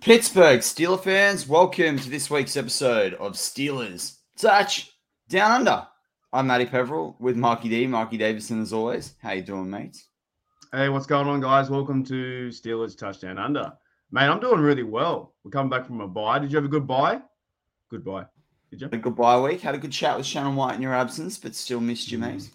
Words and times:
Pittsburgh 0.00 0.60
Steeler 0.60 1.02
fans, 1.02 1.48
welcome 1.48 1.98
to 1.98 2.08
this 2.08 2.30
week's 2.30 2.56
episode 2.56 3.14
of 3.14 3.32
Steelers 3.32 4.18
Touch 4.38 4.92
Down 5.28 5.50
Under. 5.50 5.88
I'm 6.32 6.46
Matty 6.46 6.66
Peverell 6.66 7.16
with 7.18 7.36
Marky 7.36 7.68
D, 7.68 7.84
Marky 7.88 8.16
Davison 8.16 8.62
as 8.62 8.72
always. 8.72 9.14
How 9.20 9.32
you 9.32 9.42
doing, 9.42 9.68
mate? 9.68 10.00
Hey, 10.70 10.88
what's 10.88 11.06
going 11.06 11.26
on, 11.26 11.40
guys? 11.40 11.68
Welcome 11.68 12.04
to 12.04 12.48
Steelers 12.50 12.96
Touchdown 12.96 13.38
Under. 13.38 13.72
Mate, 14.12 14.28
I'm 14.28 14.38
doing 14.38 14.60
really 14.60 14.84
well. 14.84 15.34
We're 15.42 15.50
coming 15.50 15.68
back 15.68 15.84
from 15.84 16.00
a 16.00 16.06
bye. 16.06 16.38
Did 16.38 16.52
you 16.52 16.58
have 16.58 16.64
a 16.64 16.68
good 16.68 16.86
bye? 16.86 17.20
Good 17.90 18.04
bye. 18.04 18.26
Did 18.70 18.80
you? 18.80 18.86
Had 18.86 18.94
a 18.94 18.98
good 18.98 19.16
bye 19.16 19.40
week. 19.40 19.62
Had 19.62 19.74
a 19.74 19.78
good 19.78 19.92
chat 19.92 20.16
with 20.16 20.26
Shannon 20.26 20.54
White 20.54 20.76
in 20.76 20.82
your 20.82 20.94
absence, 20.94 21.38
but 21.38 21.56
still 21.56 21.80
missed 21.80 22.12
you, 22.12 22.18
mm. 22.18 22.20
mate. 22.20 22.50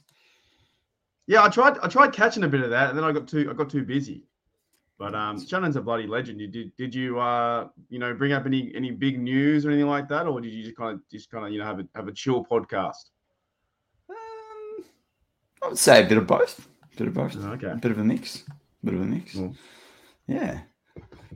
Yeah, 1.28 1.44
I 1.44 1.50
tried. 1.50 1.78
I 1.83 1.89
tried 1.89 2.13
catching 2.13 2.45
a 2.45 2.47
bit 2.47 2.61
of 2.61 2.69
that, 2.69 2.89
and 2.89 2.97
then 2.97 3.03
I 3.03 3.11
got 3.11 3.28
too. 3.28 3.50
I 3.52 3.53
got 3.53 3.69
too 3.69 3.83
busy. 3.83 4.23
But 5.03 5.15
um, 5.15 5.45
Shannon's 5.45 5.75
a 5.75 5.81
bloody 5.81 6.07
legend. 6.07 6.39
You 6.39 6.47
did 6.47 6.73
did 6.77 6.95
you 6.95 7.19
uh 7.19 7.67
you 7.89 7.99
know 7.99 8.13
bring 8.13 8.31
up 8.31 8.45
any 8.45 8.71
any 8.73 8.89
big 8.89 9.19
news 9.19 9.65
or 9.65 9.69
anything 9.69 9.89
like 9.89 10.07
that, 10.07 10.27
or 10.27 10.39
did 10.39 10.53
you 10.53 10.63
just 10.63 10.77
kind 10.77 10.93
of 10.93 11.01
just 11.11 11.29
kind 11.29 11.45
of 11.45 11.51
you 11.51 11.59
know 11.59 11.65
have 11.65 11.79
a 11.79 11.87
have 11.93 12.07
a 12.07 12.13
chill 12.13 12.45
podcast? 12.45 13.09
Um, 14.09 14.85
I 15.61 15.67
would 15.67 15.77
say 15.77 16.05
a 16.05 16.07
bit 16.07 16.17
of 16.17 16.25
both. 16.25 16.69
A 16.93 16.97
bit 16.97 17.07
of 17.07 17.13
both. 17.13 17.35
Okay. 17.35 17.71
A 17.71 17.75
bit 17.75 17.91
of 17.91 17.97
a 17.97 18.03
mix. 18.05 18.45
A 18.47 18.85
bit 18.85 18.93
of 18.93 19.01
a 19.01 19.03
mix. 19.03 19.33
Cool. 19.33 19.53
Yeah. 20.27 20.61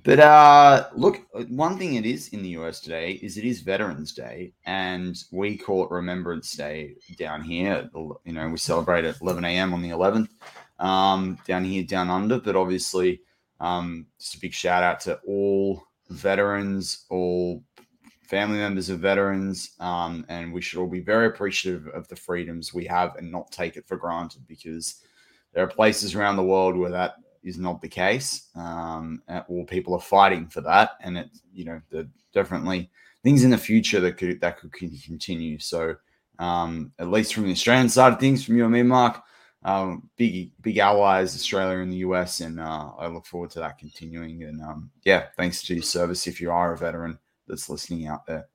But 0.01 0.21
uh, 0.21 0.87
look, 0.95 1.27
one 1.49 1.77
thing 1.77 1.95
it 1.95 2.05
is 2.05 2.29
in 2.29 2.43
the 2.43 2.49
US 2.59 2.79
today 2.79 3.19
is 3.21 3.37
it 3.37 3.43
is 3.43 3.59
Veterans 3.59 4.13
Day, 4.13 4.53
and 4.65 5.21
we 5.33 5.57
call 5.57 5.83
it 5.83 5.91
Remembrance 5.91 6.53
Day 6.53 6.95
down 7.17 7.41
here. 7.41 7.89
You 7.93 8.31
know, 8.31 8.47
we 8.47 8.57
celebrate 8.59 9.03
at 9.03 9.19
11 9.21 9.43
a.m. 9.43 9.73
on 9.73 9.81
the 9.81 9.89
11th 9.89 10.29
um, 10.79 11.37
down 11.45 11.65
here, 11.65 11.83
down 11.83 12.09
under. 12.09 12.39
But 12.39 12.55
obviously, 12.55 13.19
um, 13.59 14.05
just 14.19 14.35
a 14.35 14.39
big 14.39 14.53
shout 14.53 14.83
out 14.83 14.99
to 15.01 15.19
all 15.27 15.83
veterans, 16.09 17.05
all 17.09 17.63
family 18.21 18.57
members 18.57 18.89
of 18.89 18.99
veterans, 18.99 19.71
um, 19.79 20.25
and 20.27 20.51
we 20.53 20.61
should 20.61 20.79
all 20.79 20.87
be 20.87 20.99
very 20.99 21.27
appreciative 21.27 21.87
of 21.87 22.07
the 22.07 22.15
freedoms 22.15 22.73
we 22.73 22.85
have 22.85 23.15
and 23.15 23.31
not 23.31 23.51
take 23.51 23.77
it 23.77 23.87
for 23.87 23.97
granted 23.97 24.45
because 24.47 25.01
there 25.53 25.63
are 25.63 25.67
places 25.67 26.13
around 26.13 26.35
the 26.35 26.43
world 26.43 26.75
where 26.75 26.91
that 26.91 27.15
is 27.43 27.57
not 27.57 27.81
the 27.81 27.87
case, 27.87 28.49
um, 28.55 29.21
or 29.47 29.65
people 29.65 29.93
are 29.93 30.01
fighting 30.01 30.47
for 30.47 30.61
that, 30.61 30.91
and 31.01 31.17
it, 31.17 31.29
you 31.53 31.63
know, 31.63 31.81
the 31.89 32.07
definitely 32.33 32.89
things 33.23 33.43
in 33.43 33.49
the 33.49 33.57
future 33.57 33.99
that 34.01 34.17
could 34.17 34.41
that 34.41 34.59
could 34.59 34.73
continue. 34.73 35.57
So, 35.57 35.95
um, 36.39 36.91
at 36.99 37.09
least 37.09 37.33
from 37.33 37.45
the 37.45 37.51
Australian 37.51 37.89
side 37.89 38.13
of 38.13 38.19
things, 38.19 38.43
from 38.43 38.57
you 38.57 38.65
and 38.65 38.73
me, 38.73 38.83
Mark, 38.83 39.23
um, 39.67 40.09
big 40.15 40.51
big 40.61 40.77
allies, 40.77 41.35
Australia 41.35 41.79
and 41.79 41.91
the 41.91 41.97
US, 41.97 42.39
and 42.39 42.57
uh, 42.57 42.91
I 42.97 43.07
look 43.07 43.25
forward 43.25 43.49
to 43.51 43.59
that 43.59 43.77
continuing. 43.77 44.43
And 44.43 44.61
um, 44.61 44.89
yeah, 45.03 45.25
thanks 45.35 45.61
to 45.63 45.73
your 45.73 45.83
service 45.83 46.25
if 46.25 46.39
you 46.39 46.51
are 46.51 46.71
a 46.71 46.77
veteran 46.77 47.19
that's 47.47 47.69
listening 47.69 48.07
out 48.07 48.25
there. 48.25 48.47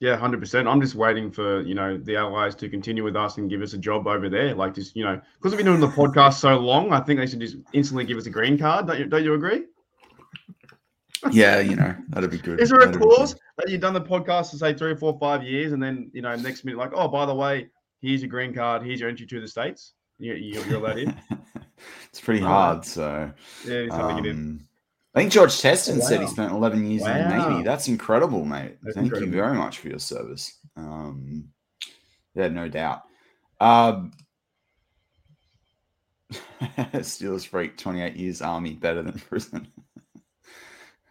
Yeah, 0.00 0.16
hundred 0.16 0.40
percent. 0.40 0.66
I'm 0.66 0.80
just 0.80 0.96
waiting 0.96 1.30
for 1.30 1.60
you 1.62 1.76
know 1.76 1.96
the 1.96 2.16
allies 2.16 2.56
to 2.56 2.68
continue 2.68 3.04
with 3.04 3.14
us 3.14 3.38
and 3.38 3.48
give 3.48 3.62
us 3.62 3.72
a 3.72 3.78
job 3.78 4.08
over 4.08 4.28
there. 4.28 4.52
Like 4.52 4.74
just 4.74 4.96
you 4.96 5.04
know 5.04 5.20
because 5.36 5.52
we've 5.52 5.58
been 5.58 5.66
doing 5.66 5.80
the 5.80 5.86
podcast 5.86 6.34
so 6.34 6.58
long, 6.58 6.92
I 6.92 6.98
think 6.98 7.20
they 7.20 7.26
should 7.28 7.38
just 7.38 7.56
instantly 7.72 8.04
give 8.04 8.18
us 8.18 8.26
a 8.26 8.30
green 8.30 8.58
card. 8.58 8.88
Don't 8.88 8.98
you? 8.98 9.06
Don't 9.06 9.24
you 9.24 9.34
agree? 9.34 9.64
Yeah, 11.30 11.60
you 11.60 11.74
know 11.74 11.96
that'd 12.10 12.30
be 12.30 12.36
good. 12.36 12.60
Is 12.60 12.68
there 12.68 12.80
a 12.80 12.84
That'd 12.84 13.00
clause 13.00 13.34
that 13.56 13.70
you've 13.70 13.80
done 13.80 13.94
the 13.94 14.00
podcast 14.02 14.50
for 14.50 14.58
say 14.58 14.74
three 14.74 14.90
or 14.90 14.96
four, 14.96 15.18
five 15.18 15.42
years, 15.42 15.72
and 15.72 15.82
then 15.82 16.10
you 16.12 16.20
know 16.20 16.36
next 16.36 16.66
minute 16.66 16.76
like, 16.76 16.90
oh, 16.92 17.08
by 17.08 17.24
the 17.24 17.34
way, 17.34 17.70
here's 18.04 18.20
your 18.22 18.30
green 18.30 18.52
card, 18.54 18.82
here's 18.82 19.00
your 19.00 19.08
entry 19.08 19.26
to 19.26 19.40
the 19.40 19.48
states. 19.48 19.94
You, 20.18 20.34
you, 20.34 20.62
you're 20.64 20.76
allowed 20.78 20.98
in. 20.98 21.14
it's 22.08 22.20
pretty 22.20 22.40
hard. 22.40 22.84
So 22.84 23.32
Yeah, 23.66 23.80
you 23.80 23.90
have 23.90 24.18
in. 24.24 24.30
um, 24.30 24.60
I 25.14 25.20
think 25.20 25.32
George 25.32 25.60
Teston 25.60 26.00
said 26.00 26.20
he 26.20 26.26
spent 26.26 26.52
11 26.52 26.84
years 26.90 27.02
in 27.02 27.08
the 27.12 27.36
Wow. 27.36 27.48
Navy. 27.50 27.62
That's 27.64 27.88
incredible, 27.88 28.44
mate. 28.44 28.76
That's 28.82 28.94
Thank 28.96 29.06
incredible. 29.06 29.32
you 29.34 29.40
very 29.40 29.54
much 29.56 29.78
for 29.78 29.88
your 29.88 29.98
service. 29.98 30.58
Um, 30.76 31.48
yeah, 32.34 32.48
no 32.48 32.68
doubt. 32.68 33.02
Um, 33.60 34.12
Steelers 36.62 37.46
freak, 37.46 37.76
28 37.76 38.16
years 38.16 38.42
army, 38.42 38.74
better 38.74 39.02
than 39.02 39.12
prison. 39.28 39.68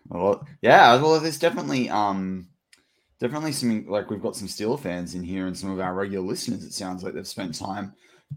well, 0.09 0.45
yeah, 0.61 1.01
well, 1.01 1.19
there's 1.19 1.39
definitely 1.39 1.89
um, 1.89 2.47
definitely 3.23 3.53
some 3.53 3.85
like 3.87 4.09
we've 4.09 4.21
got 4.21 4.35
some 4.35 4.49
Steeler 4.49 4.77
fans 4.77 5.15
in 5.15 5.23
here 5.23 5.47
and 5.47 5.57
some 5.57 5.71
of 5.71 5.79
our 5.79 5.93
regular 5.93 6.25
listeners. 6.25 6.65
It 6.65 6.73
sounds 6.73 7.03
like 7.03 7.13
they've 7.13 7.25
spent 7.25 7.57
time, 7.57 7.93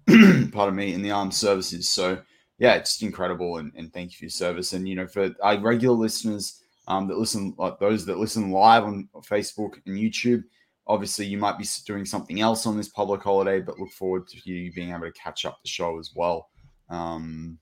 pardon 0.53 0.77
me, 0.77 0.95
in 0.95 1.03
the 1.03 1.11
armed 1.11 1.35
services. 1.35 1.91
So 1.91 2.23
yeah, 2.59 2.75
it's 2.75 2.93
just 2.93 3.03
incredible, 3.03 3.57
and, 3.59 3.73
and 3.75 3.93
thank 3.93 4.13
you 4.13 4.19
for 4.19 4.25
your 4.27 4.31
service. 4.31 4.73
And 4.73 4.89
you 4.89 4.95
know, 4.95 5.09
for 5.09 5.35
our 5.43 5.59
regular 5.59 5.97
listeners 5.97 6.63
um, 6.87 7.09
that 7.09 7.19
listen, 7.19 7.53
like 7.59 7.81
those 7.81 8.07
that 8.07 8.19
listen 8.19 8.53
live 8.53 8.85
on 8.85 9.09
Facebook 9.23 9.73
and 9.87 9.99
YouTube, 9.99 10.45
obviously 10.87 11.27
you 11.27 11.37
might 11.37 11.59
be 11.59 11.67
doing 11.85 12.05
something 12.05 12.41
else 12.41 12.65
on 12.65 12.77
this 12.77 12.89
public 12.89 13.23
holiday, 13.23 13.61
but 13.61 13.81
look 13.81 13.91
forward 13.91 14.29
to 14.29 14.39
you 14.49 14.73
being 14.73 14.91
able 14.91 15.01
to 15.01 15.13
catch 15.13 15.45
up 15.45 15.59
the 15.63 15.69
show 15.69 15.99
as 15.99 16.13
well. 16.15 16.49
Um, 16.91 17.59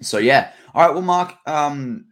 so 0.00 0.16
yeah, 0.16 0.52
all 0.74 0.86
right. 0.86 0.94
Well, 0.94 1.02
Mark, 1.02 1.34
um, 1.46 2.06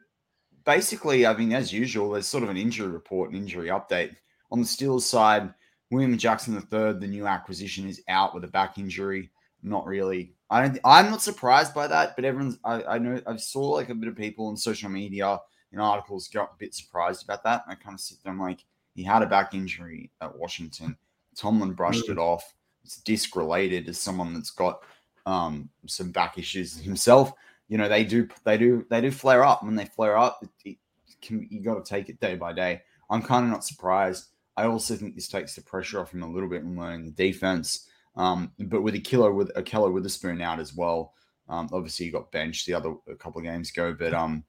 basically, 0.67 1.25
I 1.25 1.35
mean, 1.35 1.55
as 1.55 1.73
usual, 1.73 2.11
there's 2.11 2.27
sort 2.27 2.45
of 2.45 2.51
an 2.51 2.59
injury 2.59 2.89
report, 2.89 3.31
an 3.31 3.37
injury 3.37 3.69
update 3.69 4.15
on 4.51 4.61
the 4.61 4.67
Steelers 4.67 5.03
side. 5.03 5.53
William 5.91 6.19
Jackson 6.19 6.55
III, 6.55 6.95
the 6.95 7.07
new 7.07 7.27
acquisition, 7.27 7.89
is 7.89 8.03
out 8.09 8.35
with 8.35 8.45
a 8.45 8.49
back 8.49 8.79
injury. 8.79 9.31
Not 9.63 9.87
really. 9.87 10.35
I 10.51 10.63
don't. 10.63 10.79
I'm 10.85 11.11
not 11.11 11.23
surprised 11.23 11.75
by 11.75 11.87
that, 11.87 12.17
but 12.17 12.25
everyone's. 12.25 12.59
I, 12.65 12.83
I 12.85 12.99
know. 12.99 13.21
I 13.27 13.37
saw 13.37 13.71
like 13.71 13.89
a 13.89 13.95
bit 13.95 14.09
of 14.09 14.17
people 14.17 14.49
on 14.49 14.57
social 14.57 14.91
media 14.91 15.41
in 15.73 15.81
articles 15.81 16.29
got 16.29 16.53
a 16.55 16.59
bit 16.59 16.75
surprised 16.75 17.25
about 17.25 17.45
that. 17.45 17.63
And 17.65 17.73
I 17.73 17.83
kind 17.83 17.95
of 17.95 18.01
sit 18.01 18.19
there. 18.23 18.33
I'm 18.33 18.41
like, 18.41 18.65
he 18.95 19.03
had 19.03 19.23
a 19.23 19.27
back 19.27 19.55
injury 19.55 20.11
at 20.21 20.37
Washington. 20.37 20.97
Tomlin 21.37 21.73
brushed 21.73 22.09
it 22.09 22.19
off. 22.19 22.55
It's 22.85 22.99
disc 22.99 23.37
related 23.37 23.89
as 23.89 23.99
someone 23.99 24.33
that's 24.33 24.51
got 24.51 24.83
um, 25.27 25.69
some 25.87 26.13
back 26.13 26.39
issues 26.39 26.79
himself. 26.79 27.33
You 27.69 27.79
know, 27.79 27.89
they 27.89 28.05
do. 28.05 28.29
They 28.45 28.57
do. 28.57 28.87
They 28.89 29.01
do 29.01 29.11
flare 29.11 29.45
up. 29.45 29.63
When 29.63 29.75
they 29.75 29.85
flare 29.85 30.17
up, 30.17 30.41
it, 30.43 30.51
it 30.65 30.77
can, 31.21 31.47
you 31.51 31.61
got 31.61 31.85
to 31.85 31.89
take 31.89 32.09
it 32.09 32.21
day 32.21 32.37
by 32.37 32.53
day. 32.53 32.83
I'm 33.11 33.23
kind 33.23 33.45
of 33.45 33.51
not 33.51 33.65
surprised. 33.65 34.27
I 34.57 34.67
also 34.67 34.95
think 34.97 35.15
this 35.15 35.29
takes 35.29 35.55
the 35.55 35.63
pressure 35.63 36.01
off 36.01 36.13
him 36.13 36.23
a 36.23 36.31
little 36.31 36.49
bit 36.49 36.63
in 36.63 36.77
learning 36.77 37.05
the 37.05 37.11
defense. 37.11 37.89
Um, 38.17 38.53
but 38.59 38.83
with 38.83 38.95
a 38.95 39.01
killer 39.01 39.33
with 39.33 39.53
Ahkello 39.55 39.93
Witherspoon 39.93 40.41
out 40.41 40.59
as 40.59 40.75
well, 40.75 41.13
um, 41.49 41.69
obviously 41.73 42.07
he 42.07 42.13
got 42.13 42.33
benched 42.33 42.67
the 42.67 42.75
other 42.75 42.95
a 43.09 43.15
couple 43.15 43.39
of 43.39 43.45
games 43.45 43.71
ago. 43.71 43.95
But 43.99 44.15
um, 44.15 44.45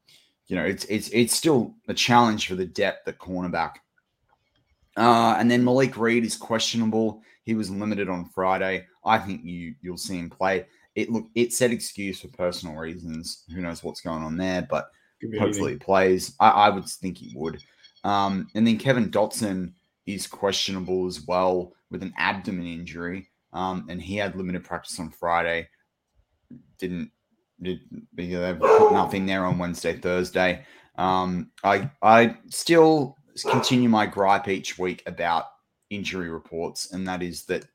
you 0.47 0.55
know, 0.55 0.63
it's 0.63 0.85
it's 0.85 1.09
it's 1.09 1.33
still 1.33 1.75
a 1.87 1.93
challenge 1.93 2.47
for 2.47 2.55
the 2.55 2.65
depth 2.65 3.07
at 3.07 3.19
cornerback. 3.19 3.75
Uh, 4.95 5.35
and 5.37 5.51
then 5.51 5.63
Malik 5.63 5.97
Reed 5.97 6.25
is 6.25 6.35
questionable. 6.35 7.21
He 7.43 7.53
was 7.53 7.69
limited 7.69 8.09
on 8.09 8.29
Friday. 8.33 8.87
I 9.05 9.19
think 9.19 9.43
you 9.43 9.75
you'll 9.81 9.97
see 9.97 10.17
him 10.17 10.29
play. 10.29 10.65
It 10.95 11.11
look 11.11 11.27
it 11.35 11.53
said 11.53 11.71
excuse 11.71 12.21
for 12.21 12.29
personal 12.29 12.75
reasons. 12.75 13.43
Who 13.53 13.61
knows 13.61 13.83
what's 13.83 14.01
going 14.01 14.23
on 14.23 14.37
there? 14.37 14.65
But 14.67 14.89
hopefully 15.37 15.73
he 15.73 15.77
plays. 15.77 16.33
I, 16.39 16.49
I 16.49 16.69
would 16.69 16.85
think 16.85 17.17
he 17.17 17.33
would. 17.35 17.61
Um, 18.03 18.47
and 18.55 18.65
then 18.65 18.77
Kevin 18.77 19.11
Dotson 19.11 19.73
is 20.07 20.25
questionable 20.25 21.05
as 21.05 21.21
well 21.27 21.73
with 21.91 22.01
an 22.01 22.13
abdomen 22.17 22.65
injury. 22.65 23.29
Um, 23.53 23.85
and 23.89 24.01
he 24.01 24.15
had 24.15 24.35
limited 24.35 24.63
practice 24.63 24.99
on 24.99 25.09
Friday. 25.09 25.67
Didn't 26.79 27.11
did 27.61 27.79
they 28.13 28.53
put 28.53 28.91
nothing 28.91 29.25
there 29.25 29.45
on 29.45 29.57
Wednesday, 29.57 29.97
Thursday. 29.97 30.65
Um, 30.95 31.51
I 31.63 31.89
I 32.01 32.37
still 32.49 33.17
continue 33.49 33.89
my 33.89 34.05
gripe 34.05 34.47
each 34.47 34.77
week 34.77 35.03
about 35.05 35.45
injury 35.89 36.29
reports, 36.29 36.91
and 36.91 37.07
that 37.07 37.21
is 37.23 37.45
that 37.45 37.65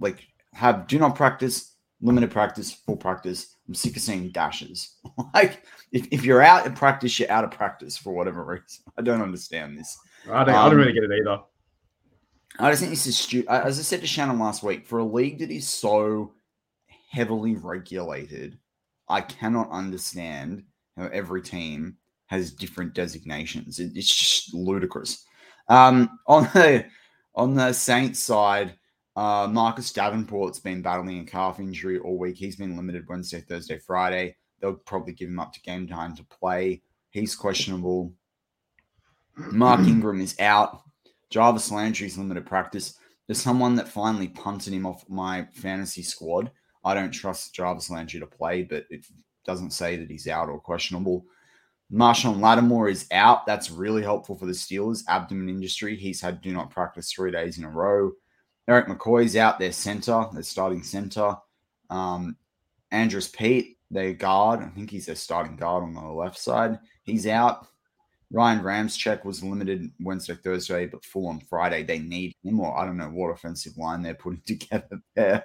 like 0.00 0.26
have 0.54 0.86
do 0.86 0.98
not 0.98 1.14
practice, 1.14 1.76
limited 2.00 2.30
practice, 2.30 2.72
full 2.72 2.96
practice. 2.96 3.56
I'm 3.68 3.74
sick 3.74 3.96
of 3.96 4.02
seeing 4.02 4.30
dashes. 4.30 4.96
like 5.34 5.62
if, 5.92 6.08
if 6.10 6.24
you're 6.24 6.42
out 6.42 6.66
of 6.66 6.74
practice, 6.74 7.18
you're 7.18 7.30
out 7.30 7.44
of 7.44 7.52
practice 7.52 7.96
for 7.96 8.12
whatever 8.12 8.44
reason. 8.44 8.84
I 8.98 9.02
don't 9.02 9.22
understand 9.22 9.78
this. 9.78 9.96
I 10.28 10.44
don't, 10.44 10.54
um, 10.54 10.66
I 10.66 10.68
don't 10.68 10.78
really 10.78 10.92
get 10.92 11.04
it 11.04 11.10
either. 11.12 11.42
I 12.58 12.70
just 12.70 12.80
think 12.80 12.90
this 12.90 13.06
is 13.06 13.18
stupid. 13.18 13.50
As 13.50 13.78
I 13.78 13.82
said 13.82 14.00
to 14.00 14.06
Shannon 14.06 14.38
last 14.38 14.62
week, 14.62 14.86
for 14.86 14.98
a 14.98 15.04
league 15.04 15.38
that 15.38 15.50
is 15.50 15.66
so 15.66 16.32
heavily 17.10 17.54
regulated, 17.54 18.58
I 19.08 19.20
cannot 19.22 19.70
understand 19.70 20.64
how 20.96 21.06
every 21.06 21.42
team 21.42 21.96
has 22.26 22.52
different 22.52 22.94
designations. 22.94 23.78
It, 23.78 23.92
it's 23.94 24.14
just 24.14 24.54
ludicrous. 24.54 25.24
Um, 25.68 26.18
on 26.26 26.44
the 26.54 26.86
on 27.34 27.54
the 27.54 27.72
Saints 27.72 28.20
side, 28.20 28.74
uh, 29.16 29.48
Marcus 29.50 29.92
Davenport's 29.92 30.60
been 30.60 30.82
battling 30.82 31.20
a 31.20 31.24
calf 31.24 31.60
injury 31.60 31.98
all 31.98 32.18
week. 32.18 32.36
He's 32.36 32.56
been 32.56 32.76
limited 32.76 33.06
Wednesday, 33.08 33.40
Thursday, 33.40 33.78
Friday. 33.78 34.36
They'll 34.60 34.74
probably 34.74 35.14
give 35.14 35.28
him 35.28 35.40
up 35.40 35.52
to 35.54 35.60
game 35.60 35.86
time 35.86 36.14
to 36.16 36.24
play. 36.24 36.82
He's 37.10 37.34
questionable. 37.34 38.12
Mark 39.36 39.80
Ingram 39.80 40.20
is 40.20 40.38
out. 40.38 40.82
Jarvis 41.32 41.72
Landry's 41.72 42.18
limited 42.18 42.44
practice. 42.44 42.98
There's 43.26 43.40
someone 43.40 43.74
that 43.76 43.88
finally 43.88 44.28
punted 44.28 44.74
him 44.74 44.84
off 44.84 45.08
my 45.08 45.48
fantasy 45.54 46.02
squad. 46.02 46.50
I 46.84 46.92
don't 46.92 47.10
trust 47.10 47.54
Jarvis 47.54 47.88
Landry 47.88 48.20
to 48.20 48.26
play, 48.26 48.62
but 48.62 48.84
it 48.90 49.06
doesn't 49.46 49.70
say 49.70 49.96
that 49.96 50.10
he's 50.10 50.28
out 50.28 50.50
or 50.50 50.60
questionable. 50.60 51.24
Marshon 51.90 52.38
Lattimore 52.38 52.90
is 52.90 53.06
out. 53.12 53.46
That's 53.46 53.70
really 53.70 54.02
helpful 54.02 54.36
for 54.36 54.44
the 54.44 54.52
Steelers. 54.52 55.04
Abdomen 55.08 55.48
industry. 55.48 55.96
He's 55.96 56.20
had 56.20 56.42
do 56.42 56.52
not 56.52 56.70
practice 56.70 57.10
three 57.10 57.30
days 57.30 57.56
in 57.56 57.64
a 57.64 57.70
row. 57.70 58.12
Erik 58.68 58.86
McCoy's 58.86 59.34
out, 59.34 59.58
their 59.58 59.72
center, 59.72 60.26
their 60.32 60.42
starting 60.42 60.82
center. 60.82 61.34
Um, 61.88 62.36
Andrus 62.90 63.28
Peat, 63.28 63.78
their 63.90 64.12
guard. 64.12 64.60
I 64.60 64.68
think 64.68 64.90
he's 64.90 65.06
their 65.06 65.14
starting 65.14 65.56
guard 65.56 65.82
on 65.82 65.94
the 65.94 66.00
left 66.02 66.38
side. 66.38 66.78
He's 67.04 67.26
out. 67.26 67.68
Ryan 68.32 68.62
Ramczyk 68.62 69.24
was 69.24 69.44
limited 69.44 69.90
Wednesday, 70.00 70.34
Thursday, 70.34 70.86
but 70.86 71.04
full 71.04 71.28
on 71.28 71.40
Friday. 71.40 71.82
They 71.82 71.98
need 71.98 72.34
him, 72.42 72.60
or 72.60 72.76
I 72.78 72.86
don't 72.86 72.96
know 72.96 73.10
what 73.10 73.28
offensive 73.28 73.76
line 73.76 74.02
they're 74.02 74.14
putting 74.14 74.42
together 74.46 75.00
there. 75.14 75.44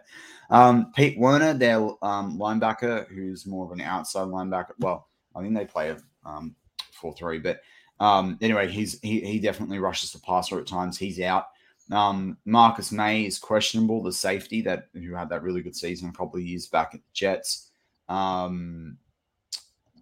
Um, 0.50 0.92
Pete 0.96 1.20
Werner, 1.20 1.54
their 1.54 1.80
um, 2.02 2.40
linebacker, 2.40 3.08
who's 3.10 3.46
more 3.46 3.66
of 3.66 3.72
an 3.72 3.82
outside 3.82 4.28
linebacker. 4.28 4.72
Well, 4.80 5.08
I 5.36 5.42
think 5.42 5.56
they 5.56 5.66
play 5.66 5.90
a 5.90 5.98
um, 6.26 6.56
four 6.94 7.14
three. 7.14 7.40
But 7.40 7.62
um, 8.00 8.38
anyway, 8.42 8.70
he's 8.70 9.00
he, 9.02 9.20
he 9.20 9.40
definitely 9.40 9.80
rushes 9.80 10.14
the 10.14 10.20
passer 10.20 10.60
at 10.60 10.68
times. 10.68 10.98
He's 10.98 11.20
out. 11.20 11.48
Um, 11.92 12.38
Marcus 12.46 12.92
Maye 12.92 13.26
is 13.26 13.40
questionable, 13.40 14.04
the 14.04 14.12
safety 14.12 14.62
that 14.62 14.88
who 14.94 15.14
had 15.14 15.30
that 15.30 15.44
really 15.44 15.62
good 15.62 15.76
season 15.76 16.10
a 16.10 16.14
couple 16.14 16.38
of 16.38 16.46
years 16.46 16.68
back 16.68 16.92
at 16.94 17.00
the 17.00 17.14
Jets. 17.14 17.72
Um, 18.10 18.98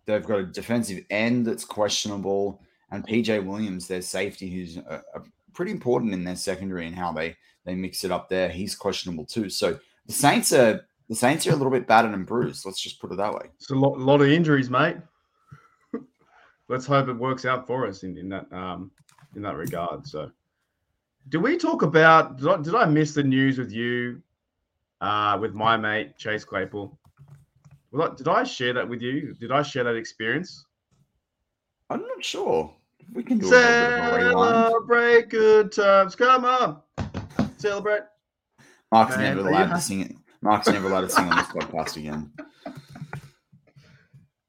they've 0.06 0.26
got 0.26 0.40
a 0.40 0.46
defensive 0.46 1.04
end 1.10 1.46
that's 1.46 1.66
questionable, 1.66 2.62
and 2.92 3.06
PJ 3.06 3.46
Williams, 3.46 3.88
their 3.88 4.02
safety, 4.02 4.50
who's 4.50 4.78
a, 4.78 5.02
a 5.16 5.22
pretty 5.54 5.72
important 5.72 6.14
in 6.14 6.24
their 6.24 6.36
secondary 6.36 6.88
and 6.88 6.96
how 6.96 7.12
they 7.12 7.36
they 7.66 7.76
mix 7.76 8.04
it 8.04 8.12
up 8.12 8.30
there. 8.30 8.50
He's 8.50 8.76
questionable 8.76 9.26
too. 9.26 9.50
So 9.50 9.80
the 10.06 10.14
Saints 10.14 10.54
are 10.54 10.86
the 11.10 11.16
Saints 11.16 11.48
are 11.48 11.52
a 11.52 11.56
little 11.56 11.72
bit 11.72 11.88
battered 11.88 12.14
and 12.14 12.26
bruised. 12.26 12.66
Let's 12.66 12.82
just 12.82 13.00
put 13.00 13.12
it 13.12 13.18
that 13.18 13.34
way. 13.34 13.48
It's 13.56 13.70
a 13.70 13.76
lot, 13.76 13.98
lot 14.00 14.22
of 14.22 14.28
injuries, 14.30 14.70
mate 14.70 14.98
let's 16.68 16.86
hope 16.86 17.08
it 17.08 17.14
works 17.14 17.46
out 17.46 17.68
for 17.68 17.88
us 17.88 18.04
in, 18.04 18.18
in 18.18 18.30
that 18.30 18.52
um, 18.52 18.92
in 19.36 19.42
that 19.42 19.56
regard. 19.56 20.06
So, 20.08 20.32
do 21.30 21.40
we 21.40 21.58
talk 21.58 21.82
about? 21.82 22.38
Did 22.38 22.48
I, 22.48 22.58
did 22.58 22.76
I 22.76 22.86
miss 22.86 23.14
the 23.14 23.24
news 23.24 23.58
with 23.58 23.72
you, 23.72 24.22
uh, 25.02 25.38
with 25.40 25.54
my 25.54 25.78
mate 25.78 26.18
Chase 26.18 26.44
Claypool? 26.44 26.98
Well, 27.92 28.14
did 28.14 28.28
I 28.28 28.44
share 28.44 28.74
that 28.74 28.88
with 28.88 29.02
you? 29.02 29.34
Did 29.40 29.52
I 29.52 29.62
share 29.62 29.84
that 29.84 29.96
experience? 29.96 30.66
I'm 31.90 32.02
not 32.02 32.24
sure. 32.24 32.74
We 33.14 33.24
can 33.24 33.38
do 33.38 33.48
celebrate 33.48 35.30
good 35.30 35.72
times. 35.72 36.16
Come 36.16 36.46
on, 36.46 36.82
celebrate. 37.58 38.02
Mark's 38.92 39.18
Man, 39.18 39.36
never 39.36 39.50
allowed 39.50 39.74
to 39.74 39.82
sing 39.82 40.02
it. 40.02 40.16
Mark's 40.42 40.68
never 40.68 40.88
allowed 40.88 41.02
to 41.02 41.10
sing 41.10 41.26
on 41.26 41.38
this 41.38 41.48
podcast 41.48 41.98
again. 41.98 42.32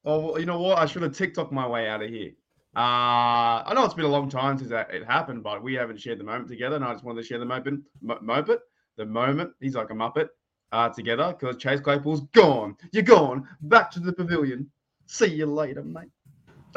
Oh, 0.08 0.20
well, 0.20 0.38
you 0.38 0.46
know 0.46 0.60
what? 0.60 0.78
I 0.78 0.86
should 0.86 1.02
have 1.02 1.16
TikTok 1.16 1.50
my 1.50 1.66
way 1.66 1.88
out 1.88 2.00
of 2.00 2.08
here. 2.08 2.30
Uh, 2.76 3.66
I 3.66 3.72
know 3.74 3.84
it's 3.84 3.94
been 3.94 4.04
a 4.04 4.08
long 4.08 4.28
time 4.28 4.56
since 4.56 4.70
that 4.70 4.94
it 4.94 5.04
happened, 5.04 5.42
but 5.42 5.64
we 5.64 5.74
haven't 5.74 6.00
shared 6.00 6.20
the 6.20 6.24
moment 6.24 6.48
together, 6.48 6.76
and 6.76 6.84
I 6.84 6.92
just 6.92 7.02
wanted 7.02 7.22
to 7.22 7.26
share 7.26 7.40
the 7.40 7.44
moment, 7.44 7.82
moment, 8.00 8.60
the 8.96 9.04
moment. 9.04 9.50
He's 9.58 9.74
like 9.74 9.90
a 9.90 9.94
muppet 9.94 10.28
uh, 10.70 10.90
together 10.90 11.34
because 11.36 11.56
Chase 11.56 11.80
Claypool's 11.80 12.20
gone. 12.32 12.76
You're 12.92 13.02
gone. 13.02 13.48
Back 13.62 13.90
to 13.92 14.00
the 14.00 14.12
pavilion. 14.12 14.70
See 15.06 15.26
you 15.26 15.46
later, 15.46 15.82
mate. 15.82 16.10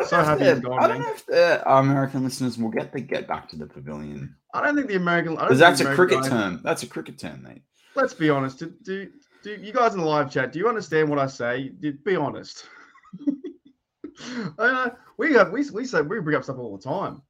So 0.08 0.24
happy 0.24 0.62
gone. 0.62 0.80
I 0.80 0.88
don't 0.88 1.02
know 1.02 1.12
if 1.12 1.26
the 1.26 1.72
American 1.72 2.24
listeners 2.24 2.58
will 2.58 2.70
get 2.70 2.92
the 2.92 3.02
get 3.02 3.28
back 3.28 3.50
to 3.50 3.56
the 3.56 3.66
pavilion. 3.66 4.36
I 4.54 4.64
don't 4.64 4.76
think 4.76 4.88
the 4.88 4.96
American 4.96 5.36
because 5.36 5.60
that's 5.60 5.82
a 5.82 5.94
cricket 5.94 6.22
guys, 6.22 6.30
term. 6.30 6.62
That's 6.64 6.84
a 6.84 6.88
cricket 6.88 7.18
term, 7.18 7.44
mate. 7.44 7.62
Let's 7.96 8.14
be 8.14 8.30
honest. 8.30 8.60
Do, 8.60 8.74
do, 8.84 9.10
do 9.44 9.52
you 9.56 9.74
guys 9.74 9.94
in 9.94 10.00
the 10.00 10.06
live 10.06 10.32
chat? 10.32 10.52
Do 10.52 10.60
you 10.60 10.68
understand 10.68 11.10
what 11.10 11.20
I 11.20 11.28
say? 11.28 11.70
Be 11.70 12.16
honest. 12.16 12.66
uh, 14.58 14.90
we 15.18 15.34
have 15.34 15.52
we 15.52 15.70
we 15.70 15.86
say 15.86 16.02
we 16.02 16.20
bring 16.20 16.36
up 16.36 16.44
stuff 16.44 16.58
all 16.58 16.76
the 16.78 16.84
time. 16.84 17.22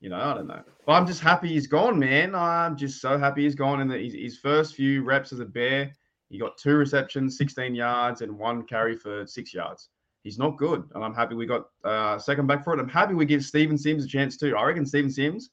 You 0.00 0.10
know, 0.10 0.20
I 0.20 0.34
don't 0.34 0.46
know. 0.46 0.62
But 0.86 0.92
I'm 0.92 1.06
just 1.06 1.20
happy 1.20 1.48
he's 1.48 1.66
gone, 1.66 1.98
man. 1.98 2.34
I'm 2.34 2.76
just 2.76 3.00
so 3.00 3.16
happy 3.18 3.44
he's 3.44 3.54
gone. 3.54 3.80
In 3.80 3.88
the, 3.88 3.96
his, 3.96 4.12
his 4.12 4.38
first 4.38 4.74
few 4.74 5.02
reps 5.02 5.32
as 5.32 5.40
a 5.40 5.46
bear, 5.46 5.92
he 6.28 6.38
got 6.38 6.58
two 6.58 6.74
receptions, 6.74 7.38
16 7.38 7.74
yards, 7.74 8.20
and 8.20 8.36
one 8.36 8.64
carry 8.64 8.96
for 8.96 9.26
six 9.26 9.54
yards. 9.54 9.88
He's 10.24 10.38
not 10.38 10.56
good, 10.56 10.88
and 10.94 11.04
I'm 11.04 11.14
happy 11.14 11.34
we 11.34 11.44
got 11.44 11.66
uh, 11.84 12.18
second 12.18 12.46
back 12.46 12.64
for 12.64 12.72
it. 12.72 12.80
I'm 12.80 12.88
happy 12.88 13.12
we 13.12 13.26
give 13.26 13.44
Steven 13.44 13.76
Sims 13.76 14.04
a 14.06 14.08
chance 14.08 14.38
too. 14.38 14.56
I 14.56 14.64
reckon 14.64 14.86
Steven 14.86 15.10
Sims 15.10 15.50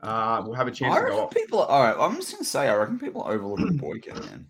uh, 0.00 0.42
will 0.44 0.54
have 0.54 0.66
a 0.66 0.70
chance 0.70 0.96
I 0.96 1.02
to 1.02 1.08
go 1.08 1.24
off. 1.24 1.30
People, 1.34 1.60
all 1.60 1.82
right. 1.82 1.94
I'm 1.98 2.16
just 2.16 2.32
gonna 2.32 2.44
say, 2.44 2.68
I 2.68 2.74
reckon 2.76 2.98
people 2.98 3.22
overlook 3.26 3.76
Boykin, 3.76 4.14
man. 4.14 4.46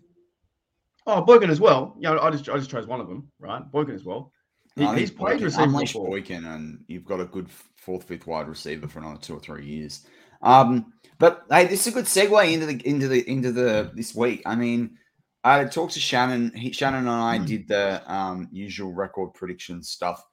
Oh, 1.05 1.21
Boykin 1.21 1.49
as 1.49 1.59
well. 1.59 1.97
Yeah, 1.99 2.11
you 2.11 2.15
know, 2.15 2.21
I 2.21 2.31
just 2.31 2.47
I 2.47 2.57
just 2.57 2.69
chose 2.69 2.87
one 2.87 3.01
of 3.01 3.09
them, 3.09 3.29
right? 3.39 3.61
Boykin 3.69 3.93
as 3.93 4.05
well. 4.05 4.31
He, 4.77 4.85
he's 4.95 5.11
played 5.11 5.41
receiver 5.41 5.79
before. 5.79 6.07
Boykin, 6.07 6.45
and 6.45 6.83
you've 6.87 7.05
got 7.05 7.19
a 7.19 7.25
good 7.25 7.49
fourth, 7.75 8.03
fifth 8.03 8.25
wide 8.25 8.47
receiver 8.47 8.87
for 8.87 8.99
another 8.99 9.19
two 9.19 9.33
or 9.33 9.39
three 9.41 9.65
years. 9.65 10.05
Um, 10.41 10.93
but 11.17 11.43
hey, 11.49 11.65
this 11.65 11.81
is 11.81 11.87
a 11.87 11.95
good 11.95 12.05
segue 12.05 12.53
into 12.53 12.67
the 12.67 12.87
into 12.87 13.09
the 13.09 13.29
into 13.29 13.51
the 13.51 13.91
this 13.95 14.15
week. 14.15 14.43
I 14.45 14.55
mean, 14.55 14.97
I 15.47 15.65
talked 15.65 15.93
to 15.93 15.99
Shannon. 15.99 16.51
He, 16.55 16.71
Shannon 16.71 17.01
and 17.01 17.09
I 17.09 17.39
mm. 17.39 17.45
did 17.45 17.67
the 17.67 18.01
um, 18.11 18.49
usual 18.51 18.93
record 18.93 19.33
prediction 19.33 19.81
stuff. 19.81 20.23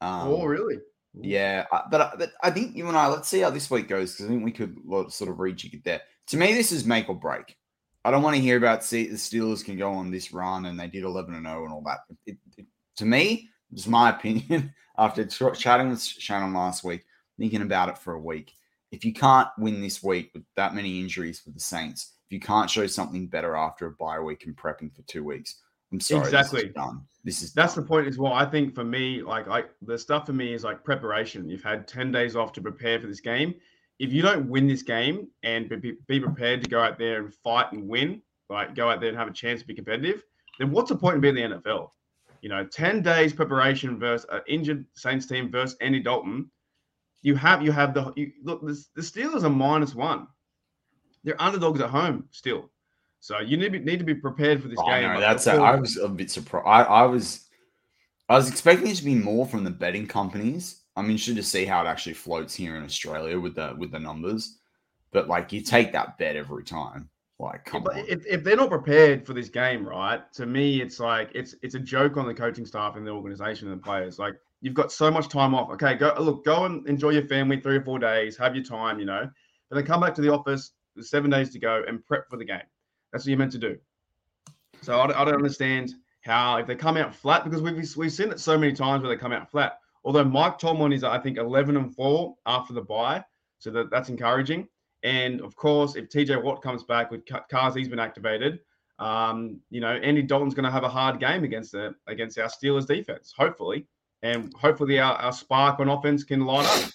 Um, 0.00 0.28
oh, 0.28 0.44
really? 0.44 0.78
Yeah, 1.14 1.66
but 1.90 2.18
but 2.18 2.32
I 2.42 2.50
think 2.50 2.76
you 2.76 2.86
and 2.86 2.96
I 2.96 3.08
let's 3.08 3.28
see 3.28 3.40
how 3.40 3.50
this 3.50 3.70
week 3.70 3.88
goes 3.88 4.12
because 4.12 4.26
I 4.26 4.28
think 4.28 4.44
we 4.44 4.52
could 4.52 4.76
sort 5.08 5.30
of 5.30 5.38
rejig 5.38 5.74
it 5.74 5.84
there. 5.84 6.00
To 6.28 6.36
me, 6.36 6.54
this 6.54 6.70
is 6.70 6.84
make 6.84 7.08
or 7.08 7.16
break. 7.16 7.56
I 8.04 8.10
don't 8.10 8.22
want 8.22 8.36
to 8.36 8.42
hear 8.42 8.56
about 8.56 8.84
see 8.84 9.08
the 9.08 9.16
Steelers 9.16 9.64
can 9.64 9.76
go 9.76 9.92
on 9.92 10.10
this 10.10 10.32
run 10.32 10.66
and 10.66 10.78
they 10.78 10.86
did 10.86 11.02
eleven 11.02 11.34
and 11.34 11.46
zero 11.46 11.62
oh 11.62 11.64
and 11.64 11.72
all 11.72 11.82
that. 11.82 11.98
It, 12.26 12.38
it, 12.56 12.66
to 12.98 13.04
me, 13.04 13.48
it's 13.72 13.88
my 13.88 14.10
opinion 14.16 14.72
after 14.96 15.24
chatting 15.26 15.90
with 15.90 16.02
Shannon 16.02 16.54
last 16.54 16.84
week, 16.84 17.04
thinking 17.38 17.62
about 17.62 17.88
it 17.88 17.98
for 17.98 18.14
a 18.14 18.20
week. 18.20 18.52
If 18.92 19.04
you 19.04 19.12
can't 19.12 19.48
win 19.58 19.80
this 19.80 20.02
week 20.02 20.30
with 20.32 20.44
that 20.56 20.74
many 20.74 21.00
injuries 21.00 21.40
for 21.40 21.50
the 21.50 21.60
Saints, 21.60 22.14
if 22.30 22.34
you 22.34 22.40
can't 22.40 22.70
show 22.70 22.86
something 22.86 23.26
better 23.26 23.56
after 23.56 23.86
a 23.86 23.90
bye 23.90 24.20
week 24.20 24.44
and 24.46 24.56
prepping 24.56 24.94
for 24.94 25.02
two 25.02 25.24
weeks, 25.24 25.56
I'm 25.92 25.98
sorry. 25.98 26.22
Exactly. 26.22 26.60
This 26.60 26.68
is 26.68 26.74
done. 26.74 27.00
This 27.24 27.42
is 27.42 27.52
that's 27.52 27.74
done. 27.74 27.82
the 27.82 27.88
point 27.88 28.06
as 28.06 28.18
well. 28.18 28.32
I 28.32 28.44
think 28.44 28.72
for 28.74 28.84
me, 28.84 29.22
like 29.22 29.48
I 29.48 29.64
the 29.82 29.98
stuff 29.98 30.26
for 30.26 30.32
me 30.32 30.54
is 30.54 30.62
like 30.62 30.84
preparation. 30.84 31.48
You've 31.48 31.64
had 31.64 31.88
10 31.88 32.12
days 32.12 32.36
off 32.36 32.52
to 32.52 32.60
prepare 32.60 33.00
for 33.00 33.08
this 33.08 33.20
game. 33.20 33.54
If 33.98 34.12
you 34.12 34.22
don't 34.22 34.48
win 34.48 34.66
this 34.66 34.82
game 34.82 35.28
and 35.42 35.68
be, 35.68 35.96
be 36.06 36.20
prepared 36.20 36.62
to 36.62 36.70
go 36.70 36.80
out 36.80 36.98
there 36.98 37.22
and 37.22 37.34
fight 37.34 37.72
and 37.72 37.86
win, 37.86 38.22
like 38.48 38.74
go 38.74 38.88
out 38.88 39.00
there 39.00 39.10
and 39.10 39.18
have 39.18 39.28
a 39.28 39.32
chance 39.32 39.60
to 39.60 39.66
be 39.66 39.74
competitive, 39.74 40.22
then 40.58 40.70
what's 40.70 40.88
the 40.88 40.96
point 40.96 41.16
in 41.16 41.20
being 41.20 41.36
in 41.36 41.50
the 41.50 41.58
NFL? 41.58 41.90
you 42.42 42.48
know, 42.48 42.64
10 42.64 43.02
days 43.02 43.32
preparation 43.32 43.98
versus 43.98 44.26
an 44.30 44.40
injured 44.48 44.84
Saints 44.94 45.26
team 45.26 45.50
versus 45.50 45.76
Andy 45.80 46.00
Dalton. 46.00 46.50
You 47.22 47.34
have 47.36 47.62
you 47.62 47.70
have 47.70 47.92
the 47.92 48.12
you, 48.16 48.32
look 48.42 48.62
the, 48.62 48.82
the 48.94 49.02
Steelers 49.02 49.44
are 49.44 49.50
minus 49.50 49.94
one. 49.94 50.26
They're 51.24 51.40
underdogs 51.40 51.80
at 51.80 51.90
home 51.90 52.24
still. 52.30 52.70
So 53.20 53.40
you 53.40 53.56
need 53.56 53.72
to 53.72 53.78
be, 53.78 53.78
need 53.80 53.98
to 53.98 54.04
be 54.04 54.14
prepared 54.14 54.62
for 54.62 54.68
this 54.68 54.78
oh, 54.80 54.86
game. 54.86 55.02
No, 55.02 55.20
that's 55.20 55.46
a, 55.46 55.52
I 55.52 55.76
was 55.76 55.96
a 55.98 56.08
bit 56.08 56.30
surprised. 56.30 56.66
I, 56.66 56.82
I 56.82 57.02
was 57.02 57.48
I 58.28 58.36
was 58.36 58.48
expecting 58.48 58.88
it 58.88 58.96
to 58.96 59.04
be 59.04 59.14
more 59.14 59.46
from 59.46 59.64
the 59.64 59.70
betting 59.70 60.06
companies 60.06 60.80
I'm 60.96 61.06
interested 61.06 61.36
to 61.36 61.42
see 61.42 61.64
how 61.64 61.82
it 61.84 61.88
actually 61.88 62.14
floats 62.14 62.54
here 62.54 62.76
in 62.76 62.84
Australia 62.84 63.38
with 63.38 63.54
the 63.54 63.74
with 63.78 63.90
the 63.90 63.98
numbers. 63.98 64.58
But 65.12 65.28
like 65.28 65.52
you 65.52 65.62
take 65.62 65.92
that 65.92 66.18
bet 66.18 66.36
every 66.36 66.64
time. 66.64 67.08
Like, 67.38 67.64
come 67.64 67.86
If, 67.86 67.96
on. 67.96 68.04
if, 68.06 68.26
if 68.26 68.44
they're 68.44 68.54
not 68.54 68.68
prepared 68.68 69.26
for 69.26 69.32
this 69.32 69.48
game, 69.48 69.88
right? 69.88 70.30
To 70.34 70.44
me, 70.44 70.82
it's 70.82 71.00
like 71.00 71.30
it's 71.34 71.54
it's 71.62 71.74
a 71.74 71.80
joke 71.80 72.18
on 72.18 72.26
the 72.26 72.34
coaching 72.34 72.66
staff 72.66 72.96
and 72.96 73.06
the 73.06 73.10
organization 73.10 73.68
and 73.68 73.80
the 73.80 73.82
players. 73.82 74.18
Like 74.18 74.34
you've 74.60 74.74
got 74.74 74.92
so 74.92 75.10
much 75.10 75.28
time 75.28 75.54
off. 75.54 75.70
Okay, 75.70 75.94
go 75.94 76.14
look, 76.18 76.44
go 76.44 76.66
and 76.66 76.86
enjoy 76.86 77.10
your 77.10 77.26
family 77.26 77.60
three 77.60 77.76
or 77.76 77.82
four 77.82 77.98
days, 77.98 78.36
have 78.36 78.54
your 78.54 78.64
time, 78.64 78.98
you 78.98 79.06
know. 79.06 79.20
And 79.20 79.78
then 79.78 79.86
come 79.86 80.00
back 80.00 80.14
to 80.16 80.20
the 80.20 80.32
office, 80.32 80.72
seven 81.00 81.30
days 81.30 81.50
to 81.50 81.58
go, 81.58 81.82
and 81.86 82.04
prep 82.04 82.28
for 82.28 82.36
the 82.36 82.44
game. 82.44 82.62
That's 83.12 83.24
what 83.24 83.28
you're 83.30 83.38
meant 83.38 83.52
to 83.52 83.58
do. 83.58 83.78
So 84.82 85.00
I, 85.00 85.06
don't- 85.06 85.16
I 85.16 85.24
don't 85.24 85.34
understand 85.34 85.94
how 86.22 86.56
if 86.58 86.66
they 86.66 86.74
come 86.76 86.96
out 86.96 87.14
flat 87.14 87.44
because 87.44 87.62
we've 87.62 87.96
we've 87.96 88.12
seen 88.12 88.30
it 88.30 88.38
so 88.40 88.58
many 88.58 88.72
times 88.72 89.02
where 89.02 89.14
they 89.14 89.20
come 89.20 89.32
out 89.32 89.50
flat. 89.50 89.78
Although 90.04 90.24
Mike 90.24 90.58
Tomlin 90.58 90.92
is 90.92 91.04
I 91.04 91.18
think 91.18 91.38
11 91.38 91.76
and 91.76 91.94
four 91.94 92.36
after 92.46 92.72
the 92.72 92.80
bye, 92.82 93.22
so 93.58 93.70
that, 93.70 93.90
that's 93.90 94.08
encouraging. 94.08 94.68
And 95.02 95.40
of 95.40 95.56
course, 95.56 95.96
if 95.96 96.08
TJ 96.08 96.42
Watt 96.42 96.62
comes 96.62 96.82
back 96.84 97.10
with 97.10 97.22
cars, 97.50 97.74
he's 97.74 97.88
been 97.88 97.98
activated, 97.98 98.60
um, 98.98 99.60
you 99.70 99.80
know, 99.80 99.92
Andy 99.96 100.22
Dalton's 100.22 100.52
going 100.54 100.64
to 100.66 100.70
have 100.70 100.84
a 100.84 100.88
hard 100.88 101.18
game 101.20 101.42
against 101.44 101.72
the 101.72 101.94
against 102.06 102.38
our 102.38 102.48
Steelers 102.48 102.86
defense, 102.86 103.32
hopefully, 103.36 103.86
and 104.22 104.52
hopefully 104.54 104.98
our, 104.98 105.14
our 105.16 105.32
spark 105.32 105.80
on 105.80 105.88
offense 105.88 106.22
can 106.22 106.44
light 106.44 106.66
up. 106.66 106.90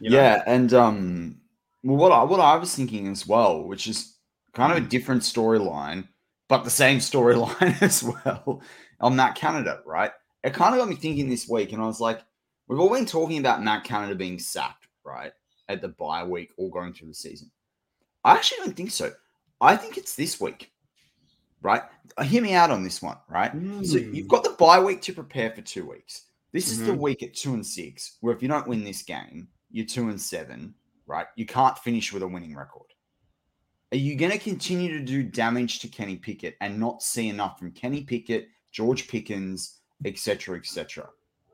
you 0.00 0.10
know? 0.10 0.16
Yeah, 0.16 0.42
and 0.46 0.74
um, 0.74 1.40
well, 1.82 1.96
what 1.96 2.12
I 2.12 2.22
what 2.24 2.40
I 2.40 2.56
was 2.56 2.74
thinking 2.74 3.06
as 3.08 3.26
well, 3.26 3.64
which 3.64 3.86
is 3.86 4.16
kind 4.54 4.72
of 4.72 4.78
a 4.78 4.88
different 4.88 5.22
storyline, 5.22 6.08
but 6.48 6.64
the 6.64 6.70
same 6.70 6.98
storyline 7.10 7.80
as 7.82 8.02
well 8.02 8.62
on 9.00 9.16
Matt 9.16 9.34
Canada, 9.36 9.80
right? 9.86 10.10
It 10.44 10.54
kind 10.54 10.74
of 10.74 10.80
got 10.80 10.88
me 10.88 10.96
thinking 10.96 11.28
this 11.28 11.48
week, 11.48 11.72
and 11.72 11.82
I 11.82 11.86
was 11.86 12.00
like, 12.00 12.20
we've 12.68 12.78
all 12.78 12.90
been 12.90 13.06
talking 13.06 13.38
about 13.38 13.62
Matt 13.62 13.84
Canada 13.84 14.14
being 14.14 14.38
sacked, 14.38 14.86
right, 15.04 15.32
at 15.68 15.80
the 15.82 15.88
bye 15.88 16.24
week 16.24 16.52
or 16.56 16.70
going 16.70 16.92
through 16.92 17.08
the 17.08 17.14
season. 17.14 17.50
I 18.24 18.34
actually 18.34 18.58
don't 18.58 18.76
think 18.76 18.90
so. 18.90 19.12
I 19.60 19.76
think 19.76 19.96
it's 19.98 20.14
this 20.14 20.40
week, 20.40 20.70
right? 21.62 21.82
Uh, 22.16 22.22
Hear 22.22 22.42
me 22.42 22.54
out 22.54 22.70
on 22.70 22.84
this 22.84 23.02
one, 23.02 23.16
right? 23.28 23.50
So 23.84 23.98
Mm. 23.98 24.14
you've 24.14 24.28
got 24.28 24.44
the 24.44 24.50
bye 24.50 24.80
week 24.80 25.02
to 25.02 25.12
prepare 25.12 25.50
for 25.50 25.62
two 25.62 25.88
weeks. 25.88 26.26
This 26.52 26.70
is 26.70 26.78
the 26.78 26.92
Mhm. 26.92 26.98
week 26.98 27.22
at 27.22 27.34
two 27.34 27.54
and 27.54 27.66
six, 27.66 28.16
where 28.20 28.34
if 28.34 28.42
you 28.42 28.48
don't 28.48 28.68
win 28.68 28.84
this 28.84 29.02
game, 29.02 29.48
you're 29.70 29.86
two 29.86 30.08
and 30.08 30.20
seven, 30.20 30.74
right? 31.08 31.26
You 31.34 31.46
can't 31.46 31.78
finish 31.78 32.12
with 32.12 32.22
a 32.22 32.28
winning 32.28 32.54
record. 32.54 32.86
Are 33.90 33.96
you 33.96 34.16
going 34.16 34.32
to 34.32 34.38
continue 34.38 34.92
to 34.98 35.04
do 35.04 35.22
damage 35.22 35.80
to 35.80 35.88
Kenny 35.88 36.16
Pickett 36.16 36.56
and 36.60 36.78
not 36.78 37.02
see 37.02 37.28
enough 37.28 37.58
from 37.58 37.72
Kenny 37.72 38.02
Pickett, 38.02 38.48
George 38.70 39.08
Pickens, 39.08 39.80
etc., 40.04 40.58
etc., 40.58 41.08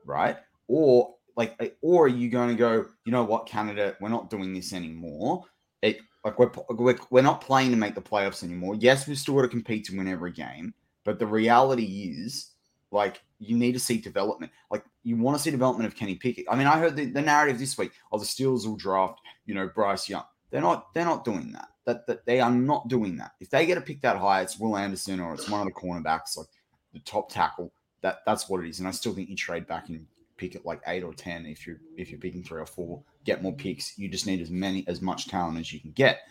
right? 0.05 0.37
Or 0.67 1.15
like, 1.37 1.77
or 1.81 2.05
are 2.05 2.09
you 2.09 2.29
going 2.29 2.49
to 2.49 2.55
go? 2.55 2.85
You 3.05 3.11
know 3.11 3.23
what, 3.23 3.45
Canada, 3.45 3.95
we're 4.01 4.09
not 4.09 4.29
doing 4.29 4.53
this 4.53 4.73
anymore. 4.73 5.45
It 5.81 5.99
like 6.25 6.37
we're 6.39 6.51
we're, 6.69 6.97
we're 7.09 7.21
not 7.21 7.41
playing 7.41 7.71
to 7.71 7.77
make 7.77 7.95
the 7.95 8.01
playoffs 8.01 8.43
anymore. 8.43 8.75
Yes, 8.75 9.07
we've 9.07 9.17
still 9.17 9.35
got 9.35 9.43
to 9.43 9.47
compete 9.47 9.85
to 9.85 9.97
win 9.97 10.07
every 10.07 10.31
game, 10.31 10.73
but 11.05 11.19
the 11.19 11.27
reality 11.27 12.13
is, 12.17 12.51
like, 12.91 13.21
you 13.39 13.57
need 13.57 13.73
to 13.73 13.79
see 13.79 13.97
development. 13.97 14.51
Like, 14.71 14.83
you 15.03 15.17
want 15.17 15.37
to 15.37 15.43
see 15.43 15.51
development 15.51 15.87
of 15.87 15.95
Kenny 15.95 16.15
Pickett. 16.15 16.45
I 16.49 16.55
mean, 16.55 16.67
I 16.67 16.79
heard 16.79 16.95
the, 16.95 17.05
the 17.05 17.21
narrative 17.21 17.59
this 17.59 17.77
week. 17.77 17.91
Oh, 18.11 18.17
the 18.17 18.25
Steelers 18.25 18.65
will 18.65 18.75
draft, 18.75 19.19
you 19.45 19.53
know, 19.55 19.67
Bryce 19.73 20.09
Young. 20.09 20.23
They're 20.51 20.61
not. 20.61 20.93
They're 20.93 21.05
not 21.05 21.25
doing 21.25 21.51
that. 21.53 21.69
That, 21.85 22.07
that 22.07 22.25
they 22.25 22.39
are 22.39 22.51
not 22.51 22.87
doing 22.87 23.15
that. 23.17 23.31
If 23.39 23.49
they 23.49 23.65
get 23.65 23.77
a 23.77 23.81
pick 23.81 24.01
that 24.01 24.17
high, 24.17 24.41
it's 24.41 24.57
Will 24.59 24.75
Anderson 24.77 25.19
or 25.19 25.33
it's 25.33 25.49
one 25.49 25.61
of 25.61 25.67
the 25.67 25.73
cornerbacks, 25.79 26.35
like 26.37 26.47
the 26.93 26.99
top 26.99 27.31
tackle. 27.31 27.71
That 28.01 28.19
that's 28.25 28.49
what 28.49 28.63
it 28.63 28.69
is. 28.69 28.79
And 28.79 28.87
I 28.87 28.91
still 28.91 29.13
think 29.13 29.29
you 29.29 29.35
trade 29.35 29.67
back 29.67 29.89
and 29.89 30.05
pick 30.37 30.55
it 30.55 30.65
like 30.65 30.81
eight 30.87 31.03
or 31.03 31.13
ten 31.13 31.45
if 31.45 31.65
you 31.67 31.77
if 31.97 32.09
you're 32.09 32.19
picking 32.19 32.43
three 32.43 32.61
or 32.61 32.65
four, 32.65 33.01
get 33.23 33.43
more 33.43 33.53
picks. 33.53 33.97
You 33.97 34.09
just 34.09 34.25
need 34.27 34.41
as 34.41 34.49
many 34.49 34.83
as 34.87 35.01
much 35.01 35.27
talent 35.27 35.59
as 35.59 35.71
you 35.71 35.79
can 35.79 35.91
get. 35.91 36.21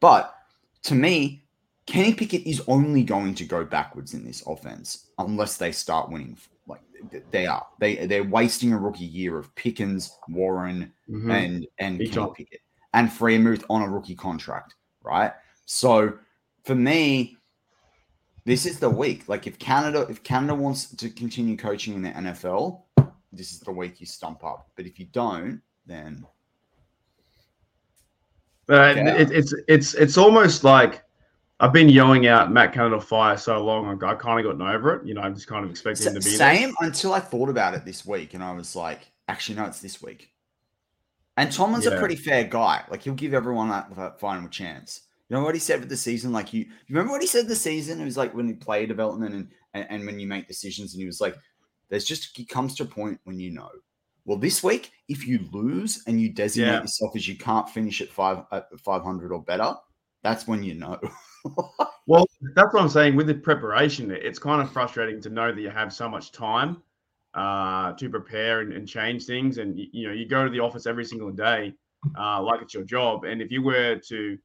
But 0.00 0.34
to 0.84 0.94
me, 0.94 1.44
Kenny 1.86 2.14
Pickett 2.14 2.46
is 2.46 2.62
only 2.68 3.02
going 3.02 3.34
to 3.34 3.44
go 3.44 3.64
backwards 3.64 4.14
in 4.14 4.24
this 4.24 4.42
offense 4.46 5.08
unless 5.18 5.56
they 5.58 5.72
start 5.72 6.10
winning. 6.10 6.38
Like 6.66 6.80
they 7.30 7.46
are, 7.46 7.66
they 7.80 8.06
they're 8.06 8.24
wasting 8.24 8.72
a 8.72 8.78
rookie 8.78 9.04
year 9.04 9.36
of 9.38 9.54
Pickens, 9.56 10.16
Warren, 10.28 10.92
Mhm. 11.10 11.30
and 11.32 11.66
and 11.78 11.98
Big 11.98 12.12
Kenny. 12.12 12.32
Pickett 12.34 12.60
and 12.94 13.08
Freiermuth 13.08 13.64
on 13.70 13.82
a 13.82 13.88
rookie 13.88 14.14
contract, 14.14 14.74
right? 15.02 15.32
So 15.66 16.14
for 16.64 16.74
me, 16.74 17.36
this 18.44 18.66
is 18.66 18.78
the 18.78 18.90
week. 18.90 19.28
Like 19.28 19.46
if 19.46 19.58
Canada, 19.58 20.06
if 20.10 20.22
Canada 20.22 20.54
wants 20.54 20.94
to 20.94 21.08
continue 21.10 21.56
coaching 21.56 21.94
in 21.94 22.02
the 22.02 22.10
NFL, 22.10 22.82
this 23.32 23.52
is 23.52 23.60
the 23.60 23.72
week 23.72 24.00
you 24.00 24.06
stump 24.06 24.44
up. 24.44 24.70
But 24.76 24.86
if 24.86 24.98
you 24.98 25.06
don't, 25.06 25.60
then 25.86 26.26
But 28.66 28.96
Yeah. 28.96 29.14
it, 29.16 29.30
it's 29.30 29.54
it's 29.68 29.94
it's 29.94 30.16
almost 30.16 30.64
like 30.64 31.02
I've 31.60 31.72
been 31.72 31.88
yelling 31.88 32.26
out 32.26 32.50
Matt 32.50 32.72
Canada 32.72 33.00
fire 33.00 33.36
so 33.36 33.64
long. 33.64 33.86
I, 33.86 33.92
I 34.06 34.14
kind 34.14 34.40
of 34.40 34.44
gotten 34.44 34.62
over 34.62 34.96
it. 34.96 35.06
You 35.06 35.14
know, 35.14 35.20
I'm 35.20 35.34
just 35.34 35.46
kind 35.46 35.64
of 35.64 35.70
expecting 35.70 36.08
him 36.08 36.14
to 36.14 36.20
be 36.20 36.36
there. 36.36 36.56
same 36.56 36.74
until 36.80 37.12
I 37.12 37.20
thought 37.20 37.48
about 37.48 37.74
it 37.74 37.84
this 37.84 38.04
week, 38.04 38.34
and 38.34 38.42
I 38.42 38.52
was 38.52 38.74
like, 38.74 39.12
actually, 39.28 39.56
no, 39.56 39.66
it's 39.66 39.80
this 39.80 40.02
week. 40.02 40.31
And 41.36 41.50
Tomlin's 41.50 41.86
a 41.86 41.98
pretty 41.98 42.16
fair 42.16 42.44
guy. 42.44 42.84
Like 42.90 43.02
he'll 43.02 43.14
give 43.14 43.34
everyone 43.34 43.68
that, 43.70 43.94
that 43.96 44.20
final 44.20 44.48
chance. 44.48 45.02
You 45.28 45.36
know 45.36 45.44
what 45.44 45.54
he 45.54 45.60
said 45.60 45.80
with 45.80 45.88
the 45.88 45.96
season? 45.96 46.30
Like 46.32 46.52
you, 46.52 46.60
you 46.60 46.68
remember 46.90 47.12
what 47.12 47.22
he 47.22 47.26
said 47.26 47.48
the 47.48 47.56
season? 47.56 48.00
It 48.00 48.04
was 48.04 48.18
like 48.18 48.34
when 48.34 48.48
he 48.48 48.52
played 48.54 48.88
development 48.88 49.34
and, 49.34 49.48
and 49.72 49.86
and 49.88 50.06
when 50.06 50.20
you 50.20 50.26
make 50.26 50.46
decisions, 50.46 50.92
and 50.92 51.00
he 51.00 51.06
was 51.06 51.22
like, 51.22 51.34
"There's 51.88 52.04
just 52.04 52.38
it 52.38 52.48
comes 52.50 52.74
to 52.76 52.82
a 52.82 52.86
point 52.86 53.18
when 53.24 53.40
you 53.40 53.50
know." 53.50 53.70
Well, 54.26 54.36
this 54.36 54.62
week, 54.62 54.92
if 55.08 55.26
you 55.26 55.40
lose 55.50 56.02
and 56.06 56.20
you 56.20 56.28
designate 56.32 56.66
Yeah. 56.72 56.80
yourself 56.82 57.16
as 57.16 57.26
you 57.26 57.36
can't 57.36 57.68
finish 57.68 58.02
at 58.02 58.10
five 58.10 58.44
at 58.52 58.66
five 58.84 59.02
hundred 59.02 59.32
or 59.32 59.42
better, 59.42 59.74
that's 60.22 60.46
when 60.46 60.62
you 60.62 60.74
know. 60.74 61.00
Well, 62.08 62.26
that's 62.56 62.74
what 62.74 62.82
I'm 62.82 62.88
saying. 62.88 63.14
With 63.14 63.28
the 63.28 63.34
preparation, 63.34 64.10
it's 64.10 64.38
kind 64.38 64.60
of 64.60 64.72
frustrating 64.72 65.20
to 65.22 65.30
know 65.30 65.52
that 65.52 65.60
you 65.60 65.70
have 65.70 65.92
so 65.92 66.08
much 66.08 66.32
time 66.32 66.82
uh, 67.34 67.92
to 67.92 68.10
prepare 68.10 68.60
and, 68.60 68.72
and 68.72 68.86
change 68.86 69.24
things. 69.24 69.58
And 69.58 69.78
you 69.78 70.08
know, 70.08 70.14
you 70.14 70.26
go 70.26 70.44
to 70.44 70.50
the 70.50 70.60
office 70.60 70.86
every 70.86 71.04
single 71.04 71.30
day, 71.30 71.74
uh, 72.18 72.42
like 72.42 72.62
it's 72.62 72.74
your 72.74 72.84
job. 72.84 73.24
And 73.24 73.40
if 73.40 73.50
you 73.50 73.62
were 73.62 73.96
to, 73.96 74.38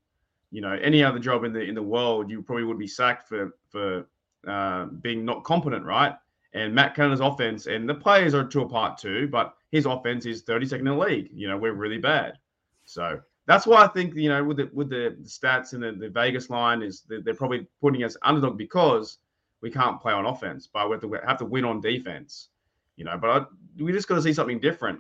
you 0.51 0.62
know, 0.62 0.74
any 0.74 1.03
other 1.03 1.20
job 1.20 1.44
in 1.44 1.53
the 1.53 1.62
in 1.62 1.75
the 1.75 1.84
world, 1.84 2.29
you 2.29 2.41
probably 2.41 2.63
would 2.63 2.79
be 2.79 2.88
sacked 2.88 3.27
for 3.27 3.56
for 3.70 4.08
uh, 4.48 4.86
being 4.86 5.25
not 5.25 5.44
competent, 5.44 5.86
right? 5.86 6.15
And 6.53 6.74
Matt 6.74 6.96
Canada's 6.96 7.20
offense, 7.20 7.67
and 7.67 7.88
the 7.88 7.94
players 7.94 8.34
are 8.34 8.46
to 8.46 8.62
a 8.62 8.70
part 8.70 8.98
too, 8.98 9.27
but 9.27 9.53
his 9.72 9.86
offense 9.86 10.25
is 10.25 10.44
32nd 10.44 10.79
in 10.79 10.86
the 10.86 10.96
league. 10.96 11.29
You 11.34 11.50
know, 11.50 11.58
we're 11.58 11.74
really 11.74 11.98
bad. 11.98 12.39
So 12.86 13.20
that's 13.48 13.67
why 13.67 13.84
I 13.84 13.88
think 13.88 14.15
you 14.15 14.29
know 14.29 14.44
with 14.44 14.58
the 14.58 14.70
with 14.74 14.89
the, 14.89 15.17
stats 15.24 15.74
and 15.74 15.84
the, 15.84 15.91
the 15.94 16.10
Vegas 16.10 16.50
line 16.50 16.82
is 16.82 17.03
they're, 17.08 17.34
probably 17.34 17.67
putting 17.82 18.03
us 18.03 18.15
underdog 18.22 18.58
because 18.58 19.17
we 19.62 19.72
can't 19.72 20.00
play 20.00 20.13
on 20.13 20.25
offense, 20.25 20.70
but 20.72 20.88
we 20.88 20.94
have 20.94 21.01
to 21.01 21.08
we 21.08 21.17
have 21.25 21.38
to 21.39 21.46
win 21.46 21.65
on 21.65 21.82
defense. 21.82 22.50
You 22.98 23.06
know, 23.06 23.18
but 23.18 23.30
I, 23.30 23.46
we 23.82 23.92
just 23.92 24.08
got 24.08 24.16
to 24.16 24.22
see 24.22 24.34
something 24.34 24.60
different, 24.60 25.00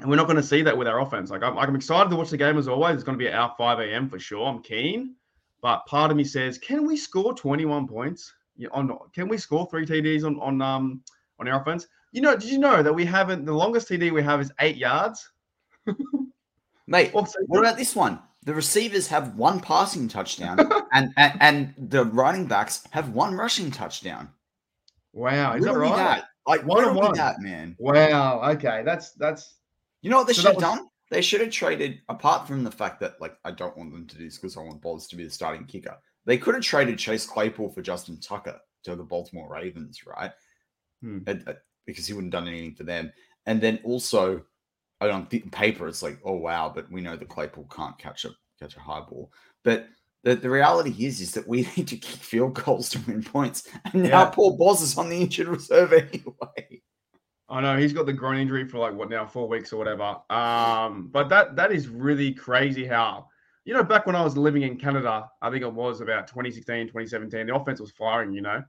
and 0.00 0.10
we're 0.10 0.16
not 0.16 0.26
going 0.26 0.36
to 0.36 0.42
see 0.42 0.62
that 0.62 0.76
with 0.76 0.88
our 0.88 1.00
offense. 1.00 1.30
Like 1.30 1.42
I'm, 1.42 1.56
I'm 1.56 1.76
excited 1.76 2.10
to 2.10 2.16
watch 2.16 2.30
the 2.30 2.36
game 2.36 2.58
as 2.58 2.68
always. 2.68 2.94
It's 2.96 3.04
going 3.04 3.18
to 3.18 3.24
be 3.24 3.30
our 3.30 3.54
5 3.56 3.80
a.m. 3.80 4.08
for 4.08 4.18
sure. 4.18 4.46
I'm 4.46 4.62
keen, 4.62 5.14
but 5.60 5.86
part 5.86 6.10
of 6.10 6.16
me 6.16 6.24
says, 6.24 6.58
can 6.58 6.86
we 6.86 6.96
score 6.96 7.34
21 7.34 7.86
points? 7.86 8.32
Yeah, 8.56 8.68
on 8.72 8.96
can 9.14 9.28
we 9.28 9.38
score 9.38 9.66
three 9.70 9.86
TDs 9.86 10.24
on 10.24 10.38
on 10.40 10.60
um 10.60 11.02
on 11.38 11.48
our 11.48 11.60
offense? 11.60 11.86
You 12.12 12.20
know, 12.20 12.36
did 12.36 12.50
you 12.50 12.58
know 12.58 12.82
that 12.82 12.92
we 12.92 13.04
haven't 13.04 13.46
the 13.46 13.52
longest 13.52 13.88
TD 13.88 14.12
we 14.12 14.22
have 14.22 14.40
is 14.40 14.52
eight 14.60 14.76
yards? 14.76 15.30
Mate, 16.86 17.14
Also, 17.14 17.38
what 17.46 17.60
about 17.60 17.76
this 17.76 17.96
one? 17.96 18.18
The 18.44 18.52
receivers 18.52 19.06
have 19.06 19.36
one 19.36 19.60
passing 19.60 20.08
touchdown, 20.08 20.58
and, 20.92 21.12
and 21.16 21.32
and 21.40 21.74
the 21.78 22.04
running 22.04 22.46
backs 22.46 22.84
have 22.90 23.10
one 23.10 23.34
rushing 23.34 23.70
touchdown. 23.70 24.28
wow, 25.12 25.54
is 25.54 25.64
that 25.64 25.76
right? 25.76 25.96
that. 25.96 26.24
Like 26.46 26.64
One 26.64 26.84
on 26.84 26.96
one. 26.96 27.14
that, 27.14 27.40
man. 27.40 27.76
Wow. 27.78 28.42
Okay, 28.52 28.82
that's 28.84 29.12
that's 29.12 29.54
You 30.00 30.10
know 30.10 30.18
what 30.18 30.26
they 30.26 30.32
So 30.32 30.42
should 30.42 30.46
have 30.48 30.56
was- 30.56 30.62
done? 30.64 30.88
They 31.10 31.20
should 31.20 31.42
have 31.42 31.50
traded, 31.50 32.00
apart 32.08 32.48
from 32.48 32.64
the 32.64 32.70
fact 32.70 32.98
that 33.00 33.20
like 33.20 33.36
I 33.44 33.50
don't 33.50 33.76
want 33.76 33.92
them 33.92 34.06
to 34.06 34.16
do 34.16 34.24
this 34.24 34.38
because 34.38 34.56
I 34.56 34.60
want 34.60 34.80
Bolts 34.80 35.06
to 35.08 35.16
be 35.16 35.24
the 35.24 35.30
starting 35.30 35.66
kicker. 35.66 35.96
They 36.24 36.38
could 36.38 36.54
have 36.54 36.64
traded 36.64 36.98
Chase 36.98 37.26
Claypool 37.26 37.68
for 37.70 37.82
Justin 37.82 38.18
Tucker 38.18 38.58
to 38.84 38.96
the 38.96 39.02
Baltimore 39.04 39.52
Ravens, 39.52 40.06
right? 40.06 40.32
Hmm. 41.02 41.18
And- 41.26 41.46
uh, 41.48 41.54
because 41.84 42.06
he 42.06 42.12
wouldn't 42.14 42.32
have 42.32 42.44
done 42.44 42.48
anything 42.52 42.74
for 42.76 42.84
them. 42.84 43.12
And 43.46 43.60
then 43.60 43.80
also, 43.84 44.42
I 45.00 45.10
on 45.10 45.26
th- 45.26 45.50
paper, 45.50 45.86
it's 45.88 46.02
like, 46.02 46.18
oh 46.24 46.36
wow, 46.36 46.72
but 46.74 46.90
we 46.92 47.00
know 47.00 47.16
the 47.16 47.24
Claypool 47.24 47.68
can't 47.74 47.98
catch 47.98 48.24
a 48.24 48.30
catch 48.58 48.76
a 48.76 48.80
high 48.80 49.00
ball. 49.00 49.30
But 49.64 49.88
the, 50.24 50.36
the 50.36 50.50
reality 50.50 50.94
is, 51.04 51.20
is 51.20 51.32
that 51.32 51.46
we 51.48 51.62
need 51.76 51.88
to 51.88 51.96
kick 51.96 52.22
field 52.22 52.54
goals 52.54 52.88
to 52.90 52.98
win 53.06 53.22
points. 53.22 53.68
And 53.92 54.04
now 54.04 54.24
Yeah. 54.24 54.30
Paul 54.30 54.56
Boz 54.56 54.80
is 54.82 54.96
on 54.96 55.08
the 55.08 55.20
injured 55.20 55.48
reserve 55.48 55.92
anyway. 55.92 56.82
I 57.48 57.60
know 57.60 57.76
he's 57.76 57.92
got 57.92 58.06
the 58.06 58.12
groin 58.14 58.38
injury 58.38 58.66
for 58.66 58.78
like 58.78 58.94
what 58.94 59.10
now 59.10 59.26
four 59.26 59.46
weeks 59.48 59.72
or 59.72 59.76
whatever. 59.76 60.16
Um, 60.30 61.08
but 61.12 61.28
that 61.28 61.54
that 61.56 61.70
is 61.70 61.88
really 61.88 62.32
crazy 62.32 62.86
how 62.86 63.26
you 63.66 63.74
know 63.74 63.82
back 63.84 64.06
when 64.06 64.16
I 64.16 64.22
was 64.22 64.36
living 64.38 64.62
in 64.62 64.78
Canada, 64.78 65.28
I 65.42 65.50
think 65.50 65.62
it 65.62 65.72
was 65.72 66.00
about 66.00 66.26
2016, 66.28 66.86
2017, 66.86 67.46
the 67.46 67.54
offense 67.54 67.78
was 67.80 67.90
firing, 67.90 68.32
you 68.32 68.40
know. 68.40 68.62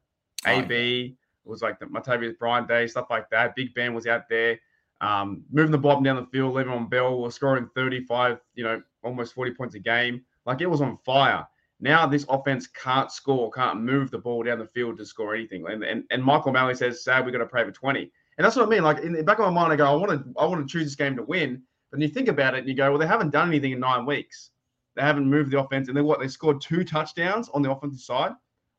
Oh, 0.46 0.52
AB 0.52 1.16
was 1.46 1.62
like 1.62 1.80
the 1.80 1.86
Martavis 1.86 2.38
Bryant 2.38 2.68
day, 2.68 2.88
stuff 2.88 3.08
like 3.10 3.30
that. 3.30 3.56
Big 3.56 3.74
Ben 3.74 3.94
was 3.94 4.06
out 4.08 4.28
there. 4.30 4.60
um, 5.02 5.44
moving 5.52 5.72
the 5.72 5.78
ball 5.78 5.92
up 5.92 5.98
and 5.98 6.06
down 6.06 6.16
the 6.18 6.26
field. 6.26 6.54
Le'Veon 6.56 6.90
Bell 6.90 7.20
was 7.20 7.36
scoring 7.36 7.70
35, 7.76 8.40
you 8.56 8.64
know, 8.64 8.82
almost 9.04 9.34
40 9.34 9.54
points 9.54 9.76
a 9.76 9.80
game. 9.80 10.24
Like 10.46 10.62
it 10.62 10.70
was 10.70 10.82
on 10.82 10.98
fire. 11.06 11.48
Now 11.80 12.08
this 12.08 12.26
offense 12.30 12.68
can't 12.68 13.12
score, 13.12 13.52
can't 13.52 13.82
move 13.82 14.12
the 14.12 14.18
ball 14.18 14.44
down 14.44 14.60
the 14.60 14.68
field 14.68 14.98
to 14.98 15.06
score 15.06 15.36
anything. 15.36 15.66
And 15.68 15.84
and, 15.84 16.04
and 16.12 16.24
Michael 16.24 16.52
Malley 16.52 16.76
says, 16.76 17.04
"Sad, 17.04 17.26
we 17.26 17.32
got 17.32 17.40
to 17.40 17.46
pray 17.46 17.64
for 17.64 17.72
20." 17.72 18.12
And 18.38 18.46
that's 18.46 18.56
what 18.56 18.66
I 18.66 18.70
mean. 18.70 18.84
Like 18.84 19.00
in 19.00 19.14
the 19.14 19.24
back 19.24 19.40
of 19.40 19.46
my 19.46 19.52
mind, 19.52 19.74
I 19.74 19.76
go, 19.76 19.86
I 19.86 19.96
want 19.96 20.12
to, 20.12 20.40
I 20.40 20.46
want 20.46 20.66
to 20.68 20.72
choose 20.72 20.86
this 20.86 20.96
game 20.96 21.16
to 21.18 21.24
win. 21.24 21.62
But 21.92 22.02
you 22.02 22.08
think 22.08 22.28
about 22.28 22.56
it, 22.56 22.60
and 22.60 22.68
you 22.68 22.74
go, 22.74 22.90
well, 22.90 23.00
they 23.00 23.06
haven't 23.06 23.30
done 23.30 23.50
anything 23.50 23.72
in 23.72 23.80
nine 23.80 24.06
weeks. 24.06 24.50
They 24.96 25.04
haven't 25.04 25.30
moved 25.30 25.52
the 25.52 25.60
offense, 25.60 25.88
and 25.88 25.98
then 25.98 26.06
what? 26.06 26.20
They 26.20 26.28
scored 26.28 26.62
two 26.62 26.84
touchdowns 26.84 27.50
on 27.50 27.62
the 27.62 27.72
offensive 27.72 28.02
side. 28.02 28.32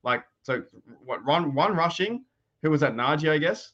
Like 0.02 0.24
so, 0.42 0.64
what? 1.04 1.24
Run 1.24 1.54
one 1.54 1.76
rushing. 1.76 2.24
Who 2.62 2.70
was 2.70 2.80
that? 2.80 2.94
Najee, 2.94 3.30
I 3.30 3.38
guess. 3.38 3.72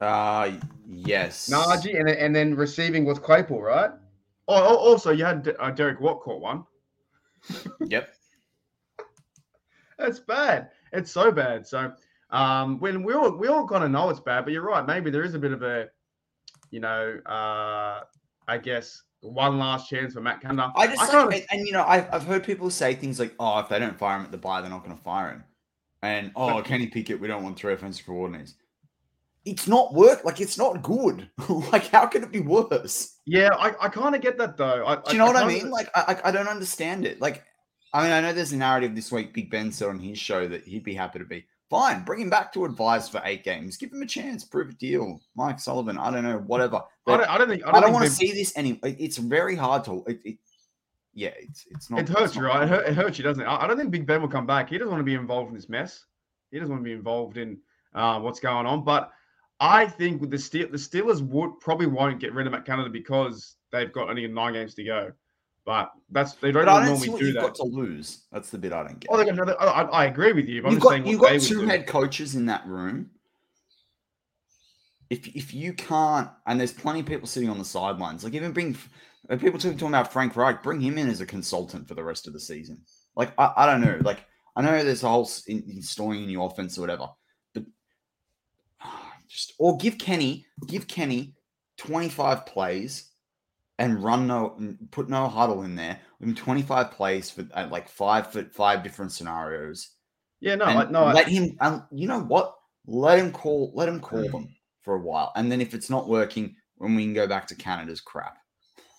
Uh 0.00 0.52
yes. 0.88 1.48
Najee, 1.50 1.98
and 1.98 2.08
then, 2.08 2.16
and 2.16 2.34
then 2.34 2.54
receiving 2.54 3.04
was 3.04 3.18
Claypool, 3.18 3.60
right? 3.60 3.90
Oh, 4.50 4.74
oh 4.74 4.76
also 4.76 5.12
you 5.12 5.24
had 5.24 5.54
uh, 5.60 5.70
Derek 5.70 6.00
Watt 6.00 6.20
caught 6.20 6.40
one. 6.40 6.64
Yep. 7.86 8.12
That's 9.98 10.18
bad. 10.18 10.70
It's 10.92 11.10
so 11.10 11.30
bad. 11.30 11.66
So 11.66 11.92
um, 12.30 12.78
when 12.80 13.02
we 13.02 13.14
all 13.14 13.30
we 13.30 13.48
all 13.48 13.66
kind 13.66 13.84
of 13.84 13.90
know 13.90 14.10
it's 14.10 14.20
bad, 14.20 14.44
but 14.44 14.52
you're 14.52 14.64
right. 14.64 14.86
Maybe 14.86 15.10
there 15.10 15.22
is 15.22 15.34
a 15.34 15.38
bit 15.38 15.52
of 15.52 15.62
a, 15.62 15.88
you 16.70 16.80
know, 16.80 17.18
uh, 17.26 18.00
I 18.48 18.58
guess 18.58 19.02
one 19.20 19.58
last 19.58 19.88
chance 19.88 20.14
for 20.14 20.20
Matt 20.20 20.40
Canada. 20.40 20.72
I 20.74 20.86
just 20.86 21.00
I 21.00 21.24
like, 21.24 21.46
and, 21.50 21.60
and, 21.60 21.66
you 21.66 21.72
know, 21.72 21.84
I've, 21.86 22.12
I've 22.12 22.24
heard 22.24 22.42
people 22.44 22.70
say 22.70 22.94
things 22.94 23.20
like, 23.20 23.34
"Oh, 23.38 23.58
if 23.60 23.68
they 23.68 23.78
don't 23.78 23.98
fire 23.98 24.18
him 24.18 24.24
at 24.24 24.30
the 24.30 24.38
bye, 24.38 24.60
they're 24.60 24.70
not 24.70 24.84
going 24.84 24.96
to 24.96 25.02
fire 25.02 25.30
him," 25.30 25.44
and 26.02 26.32
"Oh, 26.34 26.62
Kenny 26.64 26.86
Pickett, 26.86 27.20
we 27.20 27.28
don't 27.28 27.42
want 27.42 27.58
three 27.58 27.72
offensive 27.72 28.06
coordinators." 28.06 28.54
It's 29.44 29.66
not 29.66 29.94
work. 29.94 30.24
Like 30.24 30.40
it's 30.40 30.58
not 30.58 30.82
good. 30.82 31.28
like 31.72 31.88
how 31.88 32.06
can 32.06 32.22
it 32.22 32.32
be 32.32 32.40
worse? 32.40 33.16
Yeah, 33.26 33.50
I, 33.58 33.72
I 33.80 33.88
kind 33.88 34.14
of 34.14 34.20
get 34.20 34.36
that 34.38 34.56
though. 34.56 34.84
I, 34.86 34.96
Do 34.96 35.12
you 35.12 35.18
know 35.18 35.26
I, 35.26 35.32
what 35.32 35.42
I 35.42 35.46
mean? 35.46 35.70
Like 35.70 35.88
I, 35.94 36.20
I 36.24 36.30
don't 36.30 36.48
understand 36.48 37.06
it. 37.06 37.20
Like 37.20 37.44
I 37.92 38.02
mean, 38.04 38.12
I 38.12 38.20
know 38.20 38.32
there's 38.32 38.52
a 38.52 38.56
narrative 38.56 38.94
this 38.94 39.10
week. 39.10 39.34
Big 39.34 39.50
Ben 39.50 39.72
said 39.72 39.88
on 39.88 39.98
his 39.98 40.18
show 40.18 40.46
that 40.46 40.64
he'd 40.64 40.84
be 40.84 40.94
happy 40.94 41.18
to 41.18 41.24
be 41.24 41.46
fine. 41.70 42.04
Bring 42.04 42.20
him 42.20 42.30
back 42.30 42.52
to 42.52 42.64
advise 42.64 43.08
for 43.08 43.20
eight 43.24 43.42
games. 43.42 43.76
Give 43.76 43.92
him 43.92 44.02
a 44.02 44.06
chance. 44.06 44.44
Prove 44.44 44.70
a 44.70 44.74
deal. 44.74 45.20
Mike 45.34 45.58
Sullivan. 45.58 45.98
I 45.98 46.10
don't 46.10 46.24
know. 46.24 46.38
Whatever. 46.38 46.82
I 47.06 47.16
don't, 47.16 47.30
I 47.30 47.38
don't 47.38 47.48
think. 47.48 47.66
I 47.66 47.72
don't, 47.72 47.82
don't, 47.82 47.92
want 47.92 48.04
to 48.04 48.10
see 48.10 48.32
this 48.32 48.52
any. 48.56 48.78
It's 48.82 49.16
very 49.16 49.56
hard 49.56 49.84
to. 49.84 50.04
It, 50.06 50.20
it, 50.24 50.38
yeah, 51.14 51.30
it's 51.38 51.66
it's 51.70 51.90
not. 51.90 52.00
It 52.00 52.08
hurts 52.08 52.36
you, 52.36 52.42
right? 52.42 52.62
It, 52.62 52.68
hurt, 52.68 52.86
it 52.86 52.94
hurts 52.94 53.18
you, 53.18 53.24
doesn't 53.24 53.42
it? 53.42 53.46
I, 53.46 53.64
I 53.64 53.66
don't 53.66 53.76
think 53.76 53.90
Big 53.90 54.06
Ben 54.06 54.20
will 54.20 54.28
come 54.28 54.46
back. 54.46 54.68
He 54.68 54.78
doesn't 54.78 54.90
want 54.90 55.00
to 55.00 55.04
be 55.04 55.14
involved 55.14 55.48
in 55.48 55.54
this 55.54 55.68
mess. 55.68 56.04
He 56.50 56.58
doesn't 56.58 56.70
want 56.70 56.82
to 56.82 56.88
be 56.88 56.92
involved 56.92 57.36
in 57.36 57.58
uh, 57.94 58.20
what's 58.20 58.38
going 58.38 58.66
on. 58.66 58.84
But 58.84 59.10
I 59.60 59.86
think 59.86 60.20
with 60.20 60.30
the 60.30 60.38
Steel, 60.38 60.68
the 60.70 60.78
Steelers 60.78 61.20
would 61.20 61.60
probably 61.60 61.86
won't 61.86 62.18
get 62.18 62.32
rid 62.32 62.46
of 62.46 62.52
Matt 62.52 62.64
Canada 62.64 62.88
because 62.88 63.56
they've 63.70 63.92
got 63.92 64.08
only 64.08 64.26
nine 64.26 64.54
games 64.54 64.74
to 64.74 64.84
go. 64.84 65.12
But 65.66 65.92
that's 66.10 66.32
they 66.34 66.50
don't 66.50 66.64
don't 66.64 66.86
normally 66.86 67.08
do 67.08 67.26
you've 67.26 67.34
that. 67.34 67.42
got 67.42 67.54
to 67.56 67.64
lose. 67.64 68.24
That's 68.32 68.50
the 68.50 68.58
bit 68.58 68.72
I 68.72 68.82
don't 68.82 68.98
get. 68.98 69.10
Oh, 69.12 69.18
they 69.18 69.24
got 69.24 69.34
another. 69.34 69.56
Oh, 69.60 69.68
I, 69.68 69.82
I 69.82 70.04
agree 70.06 70.32
with 70.32 70.48
you. 70.48 70.62
You've 70.68 70.80
got 70.80 70.90
saying 70.90 71.06
you've 71.06 71.20
got 71.20 71.38
two 71.40 71.66
head 71.66 71.86
coaches 71.86 72.34
in 72.34 72.46
that 72.46 72.66
room. 72.66 73.10
If 75.10 75.28
if 75.28 75.52
you 75.52 75.74
can't, 75.74 76.30
and 76.46 76.58
there's 76.58 76.72
plenty 76.72 77.00
of 77.00 77.06
people 77.06 77.26
sitting 77.26 77.50
on 77.50 77.58
the 77.58 77.64
sidelines, 77.64 78.24
like 78.24 78.32
even 78.32 78.52
bring 78.52 78.76
people 79.38 79.58
talking, 79.58 79.88
about 79.88 80.12
Frank 80.12 80.34
Reich, 80.34 80.62
bring 80.62 80.80
him 80.80 80.96
in 80.96 81.08
as 81.08 81.20
a 81.20 81.26
consultant 81.26 81.86
for 81.86 81.94
the 81.94 82.04
rest 82.04 82.26
of 82.26 82.32
the 82.32 82.40
season. 82.40 82.80
Like 83.14 83.32
I, 83.38 83.52
I 83.58 83.66
don't 83.66 83.82
know, 83.82 83.98
like 84.02 84.24
I 84.56 84.62
know 84.62 84.82
there's 84.82 85.02
a 85.02 85.08
whole 85.08 85.28
in, 85.46 85.62
installing 85.68 86.24
a 86.24 86.26
new 86.26 86.42
offense 86.42 86.78
or 86.78 86.80
whatever, 86.80 87.08
just 89.30 89.54
or 89.58 89.76
give 89.76 89.96
Kenny 89.96 90.44
give 90.66 90.88
Kenny 90.88 91.34
25 91.78 92.44
plays 92.44 93.10
and 93.78 94.02
run 94.02 94.26
no 94.26 94.58
put 94.90 95.08
no 95.08 95.28
huddle 95.28 95.62
in 95.62 95.76
there. 95.76 95.98
Give 96.18 96.28
him 96.28 96.34
25 96.34 96.90
plays 96.90 97.30
for 97.30 97.46
uh, 97.54 97.68
like 97.70 97.88
five 97.88 98.30
for 98.32 98.44
five 98.44 98.82
different 98.82 99.12
scenarios. 99.12 99.90
Yeah, 100.40 100.56
no, 100.56 100.64
I, 100.66 100.90
no. 100.90 101.04
I- 101.04 101.12
let 101.12 101.28
him. 101.28 101.56
And 101.60 101.82
you 101.90 102.06
know 102.06 102.20
what? 102.20 102.56
Let 102.86 103.18
him 103.18 103.32
call. 103.32 103.72
Let 103.74 103.88
him 103.88 104.00
call 104.00 104.28
them 104.30 104.54
for 104.82 104.96
a 104.96 105.00
while, 105.00 105.32
and 105.36 105.50
then 105.50 105.60
if 105.60 105.74
it's 105.74 105.88
not 105.90 106.08
working, 106.08 106.56
when 106.76 106.94
we 106.94 107.04
can 107.04 107.14
go 107.14 107.26
back 107.26 107.46
to 107.48 107.54
Canada's 107.54 108.00
crap. 108.00 108.38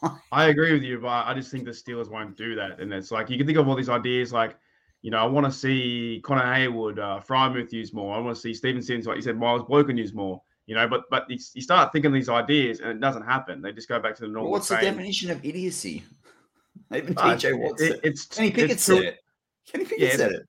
I 0.31 0.45
agree 0.45 0.73
with 0.73 0.83
you, 0.83 0.99
but 0.99 1.27
I 1.27 1.33
just 1.33 1.51
think 1.51 1.65
the 1.65 1.71
Steelers 1.71 2.09
won't 2.09 2.37
do 2.37 2.55
that. 2.55 2.79
And 2.79 2.91
it's 2.93 3.11
like 3.11 3.29
you 3.29 3.37
can 3.37 3.45
think 3.45 3.59
of 3.59 3.67
all 3.67 3.75
these 3.75 3.89
ideas, 3.89 4.33
like 4.33 4.55
you 5.01 5.11
know, 5.11 5.17
I 5.17 5.25
want 5.25 5.45
to 5.45 5.51
see 5.51 6.21
Connor 6.23 6.43
Heyward, 6.43 6.99
uh, 6.99 7.19
Freiermuth 7.21 7.71
use 7.71 7.93
more. 7.93 8.15
I 8.15 8.19
want 8.19 8.35
to 8.35 8.41
see 8.41 8.53
Steven 8.53 8.81
Sims, 8.81 9.07
like 9.07 9.15
you 9.15 9.21
said, 9.21 9.37
Miles 9.37 9.63
Boykin 9.63 9.97
use 9.97 10.13
more. 10.13 10.41
You 10.67 10.75
know, 10.75 10.87
but 10.87 11.03
but 11.09 11.29
you, 11.29 11.37
you 11.53 11.61
start 11.61 11.91
thinking 11.91 12.11
these 12.13 12.29
ideas 12.29 12.79
and 12.79 12.89
it 12.91 12.99
doesn't 13.01 13.23
happen. 13.25 13.61
They 13.61 13.71
just 13.73 13.89
go 13.89 13.99
back 13.99 14.15
to 14.15 14.21
the 14.21 14.27
Well, 14.27 14.33
normal. 14.35 14.51
what's 14.51 14.67
the 14.69 14.75
definition 14.77 15.31
of 15.31 15.43
idiocy? 15.43 16.03
Even 16.95 17.13
Ah, 17.17 17.35
TJ 17.35 17.57
Watt 17.59 17.79
it- 17.81 17.99
it's 18.03 18.25
Kenny 18.25 18.51
Pickett 18.51 18.71
it's 18.71 18.85
two- 18.85 18.95
said 18.97 19.03
it. 19.05 19.17
Kenny 19.69 19.85
Pickett 19.85 19.99
Yeah, 20.09 20.15
said 20.17 20.31
it. 20.33 20.47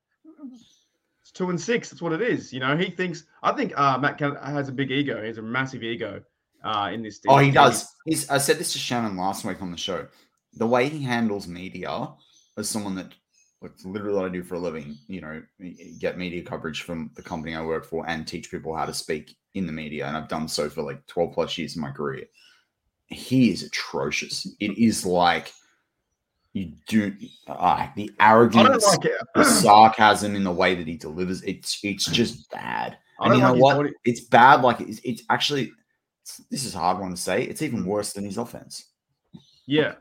It's 1.22 1.30
two 1.32 1.50
and 1.50 1.60
six. 1.60 1.88
That's 1.90 2.02
what 2.02 2.12
it 2.12 2.20
is. 2.20 2.52
You 2.52 2.60
know, 2.60 2.76
he 2.76 2.90
thinks. 2.90 3.24
I 3.42 3.52
think 3.52 3.72
uh, 3.78 3.98
Matt 3.98 4.18
has 4.20 4.68
a 4.68 4.72
big 4.72 4.90
ego. 4.90 5.20
He 5.20 5.28
has 5.28 5.38
a 5.38 5.42
massive 5.42 5.82
ego 5.82 6.20
uh, 6.64 6.90
in 6.92 7.02
this. 7.02 7.20
Oh, 7.28 7.38
he 7.38 7.50
does. 7.50 7.88
He's, 8.04 8.28
I 8.30 8.38
said 8.38 8.58
this 8.58 8.72
to 8.72 8.78
Shannon 8.78 9.16
last 9.16 9.44
week 9.44 9.62
on 9.62 9.70
the 9.70 9.76
show. 9.76 10.06
The 10.54 10.66
way 10.66 10.88
he 10.88 11.02
handles 11.02 11.46
media, 11.48 12.08
as 12.58 12.68
someone 12.68 12.94
that, 12.96 13.12
like, 13.62 13.72
literally 13.84 14.16
what 14.16 14.24
I 14.26 14.28
do 14.28 14.42
for 14.42 14.56
a 14.56 14.58
living, 14.58 14.96
you 15.06 15.20
know, 15.20 15.42
get 15.98 16.18
media 16.18 16.42
coverage 16.42 16.82
from 16.82 17.10
the 17.14 17.22
company 17.22 17.54
I 17.54 17.62
work 17.62 17.84
for 17.84 18.08
and 18.08 18.26
teach 18.26 18.50
people 18.50 18.74
how 18.74 18.84
to 18.86 18.94
speak 18.94 19.36
in 19.54 19.66
the 19.66 19.72
media. 19.72 20.06
And 20.06 20.16
I've 20.16 20.28
done 20.28 20.48
so 20.48 20.68
for 20.68 20.82
like 20.82 21.06
12 21.06 21.32
plus 21.32 21.56
years 21.56 21.76
in 21.76 21.82
my 21.82 21.90
career. 21.92 22.24
He 23.06 23.50
is 23.50 23.62
atrocious. 23.62 24.46
It 24.60 24.76
is 24.78 25.06
like 25.06 25.52
you 26.54 26.72
do 26.86 27.14
uh, 27.46 27.86
the 27.96 28.10
I 28.20 28.32
arrogance, 28.32 28.84
don't 28.84 29.02
like 29.04 29.12
the 29.34 29.44
sarcasm 29.62 30.34
in 30.36 30.44
the 30.44 30.52
way 30.52 30.74
that 30.74 30.86
he 30.86 30.96
delivers. 30.96 31.42
It's 31.42 31.78
it's 31.82 32.04
just 32.10 32.50
bad. 32.50 32.98
I 33.20 33.26
And 33.26 33.36
you 33.36 33.40
know 33.42 33.54
like 33.54 33.76
what? 33.76 33.86
It's 34.04 34.22
bad. 34.22 34.62
Like 34.62 34.80
it's, 34.80 35.00
it's 35.04 35.22
actually. 35.30 35.62
it's- 35.62 35.76
this 36.50 36.64
is 36.64 36.76
a 36.76 36.78
hard 36.78 37.00
one 37.00 37.10
to 37.10 37.16
say. 37.16 37.42
It's 37.42 37.62
even 37.62 37.84
worse 37.84 38.12
than 38.12 38.24
his 38.24 38.38
offense. 38.38 38.86
Yeah, 39.66 39.94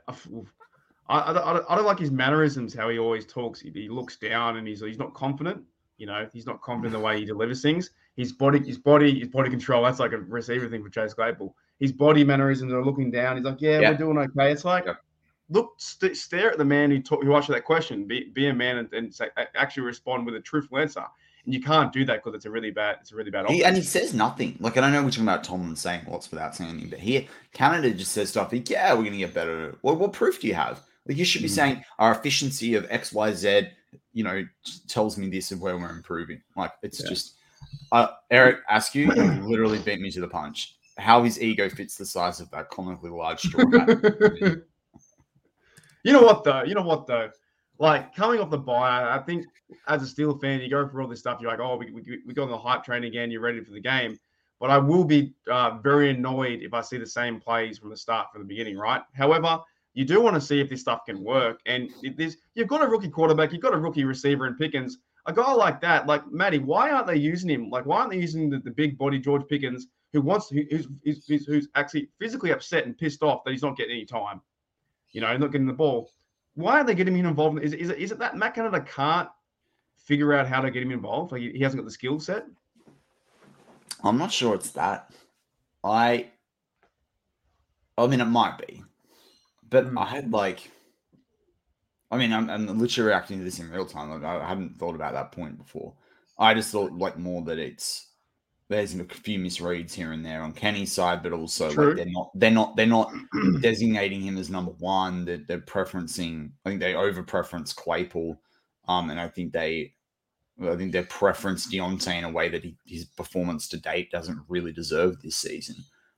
I, 1.09 1.19
I, 1.19 1.29
I, 1.29 1.33
don't- 1.33 1.43
I 1.47 1.53
don't, 1.53 1.65
I 1.69 1.75
don't 1.75 1.85
like 1.85 1.99
his 1.99 2.11
mannerisms. 2.11 2.73
How 2.73 2.89
he 2.89 2.99
always 2.99 3.25
talks. 3.25 3.59
He, 3.59 3.69
he 3.71 3.89
looks 3.89 4.17
down 4.17 4.57
and 4.57 4.67
he's 4.67 4.81
he's 4.81 4.99
not 4.99 5.13
confident. 5.13 5.63
You 5.97 6.07
know, 6.07 6.27
he's 6.33 6.45
not 6.47 6.61
confident 6.61 6.95
in 6.95 6.99
the 7.01 7.05
way 7.05 7.19
he 7.19 7.25
delivers 7.25 7.61
things. 7.61 7.91
His 8.17 8.33
body, 8.33 8.59
his 8.59 8.77
body, 8.77 9.19
his 9.19 9.27
body 9.29 9.49
control. 9.49 9.83
That's 9.83 9.99
like 9.99 10.13
a 10.13 10.17
receiver 10.17 10.67
thing 10.67 10.83
for 10.83 10.89
Chase 10.89 11.13
Claypool. 11.13 11.55
His 11.79 11.91
body 11.91 12.23
mannerisms 12.23 12.73
are 12.73 12.83
looking 12.83 13.09
down. 13.11 13.37
He's 13.37 13.45
like, 13.45 13.61
yeah, 13.61 13.79
Yeah. 13.79 13.91
we're 13.91 13.97
doing 13.97 14.17
okay. 14.17 14.51
It's 14.51 14.65
like, 14.65 14.85
Yeah. 14.85 14.93
look, 15.49 15.73
st- 15.77 16.17
stare 16.17 16.51
at 16.51 16.57
the 16.57 16.65
man 16.65 16.91
who 16.91 17.01
talk, 17.01 17.23
who 17.23 17.33
asked 17.35 17.47
you 17.49 17.55
that 17.55 17.65
question. 17.65 18.05
Be, 18.07 18.25
be 18.29 18.47
a 18.47 18.53
man 18.53 18.77
and, 18.79 18.93
and 18.93 19.13
say, 19.13 19.29
actually 19.55 19.83
respond 19.83 20.25
with 20.25 20.35
a 20.35 20.39
truthful 20.41 20.77
answer. 20.79 21.03
And 21.45 21.53
you 21.53 21.61
can't 21.61 21.91
do 21.93 22.03
that 22.05 22.17
because 22.23 22.35
it's 22.35 22.45
a 22.45 22.51
really 22.51 22.69
bad, 22.71 22.97
it's 23.01 23.11
a 23.11 23.15
really 23.15 23.31
bad. 23.31 23.49
He, 23.49 23.63
and 23.63 23.75
he 23.75 23.81
says 23.81 24.13
nothing. 24.13 24.57
Like 24.59 24.77
I 24.77 24.81
don't 24.81 24.91
know 24.91 25.01
we're 25.03 25.09
talking 25.09 25.23
about 25.23 25.43
Tomlin 25.43 25.75
saying 25.75 26.01
lots 26.07 26.29
without 26.29 26.55
saying 26.55 26.69
anything, 26.71 26.89
but 26.91 26.99
here 26.99 27.25
Canada 27.53 27.91
just 27.91 28.11
says 28.11 28.29
stuff 28.29 28.51
like, 28.53 28.69
"Yeah, 28.69 28.91
we're 28.93 28.99
going 29.01 29.13
to 29.13 29.17
get 29.17 29.33
better." 29.33 29.75
Well, 29.81 29.95
what 29.95 30.13
proof 30.13 30.39
do 30.39 30.47
you 30.47 30.53
have? 30.53 30.81
Like 31.07 31.17
you 31.17 31.25
should 31.25 31.41
be 31.41 31.47
Mm. 31.47 31.51
saying 31.55 31.85
our 31.99 32.11
efficiency 32.11 32.75
of 32.75 32.85
X, 32.89 33.11
Y, 33.13 33.33
Z. 33.33 33.67
You 34.13 34.23
know, 34.23 34.45
tells 34.87 35.17
me 35.17 35.29
this 35.29 35.51
of 35.51 35.61
where 35.61 35.77
we're 35.77 35.89
improving. 35.89 36.41
Like 36.55 36.71
it's 36.83 37.01
Yeah. 37.01 37.09
just. 37.09 37.35
Uh, 37.93 38.07
Eric 38.29 38.59
Askew 38.69 39.11
you 39.13 39.23
literally 39.45 39.79
beat 39.79 39.99
me 39.99 40.09
to 40.11 40.21
the 40.21 40.27
punch. 40.27 40.77
How 40.97 41.23
his 41.23 41.41
ego 41.41 41.67
fits 41.67 41.97
the 41.97 42.05
size 42.05 42.39
of 42.39 42.49
that 42.51 42.69
comically 42.69 43.09
large 43.09 43.41
straw 43.41 43.69
hat. 43.69 43.89
you 46.03 46.13
know 46.13 46.21
what 46.21 46.43
though? 46.43 46.63
You 46.63 46.73
know 46.75 46.83
what 46.83 47.07
though? 47.07 47.29
Like 47.79 48.15
coming 48.15 48.39
off 48.39 48.49
the 48.49 48.57
bye, 48.57 49.13
I 49.13 49.19
think 49.19 49.45
as 49.87 50.03
a 50.03 50.07
Steel 50.07 50.37
fan, 50.37 50.61
you 50.61 50.69
go 50.69 50.87
for 50.87 51.01
all 51.01 51.07
this 51.07 51.19
stuff. 51.19 51.39
You're 51.41 51.51
like, 51.51 51.59
oh, 51.59 51.75
we, 51.77 51.91
we, 51.91 52.19
we 52.25 52.33
got 52.33 52.43
on 52.43 52.49
the 52.51 52.57
hype 52.57 52.83
train 52.83 53.03
again. 53.03 53.31
You're 53.31 53.41
ready 53.41 53.61
for 53.63 53.71
the 53.71 53.81
game. 53.81 54.17
But 54.59 54.69
I 54.69 54.77
will 54.77 55.03
be 55.03 55.33
uh, 55.49 55.79
very 55.79 56.11
annoyed 56.11 56.61
if 56.61 56.73
I 56.73 56.81
see 56.81 56.97
the 56.97 57.05
same 57.05 57.39
plays 57.41 57.79
from 57.79 57.89
the 57.89 57.97
start, 57.97 58.27
from 58.31 58.41
the 58.43 58.47
beginning, 58.47 58.77
right? 58.77 59.01
However, 59.15 59.59
you 59.93 60.05
do 60.05 60.21
want 60.21 60.35
to 60.35 60.41
see 60.41 60.59
if 60.61 60.69
this 60.69 60.81
stuff 60.81 61.01
can 61.05 61.23
work. 61.23 61.59
And 61.65 61.89
this, 62.15 62.37
you've 62.55 62.67
got 62.67 62.83
a 62.83 62.87
rookie 62.87 63.09
quarterback, 63.09 63.51
you've 63.51 63.61
got 63.61 63.73
a 63.73 63.77
rookie 63.77 64.05
receiver 64.05 64.47
in 64.47 64.55
Pickens. 64.55 64.99
A 65.25 65.33
guy 65.33 65.51
like 65.51 65.81
that, 65.81 66.07
like 66.07 66.23
Matty, 66.31 66.59
why 66.59 66.91
aren't 66.91 67.07
they 67.07 67.17
using 67.17 67.49
him? 67.49 67.69
Like, 67.69 67.85
why 67.85 67.99
aren't 67.99 68.11
they 68.11 68.17
using 68.17 68.49
the, 68.49 68.59
the 68.59 68.71
big 68.71 68.97
body 68.97 69.19
George 69.19 69.47
Pickens, 69.47 69.87
who 70.13 70.21
wants, 70.21 70.49
who, 70.49 70.63
who's, 70.71 70.87
who's, 71.27 71.45
who's, 71.45 71.67
actually 71.75 72.09
physically 72.19 72.51
upset 72.51 72.85
and 72.85 72.97
pissed 72.97 73.21
off 73.21 73.43
that 73.43 73.51
he's 73.51 73.61
not 73.61 73.77
getting 73.77 73.93
any 73.93 74.05
time? 74.05 74.41
You 75.11 75.21
know, 75.21 75.37
not 75.37 75.51
getting 75.51 75.67
the 75.67 75.73
ball. 75.73 76.09
Why 76.55 76.79
are 76.79 76.83
they 76.83 76.95
getting 76.95 77.15
him 77.15 77.25
involved? 77.25 77.61
Is, 77.61 77.73
is, 77.73 77.89
it, 77.89 77.99
is 77.99 78.11
it 78.11 78.19
that 78.19 78.35
Matt 78.35 78.55
Canada 78.55 78.81
can't 78.81 79.29
figure 79.97 80.33
out 80.33 80.47
how 80.47 80.61
to 80.61 80.71
get 80.71 80.81
him 80.81 80.91
involved? 80.91 81.31
Like 81.31 81.41
he 81.41 81.59
hasn't 81.59 81.81
got 81.81 81.85
the 81.85 81.91
skill 81.91 82.19
set? 82.19 82.45
I'm 84.03 84.17
not 84.17 84.31
sure 84.31 84.55
it's 84.55 84.71
that. 84.71 85.11
I. 85.83 86.29
I 87.97 88.07
mean, 88.07 88.21
it 88.21 88.25
might 88.25 88.57
be, 88.57 88.81
but 89.71 89.87
Mm. 89.87 89.99
I 89.99 90.05
had 90.05 90.31
like. 90.31 90.69
I 92.11 92.17
mean, 92.17 92.33
I'm, 92.33 92.49
I'm 92.49 92.67
literally 92.77 93.07
reacting 93.07 93.37
to 93.39 93.43
this 93.45 93.59
in 93.59 93.71
real 93.71 93.85
time. 93.85 94.09
Like, 94.09 94.23
I 94.23 94.45
hadn't 94.45 94.77
thought 94.77 94.95
about 94.95 95.13
that 95.13 95.31
point 95.31 95.57
before. 95.57 95.93
I 96.37 96.53
just 96.53 96.69
thought 96.71 96.91
like 96.91 97.17
more 97.17 97.41
that 97.43 97.57
it's 97.57 98.09
there's 98.67 98.95
a 98.95 99.03
few 99.05 99.39
misreads 99.39 99.93
here 99.93 100.11
and 100.13 100.25
there 100.25 100.41
on 100.41 100.53
Kenny's 100.53 100.91
side, 100.91 101.23
but 101.23 101.33
also 101.33 101.69
True. 101.71 101.87
like 101.89 101.97
they're 101.97 102.05
not 102.09 102.31
they're 102.35 102.51
not 102.51 102.75
they're 102.75 102.85
not 102.85 103.13
designating 103.61 104.21
him 104.21 104.37
as 104.37 104.49
number 104.49 104.71
one. 104.79 105.25
They're, 105.25 105.41
they're 105.47 105.59
preferencing. 105.59 106.51
I 106.65 106.69
think 106.69 106.81
they 106.81 106.95
over 106.95 107.23
preference 107.23 107.73
Claypool, 107.73 108.39
um, 108.87 109.09
and 109.09 109.19
I 109.19 109.27
think 109.27 109.53
they. 109.53 109.93
I 110.61 110.75
think 110.75 110.91
they 110.91 111.01
preference 111.03 111.71
Diontae 111.71 112.19
in 112.19 112.23
a 112.23 112.29
way 112.29 112.47
that 112.49 112.63
he, 112.63 112.75
his 112.85 113.05
performance 113.05 113.67
to 113.69 113.77
date 113.77 114.11
doesn't 114.11 114.37
really 114.47 114.71
deserve 114.71 115.19
this 115.21 115.37
season. 115.37 115.75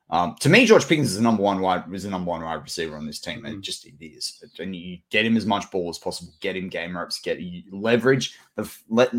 Um, 0.10 0.36
to 0.42 0.50
me, 0.50 0.66
George 0.66 0.88
Pickens 0.88 1.12
is 1.12 1.18
the 1.18 1.24
number 1.24 1.42
one 1.42 1.62
wide 1.62 1.92
is 1.94 2.04
the 2.04 2.10
number 2.10 2.30
one 2.30 2.44
wide 2.44 2.62
receiver 2.62 2.98
on 2.98 3.06
this 3.06 3.20
team. 3.20 3.42
Mhm. 3.42 3.58
It 3.58 3.62
just 3.62 3.86
it 3.86 3.94
is, 4.00 4.44
and 4.60 4.76
you 4.76 5.00
get 5.10 5.26
him 5.26 5.38
as 5.38 5.46
much 5.46 5.72
ball 5.72 5.90
as 5.90 5.98
possible. 5.98 6.34
Get 6.40 6.58
him 6.58 6.70
game 6.70 6.96
reps. 6.96 7.20
Get 7.20 7.40
you 7.40 7.64
leverage 7.72 8.38
the 8.56 8.70
let 8.90 9.12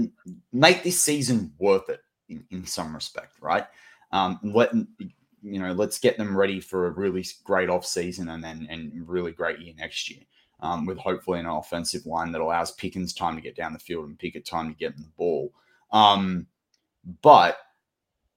make 0.52 0.82
this 0.82 1.00
season 1.00 1.52
worth 1.58 1.88
it 1.88 2.00
in, 2.28 2.44
in 2.50 2.66
some 2.66 2.94
respect, 2.94 3.40
right? 3.40 3.66
Um, 4.12 4.38
let 4.42 4.72
you 5.42 5.58
know, 5.58 5.72
let's 5.72 5.98
get 5.98 6.16
them 6.16 6.36
ready 6.36 6.60
for 6.60 6.86
a 6.86 6.90
really 6.90 7.24
great 7.44 7.68
off 7.68 7.84
season 7.84 8.28
and 8.28 8.42
then 8.42 8.66
and 8.70 8.92
really 9.08 9.32
great 9.32 9.58
year 9.58 9.74
next 9.76 10.10
year. 10.10 10.22
Um, 10.60 10.86
with 10.86 10.96
hopefully 10.96 11.40
an 11.40 11.46
offensive 11.46 12.06
line 12.06 12.32
that 12.32 12.40
allows 12.40 12.72
Pickens 12.72 13.12
time 13.12 13.34
to 13.36 13.42
get 13.42 13.56
down 13.56 13.72
the 13.74 13.78
field 13.78 14.06
and 14.06 14.18
Pickett 14.18 14.46
time 14.46 14.68
to 14.72 14.78
get 14.78 14.92
him 14.92 15.02
the 15.02 15.12
ball. 15.16 15.52
Um, 15.90 16.46
but 17.20 17.58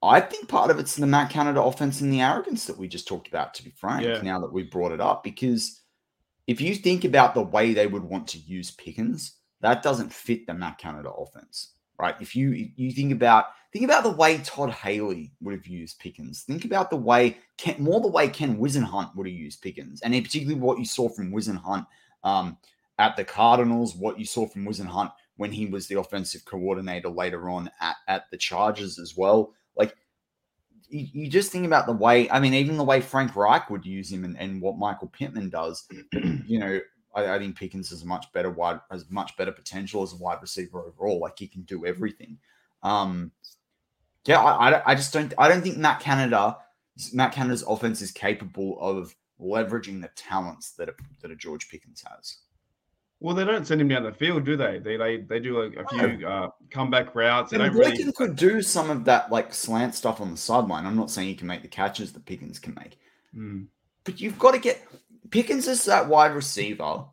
I 0.02 0.20
think 0.20 0.48
part 0.48 0.70
of 0.70 0.78
it's 0.78 0.94
the 0.96 1.06
Matt 1.06 1.30
Canada 1.30 1.60
offense 1.62 2.00
and 2.00 2.12
the 2.12 2.20
arrogance 2.20 2.66
that 2.66 2.78
we 2.78 2.86
just 2.86 3.08
talked 3.08 3.28
about, 3.28 3.54
to 3.54 3.64
be 3.64 3.70
frank, 3.70 4.04
Yeah. 4.04 4.20
now 4.22 4.38
that 4.40 4.52
we 4.52 4.62
brought 4.62 4.92
it 4.92 5.00
up. 5.00 5.24
Because 5.24 5.80
if 6.46 6.60
you 6.60 6.74
think 6.74 7.04
about 7.04 7.34
the 7.34 7.42
way 7.42 7.74
they 7.74 7.86
would 7.86 8.04
want 8.04 8.28
to 8.28 8.38
use 8.38 8.70
Pickens, 8.70 9.34
that 9.60 9.82
doesn't 9.82 10.12
fit 10.12 10.46
the 10.46 10.54
Matt 10.54 10.78
Canada 10.78 11.10
offense, 11.10 11.72
right? 11.98 12.14
If 12.20 12.36
you 12.36 12.52
if 12.52 12.70
you 12.76 12.92
think 12.92 13.12
about 13.12 13.46
think 13.72 13.84
about 13.84 14.04
the 14.04 14.12
way 14.12 14.38
Todd 14.38 14.70
Haley 14.70 15.32
would 15.40 15.54
have 15.54 15.66
used 15.66 15.98
Pickens. 15.98 16.42
Think 16.42 16.64
about 16.64 16.90
the 16.90 16.96
way 16.96 17.38
Ken, 17.58 17.76
more 17.82 18.00
the 18.00 18.08
way 18.08 18.28
Ken 18.28 18.56
Whisenhunt 18.56 19.14
would 19.16 19.26
have 19.26 19.36
used 19.36 19.60
Pickens, 19.62 20.00
and 20.02 20.14
in 20.14 20.22
particularly 20.22 20.60
what 20.60 20.78
you 20.78 20.84
saw 20.84 21.08
from 21.08 21.32
Whisenhunt 21.32 21.86
um, 22.22 22.56
at 22.98 23.16
the 23.16 23.24
Cardinals, 23.24 23.96
what 23.96 24.18
you 24.18 24.24
saw 24.24 24.46
from 24.46 24.64
Whisenhunt 24.64 25.12
when 25.36 25.52
he 25.52 25.66
was 25.66 25.86
the 25.86 25.98
offensive 25.98 26.44
coordinator 26.44 27.08
later 27.08 27.48
on 27.48 27.70
at, 27.80 27.96
at 28.06 28.30
the 28.30 28.36
Chargers 28.36 28.98
as 28.98 29.16
well. 29.16 29.54
Like 29.78 29.96
you, 30.88 31.06
you 31.12 31.28
just 31.28 31.52
think 31.52 31.64
about 31.64 31.86
the 31.86 31.92
way, 31.92 32.28
I 32.30 32.40
mean, 32.40 32.54
even 32.54 32.76
the 32.76 32.84
way 32.84 33.00
Frank 33.00 33.36
Reich 33.36 33.70
would 33.70 33.86
use 33.86 34.12
him 34.12 34.24
and, 34.24 34.38
and 34.38 34.60
what 34.60 34.78
Michael 34.78 35.08
Pittman 35.08 35.50
does, 35.50 35.86
you 36.12 36.58
know, 36.58 36.80
I, 37.14 37.34
I 37.34 37.38
think 37.38 37.56
Pickens 37.56 37.92
is 37.92 38.02
a 38.02 38.06
much 38.06 38.30
better 38.32 38.50
wide, 38.50 38.80
has 38.90 39.10
much 39.10 39.36
better 39.36 39.52
potential 39.52 40.02
as 40.02 40.12
a 40.12 40.16
wide 40.16 40.38
receiver 40.42 40.82
overall. 40.82 41.20
Like 41.20 41.38
he 41.38 41.46
can 41.46 41.62
do 41.62 41.86
everything. 41.86 42.38
Um, 42.82 43.32
yeah, 44.26 44.40
I, 44.40 44.70
I, 44.70 44.82
I 44.92 44.94
just 44.94 45.12
don't, 45.12 45.32
I 45.38 45.48
don't 45.48 45.62
think 45.62 45.78
Matt 45.78 46.00
Canada, 46.00 46.58
Matt 47.12 47.32
Canada's 47.32 47.64
offense 47.66 48.02
is 48.02 48.10
capable 48.10 48.78
of 48.80 49.14
leveraging 49.40 50.02
the 50.02 50.10
talents 50.16 50.72
that 50.72 50.88
a, 50.88 50.94
that 51.22 51.30
a 51.30 51.36
George 51.36 51.70
Pickens 51.70 52.02
has. 52.06 52.38
Well, 53.20 53.34
they 53.34 53.44
don't 53.44 53.66
send 53.66 53.80
him 53.80 53.88
down 53.88 54.04
the 54.04 54.12
field, 54.12 54.44
do 54.44 54.56
they? 54.56 54.78
They 54.78 54.96
they, 54.96 55.16
they 55.18 55.40
do 55.40 55.62
a, 55.62 55.66
a 55.80 55.88
few 55.88 56.26
uh, 56.26 56.50
comeback 56.70 57.14
routes. 57.16 57.52
And 57.52 57.60
don't 57.62 57.74
really. 57.74 58.12
could 58.12 58.36
do 58.36 58.62
some 58.62 58.90
of 58.90 59.04
that 59.06 59.32
like 59.32 59.52
slant 59.52 59.94
stuff 59.96 60.20
on 60.20 60.30
the 60.30 60.36
sideline. 60.36 60.86
I'm 60.86 60.96
not 60.96 61.10
saying 61.10 61.28
he 61.28 61.34
can 61.34 61.48
make 61.48 61.62
the 61.62 61.68
catches 61.68 62.12
that 62.12 62.24
Pickens 62.26 62.58
can 62.58 62.74
make, 62.74 62.98
Hmm. 63.34 63.62
but 64.04 64.20
you've 64.20 64.38
got 64.38 64.52
to 64.52 64.60
get 64.60 64.86
Pickens 65.30 65.66
is 65.66 65.84
that 65.86 66.08
wide 66.08 66.34
receiver 66.34 67.04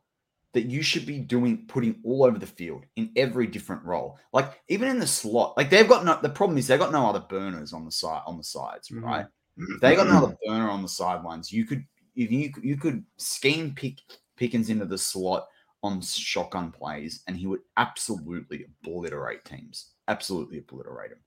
that 0.54 0.66
you 0.68 0.82
should 0.82 1.06
be 1.06 1.20
doing 1.20 1.66
putting 1.68 2.00
all 2.06 2.24
over 2.24 2.38
the 2.40 2.46
field 2.46 2.86
in 2.96 3.12
every 3.18 3.48
different 3.48 3.84
role. 3.84 4.18
Like 4.32 4.54
even 4.70 4.88
in 4.88 5.00
the 5.00 5.08
slot, 5.08 5.58
like 5.58 5.70
they've 5.72 5.90
got 5.90 6.06
no. 6.06 6.20
The 6.22 6.30
problem 6.30 6.58
is 6.60 6.68
they've 6.68 6.80
got 6.80 6.92
no 6.92 7.10
other 7.10 7.26
burners 7.28 7.74
on 7.74 7.84
the 7.84 7.92
side 7.92 8.22
on 8.28 8.38
the 8.38 8.44
sides, 8.44 8.90
Mhm. 8.90 9.02
right? 9.02 9.26
If 9.58 9.82
they 9.82 9.96
got 9.96 10.08
another 10.08 10.38
burner 10.46 10.70
on 10.70 10.82
the 10.82 10.88
sidelines, 10.88 11.52
you 11.52 11.66
could 11.66 11.84
if 12.16 12.32
you 12.32 12.52
you 12.62 12.78
could 12.78 13.04
scheme 13.18 13.74
pick 13.74 14.00
Pickens 14.38 14.70
into 14.70 14.86
the 14.86 14.98
slot 14.98 15.48
on 15.86 16.02
shotgun 16.02 16.72
plays, 16.72 17.22
and 17.28 17.38
he 17.38 17.48
would 17.48 17.62
absolutely 17.78 18.66
obliterate 18.84 19.46
teams. 19.46 19.92
Absolutely 20.08 20.58
obliterate 20.58 21.12
them. 21.12 21.20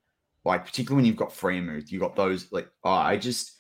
Like 0.44 0.64
particularly 0.64 1.02
when 1.02 1.06
you've 1.06 1.16
got 1.16 1.30
Freiermuth, 1.30 1.90
you 1.90 2.00
got 2.00 2.16
those 2.16 2.50
like 2.52 2.68
oh, 2.84 2.90
I 2.90 3.16
just 3.16 3.52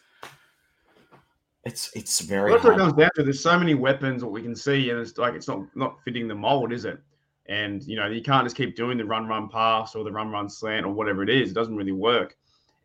it's 1.64 1.90
it's 1.94 2.20
very 2.20 2.50
That's 2.52 2.64
what 2.64 2.74
it 2.74 2.78
comes 2.78 2.92
down 2.94 3.10
to. 3.16 3.22
There's 3.22 3.42
so 3.42 3.58
many 3.58 3.74
weapons 3.74 4.22
what 4.24 4.32
we 4.32 4.42
can 4.42 4.56
see, 4.56 4.90
and 4.90 4.98
it's 4.98 5.16
like 5.18 5.34
it's 5.34 5.48
not 5.48 5.64
not 5.76 6.02
fitting 6.02 6.26
the 6.28 6.34
mold, 6.34 6.72
is 6.72 6.84
it? 6.84 6.98
And 7.46 7.82
you 7.84 7.96
know 7.96 8.06
you 8.06 8.22
can't 8.22 8.44
just 8.44 8.56
keep 8.56 8.76
doing 8.76 8.98
the 8.98 9.04
run 9.04 9.26
run 9.26 9.48
pass 9.48 9.94
or 9.94 10.04
the 10.04 10.12
run 10.12 10.30
run 10.30 10.48
slant 10.48 10.86
or 10.86 10.92
whatever 10.92 11.22
it 11.22 11.30
is. 11.30 11.50
It 11.50 11.54
doesn't 11.54 11.76
really 11.76 11.92
work, 11.92 12.36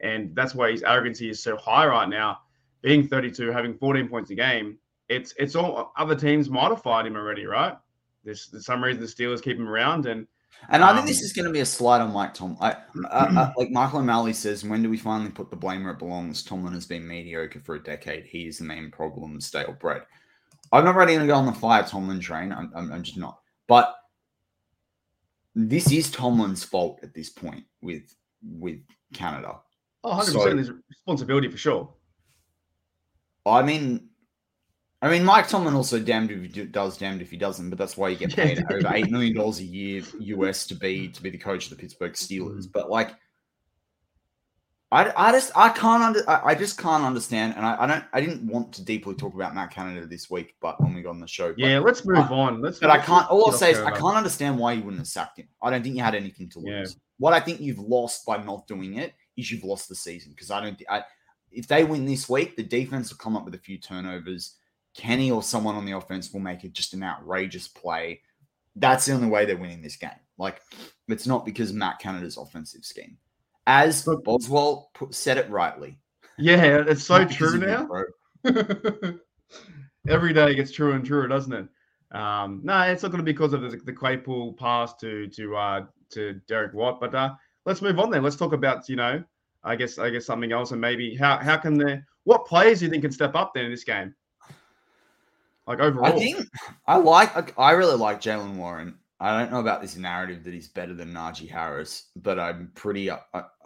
and 0.02 0.36
that's 0.36 0.54
why 0.54 0.72
his 0.72 0.84
arrogancy 0.84 1.30
is 1.30 1.42
so 1.42 1.56
high 1.58 1.88
right 1.88 2.10
now. 2.10 2.40
Being 2.82 3.08
32, 3.08 3.52
having 3.52 3.78
14 3.78 4.10
points 4.10 4.30
a 4.32 4.36
game, 4.36 4.78
it's 5.08 5.34
it's 5.38 5.56
all 5.56 5.94
other 5.98 6.16
teams 6.16 6.50
modified 6.50 7.06
him 7.06 7.16
already, 7.16 7.46
right? 7.46 7.78
There's, 8.24 8.48
there's 8.48 8.66
some 8.66 8.84
reason 8.84 9.02
the 9.02 9.08
Steelers 9.08 9.42
keep 9.42 9.58
him 9.58 9.68
around, 9.68 10.06
and 10.06 10.28
And 10.70 10.84
I 10.84 10.94
think 10.96 11.08
this 11.08 11.20
Um, 11.22 11.26
is 11.26 11.34
going 11.34 11.46
to 11.46 11.52
be 11.52 11.60
a 11.60 11.66
slide 11.66 12.00
on 12.02 12.14
Mike 12.14 12.34
Tom. 12.34 12.58
I, 12.62 12.72
uh, 12.72 13.08
uh, 13.12 13.52
like 13.58 13.72
Michael 13.72 14.00
O'Malley 14.00 14.34
says, 14.34 14.64
when 14.64 14.82
do 14.82 14.90
we 14.90 14.98
finally 14.98 15.32
put 15.32 15.50
the 15.50 15.56
blame 15.58 15.84
where 15.84 15.94
it 15.94 16.00
belongs? 16.00 16.44
Tomlin 16.44 16.74
has 16.74 16.86
been 16.86 17.08
mediocre 17.08 17.60
for 17.60 17.76
a 17.76 17.84
decade. 17.84 18.26
He 18.26 18.48
is 18.48 18.60
the 18.60 18.64
main 18.66 18.90
problem. 18.92 19.40
Stale 19.42 19.76
bread. 19.80 20.04
I'm 20.72 20.86
not 20.86 20.96
ready 20.96 21.18
to 21.18 21.28
go 21.28 21.36
on 21.36 21.46
the 21.46 21.52
fire 21.52 21.84
Tomlin 21.84 22.20
train. 22.20 22.52
I'm, 22.52 22.72
I'm, 22.76 22.92
I'm 22.94 23.04
just 23.04 23.18
not. 23.18 23.40
But 23.68 23.94
this 25.56 25.92
is 25.92 26.10
Tomlin's 26.10 26.64
fault 26.64 27.00
at 27.04 27.14
this 27.14 27.30
point 27.30 27.66
with 27.82 28.16
with 28.42 28.80
Canada. 29.14 29.60
oh, 30.04 30.10
100 30.10 30.32
So- 30.32 30.38
percent 30.40 30.56
there's 30.56 30.72
responsibility 30.90 31.50
for 31.50 31.58
sure. 31.58 31.94
I 33.46 33.62
mean, 33.62 34.10
I 35.04 35.10
mean, 35.10 35.26
Mike 35.26 35.50
Tomlin 35.50 35.74
also 35.74 36.00
damned 36.00 36.32
if 36.32 36.56
he 36.56 36.64
does, 36.64 36.98
damned 36.98 37.22
if 37.22 37.30
he 37.30 37.36
doesn't. 37.36 37.70
But 37.70 37.78
that's 37.78 37.98
why 37.98 38.08
you 38.08 38.16
get 38.16 38.34
paid 38.34 38.64
over 38.72 38.88
eight 38.94 39.12
million 39.12 39.36
dollars 39.36 39.60
a 39.60 39.66
year 39.66 40.02
US 40.18 40.66
to 40.68 40.76
be 40.76 41.10
to 41.10 41.22
be 41.22 41.30
the 41.30 41.38
coach 41.38 41.66
of 41.66 41.72
the 41.72 41.76
Pittsburgh 41.76 42.14
Steelers. 42.14 42.68
Mm-hmm. 42.68 42.72
But 42.74 42.90
like, 42.90 43.12
I, 44.94 45.12
I 45.18 45.34
just 45.34 45.52
I 45.58 45.70
can't 45.70 46.02
under 46.02 46.30
I, 46.30 46.52
I 46.52 46.56
just 46.56 46.78
can't 46.78 47.04
understand, 47.04 47.56
and 47.58 47.66
I, 47.66 47.84
I 47.84 47.86
don't 47.86 48.06
I 48.14 48.22
didn't 48.22 48.48
want 48.48 48.72
to 48.76 48.82
deeply 48.82 49.14
talk 49.14 49.34
about 49.34 49.54
Matt 49.54 49.72
Canada 49.72 50.08
this 50.08 50.30
week, 50.30 50.56
but 50.62 50.82
when 50.82 50.94
we 50.94 51.02
got 51.02 51.10
on 51.10 51.20
the 51.20 51.28
show, 51.28 51.50
but, 51.50 51.60
Yeah, 51.60 51.80
let's 51.80 52.06
move 52.06 52.32
on. 52.32 52.62
Let's. 52.62 52.80
but 52.80 52.90
I 52.90 53.00
can't. 53.00 53.30
All 53.30 53.46
I'll 53.48 53.58
say 53.58 53.72
is 53.72 53.80
I 53.80 53.92
can't 53.92 54.16
understand 54.16 54.58
why 54.58 54.72
you 54.72 54.84
wouldn't 54.84 55.00
have 55.00 55.08
sacked 55.08 55.38
him. 55.38 55.50
I 55.62 55.70
don't 55.70 55.84
think 55.84 55.98
you 55.98 56.02
had 56.02 56.16
anything 56.16 56.48
to 56.52 56.62
Yeah. 56.64 56.80
lose. 56.80 56.96
What 57.18 57.34
I 57.34 57.42
think 57.42 57.60
you've 57.60 57.80
lost 57.80 58.26
by 58.26 58.42
not 58.42 58.68
doing 58.68 59.00
it 59.00 59.16
is 59.36 59.52
you've 59.52 59.66
lost 59.66 59.90
the 59.90 59.96
season 59.96 60.32
because 60.32 60.50
I 60.50 60.62
don't. 60.62 60.82
I, 60.90 61.04
if 61.52 61.68
they 61.68 61.84
win 61.84 62.06
this 62.06 62.30
week, 62.30 62.56
the 62.56 62.64
defense 62.64 63.10
will 63.10 63.18
come 63.18 63.36
up 63.36 63.44
with 63.44 63.56
a 63.56 63.60
few 63.60 63.78
turnovers. 63.78 64.56
Kenny 64.96 65.32
or 65.32 65.42
someone 65.42 65.76
on 65.76 65.86
the 65.86 65.94
offense 65.94 66.32
will 66.32 66.40
make 66.40 66.64
it 66.64 66.74
just 66.74 66.94
an 66.94 67.04
outrageous 67.04 67.68
play. 67.68 68.22
That's 68.76 69.06
the 69.06 69.14
only 69.14 69.28
way 69.28 69.46
they're 69.46 69.58
winning 69.58 69.82
this 69.82 69.96
game. 69.96 70.12
Like 70.38 70.62
it's 71.08 71.28
not 71.28 71.46
because 71.46 71.74
Matt 71.74 72.00
Canada's 72.00 72.38
offensive 72.38 72.86
scheme. 72.86 73.18
As 73.66 74.08
Boswell 74.24 74.90
put, 74.94 75.14
said 75.16 75.38
it 75.38 75.50
rightly. 75.50 75.98
Yeah, 76.38 76.84
it's 76.88 77.04
so 77.04 77.26
true 77.26 77.58
now. 77.58 77.88
Every 80.08 80.34
day 80.34 80.54
gets 80.56 80.72
truer 80.72 80.96
and 80.96 81.06
truer, 81.06 81.28
doesn't 81.28 81.54
it? 81.54 81.68
Um, 82.12 82.62
no, 82.64 82.82
it's 82.82 83.04
not 83.04 83.12
going 83.12 83.20
to 83.20 83.26
be 83.26 83.32
because 83.32 83.54
of 83.54 83.62
the, 83.62 83.78
the 83.78 83.94
Claypool 83.94 84.54
pass 84.54 84.94
to 84.96 85.28
to 85.28 85.56
uh, 85.56 85.86
to 86.12 86.34
Derek 86.48 86.74
Watt. 86.74 87.00
But 87.00 87.16
uh, 87.16 87.34
let's 87.66 87.82
move 87.82 88.00
on 88.00 88.12
then. 88.12 88.24
Let's 88.24 88.36
talk 88.36 88.54
about 88.54 88.90
you 88.90 88.96
know, 88.96 89.24
I 89.64 89.76
guess 89.76 89.98
I 89.98 90.10
guess 90.10 90.26
something 90.26 90.52
else, 90.52 90.72
and 90.72 90.82
maybe 90.82 91.16
how 91.16 91.38
how 91.38 91.58
can 91.58 91.78
the 91.78 92.04
what 92.26 92.46
players 92.46 92.80
do 92.80 92.86
you 92.86 92.92
think 92.92 93.04
can 93.04 93.12
step 93.12 93.36
up 93.36 93.54
then 93.54 93.66
in 93.66 93.72
this 93.72 93.84
game? 93.84 94.14
Like 95.66 95.80
overall, 95.80 96.06
I 96.08 96.12
think 96.12 96.48
I 96.88 96.98
like. 96.98 97.58
I 97.58 97.72
really 97.72 97.96
like 97.96 98.22
Jalen 98.22 98.56
Warren. 98.56 98.98
I 99.20 99.40
don't 99.40 99.52
know 99.52 99.62
about 99.62 99.82
this 99.82 99.96
narrative 99.96 100.44
that 100.44 100.54
he's 100.54 100.68
better 100.68 100.94
than 100.94 101.14
Najee 101.14 101.50
Harris, 101.50 102.10
but 102.18 102.38
I'm 102.38 102.72
pretty. 102.76 103.10
I, 103.10 103.20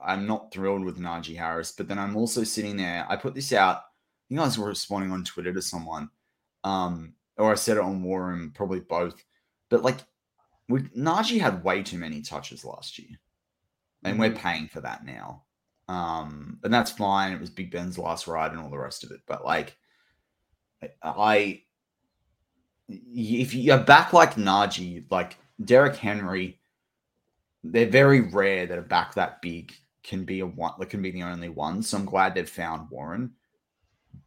I'm 0.04 0.28
not 0.28 0.52
thrilled 0.54 0.86
with 0.86 1.00
Najee 1.00 1.36
Harris. 1.38 1.72
But 1.72 1.88
then 1.88 1.98
I'm 1.98 2.16
also 2.16 2.44
sitting 2.44 2.78
there. 2.78 3.06
I 3.10 3.16
put 3.16 3.34
this 3.34 3.52
out. 3.54 3.82
You 4.30 4.38
guys 4.38 4.60
were 4.60 4.68
responding 4.68 5.12
on 5.12 5.24
Twitter 5.24 5.54
to 5.54 5.62
someone, 5.62 6.10
um, 6.64 7.14
or 7.38 7.52
I 7.52 7.56
said 7.56 7.78
it 7.78 7.84
on 7.84 8.04
War 8.04 8.28
Room, 8.28 8.52
probably 8.54 8.82
both. 8.82 9.24
But 9.70 9.82
like, 9.84 9.98
we, 10.70 10.82
Najee 10.82 11.40
had 11.40 11.64
way 11.64 11.82
too 11.82 11.98
many 11.98 12.22
touches 12.22 12.64
last 12.64 13.00
year, 13.00 13.18
and 14.04 14.20
we're 14.20 14.32
Mhm. 14.32 14.38
paying 14.38 14.68
for 14.68 14.82
that 14.82 15.04
now. 15.06 15.46
Um, 15.88 16.60
and 16.64 16.74
that's 16.74 16.92
fine. 16.92 17.32
It 17.32 17.40
was 17.40 17.50
Big 17.50 17.72
Ben's 17.72 17.98
last 17.98 18.28
ride 18.28 18.52
and 18.52 18.60
all 18.60 18.70
the 18.70 18.78
rest 18.78 19.04
of 19.06 19.12
it. 19.12 19.22
But 19.26 19.46
like, 19.46 19.78
I 21.02 21.64
if 22.90 23.54
you're 23.54 23.78
back 23.78 24.14
like 24.14 24.36
Najee, 24.36 25.04
like 25.10 25.38
Derek 25.64 25.96
Henry, 25.96 26.60
they're 27.64 27.88
very 27.88 28.22
rare 28.22 28.66
that 28.66 28.80
a 28.80 28.82
back 28.82 29.16
that 29.16 29.42
big 29.42 29.74
can 30.04 30.24
be 30.24 30.40
a 30.40 30.46
one 30.46 30.74
that 30.80 30.90
can 30.90 31.02
be 31.02 31.12
the 31.12 31.24
only 31.24 31.50
one. 31.50 31.84
So 31.84 31.98
I'm 31.98 32.06
glad 32.06 32.34
they've 32.34 32.50
found 32.50 32.90
Warren. 32.90 33.34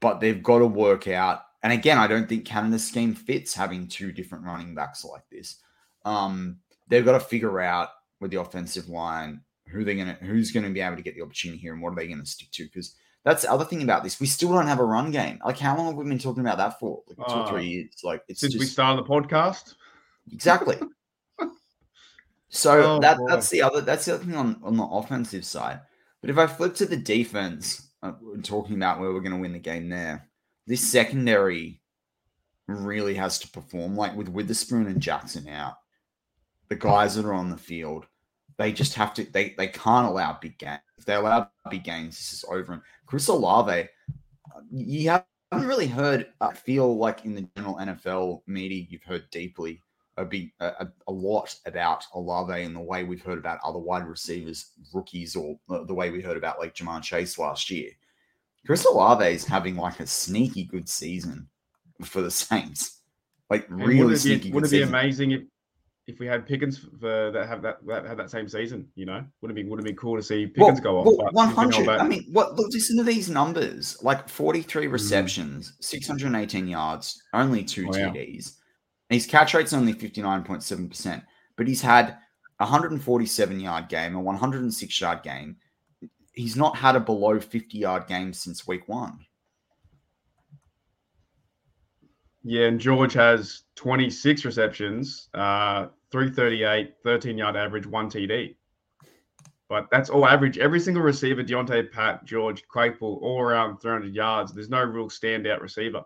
But 0.01 0.21
they've 0.21 0.43
got 0.43 0.59
to 0.59 0.67
work 0.67 1.09
out. 1.09 1.43
And 1.63 1.73
again, 1.73 1.99
I 1.99 2.07
don't 2.07 2.29
think 2.29 2.45
Canada's 2.45 2.87
scheme 2.87 3.15
fits 3.15 3.55
having 3.55 3.87
two 3.87 4.13
different 4.13 4.45
running 4.45 4.75
backs 4.75 5.05
like 5.05 5.29
this. 5.31 5.57
Um, 6.05 6.59
they've 6.89 7.05
got 7.05 7.13
to 7.13 7.21
figure 7.21 7.61
out 7.61 7.91
with 8.21 8.31
the 8.31 8.41
offensive 8.41 8.89
line 8.89 9.41
who 9.71 9.85
they're 9.85 9.95
gonna 9.95 10.19
who's 10.21 10.51
gonna 10.51 10.71
be 10.71 10.81
able 10.81 10.97
to 10.97 11.03
get 11.03 11.15
the 11.15 11.23
opportunity 11.23 11.61
here 11.61 11.73
and 11.73 11.83
what 11.83 11.93
are 11.93 11.97
they 11.97 12.09
gonna 12.09 12.27
stick 12.27 12.51
to? 12.53 12.65
Because 12.65 12.97
that's 13.25 13.43
the 13.43 13.51
other 13.53 13.65
thing 13.65 13.83
about 13.83 14.03
this. 14.03 14.19
We 14.21 14.27
still 14.27 14.51
don't 14.53 14.67
have 14.67 14.81
a 14.81 14.85
run 14.85 15.11
game. 15.11 15.39
Like 15.45 15.59
how 15.59 15.77
long 15.77 15.87
have 15.87 15.97
we 15.97 16.05
been 16.09 16.19
talking 16.19 16.41
about 16.43 16.59
that 16.59 16.79
for? 16.81 17.03
Like 17.09 17.29
two 17.29 17.35
or 17.35 17.43
Uh, 17.43 17.51
three 17.51 17.67
years. 17.67 18.01
Like 18.03 18.23
it's 18.29 18.41
Since 18.41 18.55
just 18.55 18.61
we 18.61 18.67
started 18.67 19.05
the 19.05 19.09
podcast. 19.09 19.75
exactly. 20.33 20.77
So 22.53 22.97
Oh, 22.97 23.01
that 23.01 23.19
boy. 23.19 23.27
that's 23.29 23.49
the 23.49 23.63
other 23.63 23.81
that's 23.81 24.05
the 24.07 24.15
other 24.15 24.25
thing 24.25 24.35
on, 24.35 24.59
on 24.65 24.77
the 24.77 24.83
offensive 24.85 25.45
side. 25.45 25.81
But 26.21 26.31
if 26.31 26.39
I 26.39 26.47
flip 26.47 26.75
to 26.77 26.87
the 26.87 26.97
defense, 26.97 27.91
uh, 28.03 28.13
we're 28.21 28.39
talking 28.43 28.75
about 28.75 28.99
where 29.01 29.13
we're 29.13 29.21
going 29.21 29.37
to 29.37 29.39
win 29.41 29.53
the 29.53 29.59
game 29.61 29.89
there. 29.89 30.29
This 30.67 30.81
secondary 30.91 31.81
really 32.67 33.15
has 33.15 33.39
to 33.41 33.49
perform. 33.51 33.95
Like 33.97 34.17
with 34.17 34.29
Witherspoon 34.29 34.87
and 34.89 35.01
Jackson 35.01 35.49
out, 35.49 35.75
the 36.69 36.77
guys 36.77 37.15
that 37.15 37.25
are 37.25 37.33
on 37.33 37.51
the 37.51 37.57
field, 37.57 38.07
they 38.61 38.73
just 38.73 38.95
have 38.95 39.15
to. 39.15 39.25
They 39.25 39.55
they 39.57 39.69
can't 39.69 40.07
allow 40.07 40.39
big 40.41 40.59
games. 40.59 40.81
If 40.99 41.07
they 41.07 41.15
allow 41.15 41.49
big 41.71 41.83
games, 41.83 42.17
this 42.19 42.33
is 42.35 42.45
over. 42.49 42.75
And 42.75 42.83
Chris 43.07 43.27
Olave, 43.29 43.89
you 44.71 45.09
haven't 45.09 45.67
really 45.69 45.87
heard. 45.87 46.27
I 46.43 46.53
feel 46.53 46.97
like 46.99 47.25
in 47.25 47.35
the 47.35 47.49
general 47.57 47.77
NFL 47.77 48.43
media, 48.47 48.85
you've 48.89 49.03
heard 49.03 49.25
deeply 49.31 49.81
a 50.19 50.25
big 50.27 50.53
a, 50.61 50.87
a- 51.09 51.13
lot 51.13 51.55
about 51.65 52.05
Olave 52.15 52.63
and 52.63 52.77
the 52.77 52.81
way 52.81 53.05
we've 53.05 53.23
heard 53.23 53.39
about 53.39 53.61
other 53.65 53.79
wide 53.79 54.07
receivers, 54.07 54.73
rookies, 54.93 55.35
or 55.35 55.59
the, 55.69 55.95
way 55.95 56.11
we 56.11 56.21
heard 56.21 56.37
about 56.37 56.59
like 56.59 56.75
Ja'Marr 56.75 57.03
Chase 57.03 57.39
last 57.39 57.71
year. 57.71 57.91
Chris 58.67 58.85
Olave 58.85 59.25
is 59.25 59.47
having 59.47 59.77
like 59.77 60.01
a 60.01 60.07
sneaky 60.07 60.65
good 60.65 60.87
season 60.89 61.49
for 62.05 62.21
the 62.21 62.31
Saints. 62.31 62.99
Like 63.49 63.67
And 63.71 63.79
really 63.79 64.03
wouldn't 64.03 64.17
it 64.19 64.21
sneaky. 64.21 64.43
be, 64.45 64.49
good 64.51 64.55
wouldn't 64.57 64.73
it 64.73 64.77
be 64.77 64.83
season. 64.83 64.95
amazing 64.95 65.31
if 65.31 65.43
if 66.11 66.19
we 66.19 66.27
had 66.27 66.47
Pickens 66.47 66.79
for 66.79 67.31
that 67.31 67.47
have 67.49 67.63
that, 67.63 67.79
that 67.87 68.05
had 68.05 68.19
that 68.19 68.31
same 68.31 68.49
season? 68.49 68.89
You 68.95 69.07
know, 69.07 69.25
would 69.41 69.51
it 69.51 69.55
be 69.55 69.65
would 69.65 69.81
it 69.81 69.85
be 69.87 69.95
cool 69.95 70.17
to 70.17 70.23
see 70.23 70.47
Pickens 70.47 70.81
go 70.81 70.99
off? 70.99 71.07
Well, 71.07 71.29
one 71.33 71.49
been 71.49 71.55
hundred. 71.57 71.89
I 71.89 72.07
mean, 72.07 72.27
what? 72.33 72.57
Look, 72.57 72.73
listen 72.73 72.97
to 72.99 73.05
these 73.05 73.31
numbers: 73.31 73.97
like 74.03 74.29
forty-three 74.29 74.87
Mm. 74.87 74.93
receptions, 74.93 75.75
six 75.81 76.07
hundred 76.07 76.35
eighteen 76.35 76.67
yards, 76.69 77.23
only 77.33 77.65
two 77.65 77.89
Oh. 77.89 77.93
TDs. 77.93 78.57
And 79.09 79.15
his 79.15 79.27
catch 79.27 79.55
rate's 79.55 79.73
only 79.73 79.93
fifty-nine 79.93 80.43
point 80.45 80.63
seven 80.63 80.89
percent, 80.89 81.23
but 81.57 81.67
he's 81.67 81.81
had 81.83 82.19
a 82.59 82.67
hundred 82.67 82.93
and 82.93 83.03
forty-seven 83.03 83.59
yard 83.61 83.89
game, 83.89 84.15
a 84.15 84.21
one 84.21 84.37
hundred 84.37 84.63
and 84.63 84.75
six 84.75 85.01
yard 85.01 85.23
game. 85.23 85.57
He's 86.33 86.57
not 86.57 86.77
had 86.77 86.97
a 86.97 87.01
below 87.01 87.39
fifty 87.41 87.79
yard 87.79 88.07
game 88.07 88.33
since 88.33 88.67
week 88.67 88.89
one. 88.89 89.19
Yeah, 92.43 92.69
and 92.69 92.81
George 92.81 93.13
has 93.13 93.65
26 93.77 94.47
receptions, 94.47 95.29
uh, 95.35 95.89
338, 96.11 96.95
13 97.05 97.39
yard 97.39 97.57
average, 97.57 97.87
one 97.87 98.11
TD. 98.11 98.57
But 99.69 99.87
that's 99.91 100.11
all 100.11 100.27
average. 100.27 100.59
Every 100.59 100.81
single 100.81 101.03
receiver, 101.03 101.45
Diontae, 101.45 101.93
Pat, 101.93 102.25
George, 102.25 102.67
Claypool, 102.67 103.21
all 103.23 103.41
around 103.41 103.79
300 103.79 104.13
yards. 104.15 104.53
There's 104.53 104.69
no 104.69 104.83
real 104.83 105.09
standout 105.09 105.61
receiver. 105.61 106.05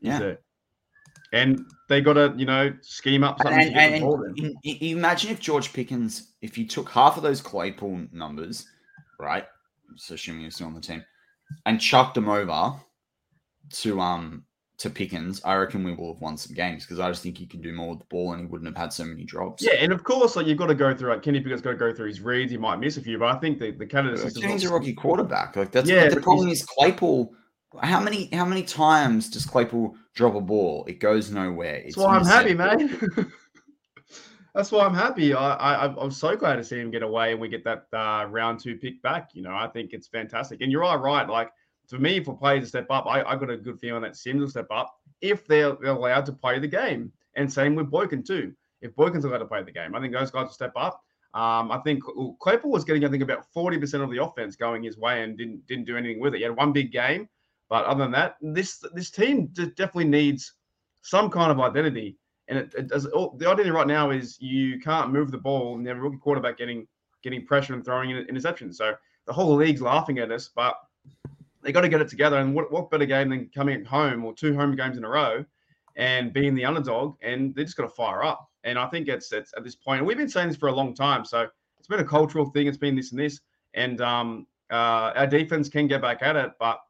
is 0.00 0.18
Yeah. 0.20 0.34
And 1.32 1.64
they 1.88 2.00
got 2.00 2.14
to, 2.14 2.34
you 2.36 2.46
know, 2.46 2.72
scheme 2.80 3.22
up 3.22 3.38
something 3.40 3.60
And, 3.60 3.68
to 3.68 3.74
get 3.74 3.92
and- 3.92 4.56
and 4.64 4.82
imagine 4.82 5.30
if 5.30 5.38
George 5.38 5.72
Pickens, 5.72 6.32
if 6.40 6.56
you 6.56 6.66
took 6.66 6.88
half 6.88 7.16
of 7.18 7.22
those 7.22 7.40
Claypool 7.42 8.06
numbers, 8.10 8.66
right? 9.18 9.46
So 9.96 10.14
assuming 10.14 10.42
you're 10.42 10.50
still 10.50 10.66
on 10.68 10.74
the 10.74 10.80
team, 10.80 11.04
and 11.66 11.80
chucked 11.80 12.14
them 12.14 12.28
over 12.28 12.72
to 13.70 14.00
um 14.00 14.44
to 14.80 14.88
Pickens, 14.88 15.42
I 15.44 15.56
reckon 15.56 15.84
we 15.84 15.92
will 15.92 16.14
have 16.14 16.22
won 16.22 16.38
some 16.38 16.54
games 16.54 16.86
because 16.86 17.00
I 17.00 17.10
just 17.10 17.22
think 17.22 17.36
he 17.36 17.44
can 17.44 17.60
do 17.60 17.70
more 17.74 17.90
with 17.90 17.98
the 17.98 18.06
ball 18.06 18.32
and 18.32 18.40
he 18.40 18.46
wouldn't 18.46 18.66
have 18.66 18.82
had 18.82 18.94
so 18.94 19.04
many 19.04 19.24
drops. 19.24 19.62
Yeah, 19.62 19.74
and 19.74 19.92
of 19.92 20.04
course, 20.04 20.36
like 20.36 20.46
you've 20.46 20.56
got 20.56 20.68
to 20.68 20.74
go 20.74 20.96
through. 20.96 21.10
Like 21.10 21.22
Kenny 21.22 21.38
Pickett's 21.40 21.60
got 21.60 21.72
to 21.72 21.76
go 21.76 21.94
through 21.94 22.08
his 22.08 22.22
reads. 22.22 22.50
He 22.50 22.56
might 22.56 22.76
miss 22.76 22.96
a 22.96 23.02
few, 23.02 23.18
but 23.18 23.28
I 23.28 23.38
think 23.38 23.58
the 23.58 23.72
the 23.72 23.84
Canada 23.84 24.14
But 24.16 24.22
system. 24.22 24.42
Kenny's 24.42 24.64
a 24.64 24.72
rookie 24.72 24.94
quarterback. 24.94 25.54
Like 25.54 25.70
that's 25.70 25.86
Yeah, 25.86 26.08
but 26.08 26.14
the 26.14 26.20
problem 26.22 26.48
is 26.48 26.64
Claypool. 26.64 27.34
How 27.82 28.00
many 28.00 28.30
how 28.32 28.46
many 28.46 28.62
times 28.62 29.28
does 29.28 29.44
Claypool 29.44 29.96
drop 30.14 30.34
a 30.34 30.40
ball? 30.40 30.86
It 30.88 30.98
goes 30.98 31.30
nowhere. 31.30 31.82
That's 31.84 31.98
why 31.98 32.16
I'm 32.16 32.24
happy, 32.24 32.54
man. 32.54 32.98
That's 34.54 34.72
why 34.72 34.84
I'm 34.84 34.94
happy. 34.94 35.34
I, 35.34 35.54
I 35.54 35.74
I'm- 35.82 35.96
I'm 35.98 36.10
so 36.10 36.34
glad 36.36 36.56
to 36.56 36.64
see 36.64 36.80
him 36.80 36.90
get 36.90 37.02
away 37.02 37.32
and 37.32 37.40
we 37.40 37.48
get 37.48 37.64
that 37.64 37.84
uh, 37.92 38.26
round 38.28 38.60
two 38.60 38.76
pick 38.76 39.00
back. 39.02 39.30
You 39.34 39.42
know, 39.42 39.54
I 39.54 39.68
think 39.68 39.92
it's 39.92 40.08
fantastic. 40.08 40.62
And 40.62 40.72
you're 40.72 40.82
all 40.82 40.98
right. 40.98 41.28
Like 41.28 41.50
for 41.90 41.98
me, 41.98 42.22
for 42.22 42.36
players 42.36 42.62
to 42.62 42.68
step 42.68 42.86
up, 42.90 43.06
I, 43.06 43.22
I 43.22 43.36
got 43.36 43.50
a 43.50 43.56
good 43.56 43.78
feeling 43.80 44.02
that 44.02 44.16
Sims 44.16 44.40
will 44.40 44.48
step 44.48 44.68
up 44.70 44.96
if 45.20 45.46
they're, 45.46 45.72
they're 45.72 45.90
allowed 45.92 46.26
to 46.26 46.32
play 46.32 46.58
the 46.58 46.68
game. 46.68 47.12
And 47.34 47.52
same 47.52 47.74
with 47.74 47.90
Boykin 47.90 48.22
too. 48.22 48.52
If 48.82 48.94
Boykin's 48.96 49.24
allowed 49.24 49.38
to 49.38 49.46
play 49.46 49.62
the 49.62 49.72
game, 49.72 49.94
I 49.94 50.00
think 50.00 50.12
those 50.12 50.30
guys 50.30 50.44
will 50.44 50.52
step 50.52 50.72
up. 50.76 51.02
Um, 51.34 51.70
I 51.70 51.78
think 51.84 52.02
Claypool 52.40 52.70
was 52.72 52.84
getting, 52.84 53.04
I 53.04 53.08
think, 53.08 53.22
about 53.22 53.46
forty 53.52 53.78
percent 53.78 54.02
of 54.02 54.10
the 54.10 54.22
offense 54.22 54.56
going 54.56 54.82
his 54.82 54.98
way 54.98 55.22
and 55.22 55.38
didn't 55.38 55.64
didn't 55.66 55.84
do 55.84 55.96
anything 55.96 56.18
with 56.20 56.34
it. 56.34 56.38
He 56.38 56.42
had 56.42 56.56
one 56.56 56.72
big 56.72 56.90
game, 56.90 57.28
but 57.68 57.84
other 57.84 58.02
than 58.02 58.10
that, 58.12 58.36
this 58.40 58.82
this 58.94 59.10
team 59.12 59.46
definitely 59.48 60.06
needs 60.06 60.54
some 61.02 61.30
kind 61.30 61.52
of 61.52 61.60
identity. 61.60 62.16
And 62.48 62.58
it, 62.58 62.74
it 62.76 62.88
does. 62.88 63.06
all- 63.06 63.36
The 63.36 63.46
identity 63.48 63.70
right 63.70 63.86
now 63.86 64.10
is 64.10 64.40
you 64.40 64.80
can't 64.80 65.12
move 65.12 65.30
the 65.30 65.38
ball 65.38 65.76
and 65.76 65.86
have 65.86 65.98
a 65.98 66.00
rookie 66.00 66.16
quarterback 66.16 66.58
getting 66.58 66.88
getting 67.22 67.46
pressure 67.46 67.74
and 67.74 67.84
throwing 67.84 68.10
in 68.10 68.26
interceptions. 68.26 68.74
So 68.74 68.94
the 69.26 69.32
whole 69.32 69.54
league's 69.54 69.82
laughing 69.82 70.18
at 70.18 70.32
us, 70.32 70.48
but 70.48 70.74
they 71.62 71.72
got 71.72 71.82
to 71.82 71.88
get 71.88 72.00
it 72.00 72.08
together. 72.08 72.38
And 72.38 72.54
what, 72.54 72.72
what 72.72 72.90
better 72.90 73.06
game 73.06 73.30
than 73.30 73.50
coming 73.54 73.84
home 73.84 74.24
or 74.24 74.32
two 74.34 74.54
home 74.54 74.74
games 74.76 74.96
in 74.96 75.04
a 75.04 75.08
row 75.08 75.44
and 75.96 76.32
being 76.32 76.54
the 76.54 76.64
underdog? 76.64 77.16
And 77.22 77.54
they 77.54 77.64
just 77.64 77.76
got 77.76 77.84
to 77.84 77.94
fire 77.94 78.24
up. 78.24 78.48
And 78.64 78.78
I 78.78 78.86
think 78.88 79.08
it's 79.08 79.32
it's 79.32 79.52
at 79.56 79.64
this 79.64 79.74
point. 79.74 79.98
And 79.98 80.06
we've 80.06 80.16
been 80.16 80.28
saying 80.28 80.48
this 80.48 80.56
for 80.56 80.68
a 80.68 80.74
long 80.74 80.94
time. 80.94 81.24
So 81.24 81.48
it's 81.78 81.88
been 81.88 82.00
a 82.00 82.04
cultural 82.04 82.46
thing. 82.50 82.66
It's 82.66 82.78
been 82.78 82.94
this 82.94 83.10
and 83.12 83.20
this. 83.20 83.40
And 83.74 84.00
um, 84.00 84.46
uh, 84.70 85.12
our 85.16 85.26
defense 85.26 85.68
can 85.68 85.86
get 85.86 86.02
back 86.02 86.22
at 86.22 86.36
it, 86.36 86.52
but 86.58 86.80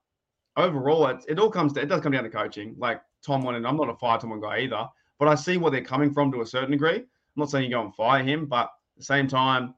overall, 0.57 1.07
it, 1.07 1.25
it 1.29 1.39
all 1.39 1.51
comes. 1.51 1.73
To, 1.75 1.81
it 1.81 1.87
does 1.87 2.01
come 2.01 2.13
down 2.13 2.25
to 2.25 2.31
coaching. 2.31 2.75
Like 2.79 3.01
Tom, 3.25 3.41
Tomlin, 3.41 3.57
and 3.57 3.67
I'm 3.67 3.77
not 3.77 3.89
a 3.89 3.95
fire 3.95 4.19
Tomlin 4.19 4.41
guy 4.41 4.61
either, 4.61 4.87
but 5.19 5.29
I 5.29 5.35
see 5.35 5.57
where 5.57 5.71
they're 5.71 5.83
coming 5.83 6.13
from 6.13 6.31
to 6.33 6.43
a 6.43 6.47
certain 6.47 6.73
degree. 6.73 6.97
I'm 6.97 7.05
not 7.37 7.51
saying 7.51 7.65
you 7.65 7.71
go 7.71 7.83
and 7.83 7.95
fire 7.95 8.23
him, 8.23 8.47
but 8.47 8.65
at 8.65 8.71
the 8.99 9.05
same 9.05 9.29
time, 9.29 9.75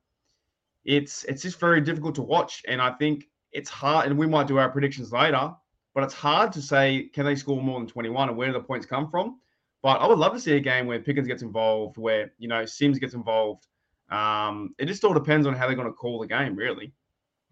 it's 0.85 1.24
it's 1.24 1.42
just 1.42 1.61
very 1.61 1.81
difficult 1.81 2.14
to 2.16 2.22
watch. 2.22 2.62
And 2.66 2.81
I 2.81 2.92
think 2.92 3.28
it's 3.53 3.71
hard. 3.71 4.09
And 4.09 4.19
we 4.19 4.27
might 4.27 4.47
do 4.47 4.59
our 4.59 4.71
predictions 4.71 5.12
later, 5.12 5.53
but 5.95 6.05
it's 6.05 6.15
hard 6.15 6.53
to 6.53 6.62
say 6.62 7.11
can 7.12 7.25
they 7.25 7.37
score 7.37 7.62
more 7.62 7.79
than 7.79 7.88
21 7.88 8.29
and 8.29 8.37
where 8.37 8.49
do 8.49 8.53
the 8.53 8.61
points 8.61 8.87
come 8.87 9.11
from. 9.11 9.38
But 9.83 10.01
I 10.01 10.07
would 10.07 10.19
love 10.19 10.33
to 10.33 10.41
see 10.41 10.57
a 10.57 10.61
game 10.61 10.87
where 10.87 11.01
Pickens 11.01 11.27
gets 11.27 11.43
involved, 11.43 11.99
where 11.99 12.33
you 12.38 12.49
know 12.49 12.65
Sims 12.65 12.99
gets 12.99 13.15
involved. 13.15 13.67
Um, 14.11 14.75
it 14.79 14.87
just 14.87 15.05
all 15.05 15.15
depends 15.15 15.47
on 15.47 15.55
how 15.55 15.67
they're 15.67 15.75
going 15.77 15.88
to 15.88 15.93
call 15.93 16.21
the 16.21 16.27
game, 16.27 16.55
really. 16.55 16.93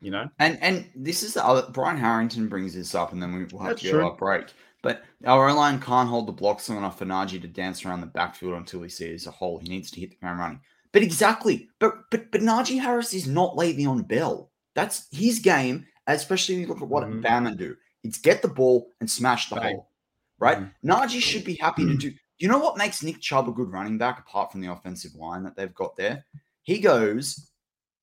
You 0.01 0.13
know. 0.13 0.29
And 0.39 0.59
and 0.63 0.89
this 0.95 1.23
is 1.23 1.35
the 1.35 1.45
other 1.45 1.69
Brian 1.73 1.99
Harrington 1.99 2.49
brings 2.49 2.75
this 2.75 2.95
up, 2.95 3.13
and 3.13 3.21
then 3.21 3.35
we 3.35 3.45
will 3.45 3.59
have 3.61 3.71
That's 3.71 3.83
to 3.83 3.93
go 3.93 4.07
up 4.07 4.19
break. 4.19 4.47
But 4.83 5.03
our 5.27 5.51
O 5.51 5.55
line 5.55 5.81
can't 5.81 6.09
hold 6.09 6.27
the 6.27 6.33
blocks 6.33 6.69
long 6.69 6.79
enough 6.79 6.99
for 6.99 7.05
Najee 7.05 7.43
to 7.43 7.49
dance 7.49 7.85
around 7.85 8.01
the 8.01 8.07
backfield 8.07 8.55
until 8.55 8.83
he 8.83 8.89
sees 8.89 9.27
a 9.27 9.31
hole. 9.31 9.59
He 9.59 9.69
needs 9.69 9.91
to 9.91 10.01
hit 10.01 10.11
the 10.11 10.17
ground 10.17 10.39
running. 10.39 10.61
But 10.93 11.03
exactly, 11.03 11.69
but 11.79 12.11
but 12.11 12.31
but 12.31 12.41
Najee 12.41 12.81
Harris 12.81 13.13
is 13.13 13.27
not 13.27 13.57
Le'Veon 13.57 14.07
Bell. 14.07 14.50
That's 14.75 15.07
his 15.11 15.39
game, 15.39 15.87
especially 16.07 16.57
when 16.57 16.63
you 16.63 16.69
look 16.69 16.83
at 16.83 16.89
what 16.89 17.05
Mhm. 17.05 17.23
Bama 17.23 17.57
do. 17.57 17.77
It's 18.03 18.19
get 18.19 18.43
the 18.43 18.49
ball 18.49 18.91
and 19.01 19.11
smash 19.11 19.49
the 19.49 19.57
Bang. 19.57 19.75
hole. 19.77 19.91
Right? 20.39 20.59
Mhm. 20.59 20.73
Najee 20.85 21.21
should 21.21 21.45
be 21.45 21.55
happy 21.55 21.85
to 21.87 21.97
do. 21.97 22.13
You 22.39 22.49
know 22.49 22.59
what 22.59 22.79
makes 22.79 23.03
Nick 23.03 23.21
Chubb 23.21 23.49
a 23.49 23.53
good 23.53 23.71
running 23.71 23.99
back 23.99 24.19
apart 24.19 24.51
from 24.51 24.63
the 24.63 24.73
offensive 24.73 25.15
line 25.15 25.43
that 25.43 25.57
they've 25.57 25.75
got 25.75 25.97
there? 25.97 26.25
He 26.63 26.79
goes, 26.79 27.51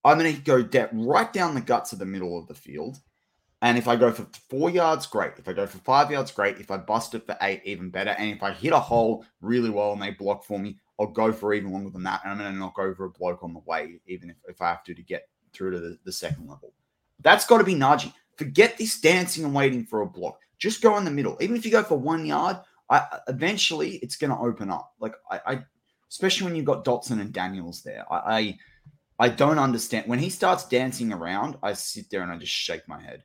I'm 0.04 0.20
going 0.20 0.36
to 0.36 0.42
go 0.42 0.62
de- 0.62 0.90
right 0.94 1.34
down 1.34 1.56
the 1.56 1.62
guts 1.62 1.92
of 1.94 2.00
the 2.00 2.06
middle 2.06 2.38
of 2.38 2.48
the 2.48 2.54
field. 2.54 3.00
And 3.64 3.76
if 3.80 3.88
I 3.88 3.96
go 3.96 4.12
for 4.12 4.28
four 4.50 4.70
yards, 4.70 5.08
great. 5.08 5.34
If 5.38 5.48
I 5.48 5.54
go 5.54 5.66
for 5.66 5.80
five 5.80 6.12
yards, 6.12 6.32
great. 6.32 6.60
If 6.60 6.70
I 6.70 6.78
bust 6.78 7.16
it 7.16 7.26
for 7.26 7.36
eight, 7.42 7.64
even 7.66 7.90
better. 7.90 8.12
And 8.12 8.30
if 8.30 8.44
I 8.44 8.52
hit 8.54 8.72
a 8.72 8.80
hole 8.80 9.26
really 9.42 9.72
well 9.72 9.94
and 9.94 10.02
they 10.02 10.12
block 10.12 10.44
for 10.46 10.60
me, 10.60 10.78
I'll 11.00 11.08
go 11.08 11.34
for 11.34 11.56
even 11.56 11.72
longer 11.72 11.90
than 11.90 12.04
that. 12.04 12.22
And 12.24 12.32
I'm 12.34 12.38
going 12.38 12.54
to 12.54 12.60
knock 12.60 12.78
over 12.78 13.06
a 13.06 13.10
bloke 13.10 13.44
on 13.44 13.54
the 13.54 13.60
way, 13.62 14.00
even 14.06 14.30
if, 14.30 14.38
if 14.48 14.62
I 14.62 14.70
have 14.70 14.84
to, 14.84 14.94
to 14.94 15.02
get 15.02 15.28
through 15.54 15.72
to 15.72 15.80
the, 15.80 15.98
the 16.04 16.12
second 16.12 16.48
level. 16.48 16.74
That's 17.22 17.46
got 17.46 17.60
to 17.60 17.64
be 17.64 17.76
Najee. 17.76 18.14
Forget 18.38 18.78
this 18.78 19.00
dancing 19.00 19.44
and 19.44 19.54
waiting 19.54 19.86
for 19.86 20.02
a 20.02 20.06
block. 20.06 20.40
Just 20.60 20.82
go 20.82 20.98
in 20.98 21.06
the 21.06 21.12
middle. 21.12 21.38
Even 21.42 21.56
if 21.56 21.66
you 21.66 21.72
go 21.72 21.84
for 21.84 21.98
one 21.98 22.26
yard, 22.26 22.58
I, 22.90 23.04
eventually 23.28 23.96
it's 23.98 24.16
going 24.16 24.32
to 24.32 24.38
open 24.38 24.70
up. 24.70 24.94
Like 25.00 25.14
I, 25.30 25.40
I, 25.46 25.66
especially 26.10 26.46
when 26.46 26.56
you've 26.56 26.66
got 26.66 26.86
Dotson 26.86 27.20
and 27.20 27.34
Daniels 27.34 27.84
there. 27.84 28.06
I, 28.12 28.16
I, 28.38 28.58
I 29.20 29.30
don't 29.30 29.60
understand 29.60 30.08
when 30.08 30.20
he 30.20 30.30
starts 30.30 30.68
dancing 30.68 31.12
around. 31.12 31.58
I 31.64 31.74
sit 31.74 32.10
there 32.10 32.22
and 32.22 32.32
I 32.32 32.38
just 32.38 32.52
shake 32.54 32.88
my 32.88 33.02
head. 33.02 33.24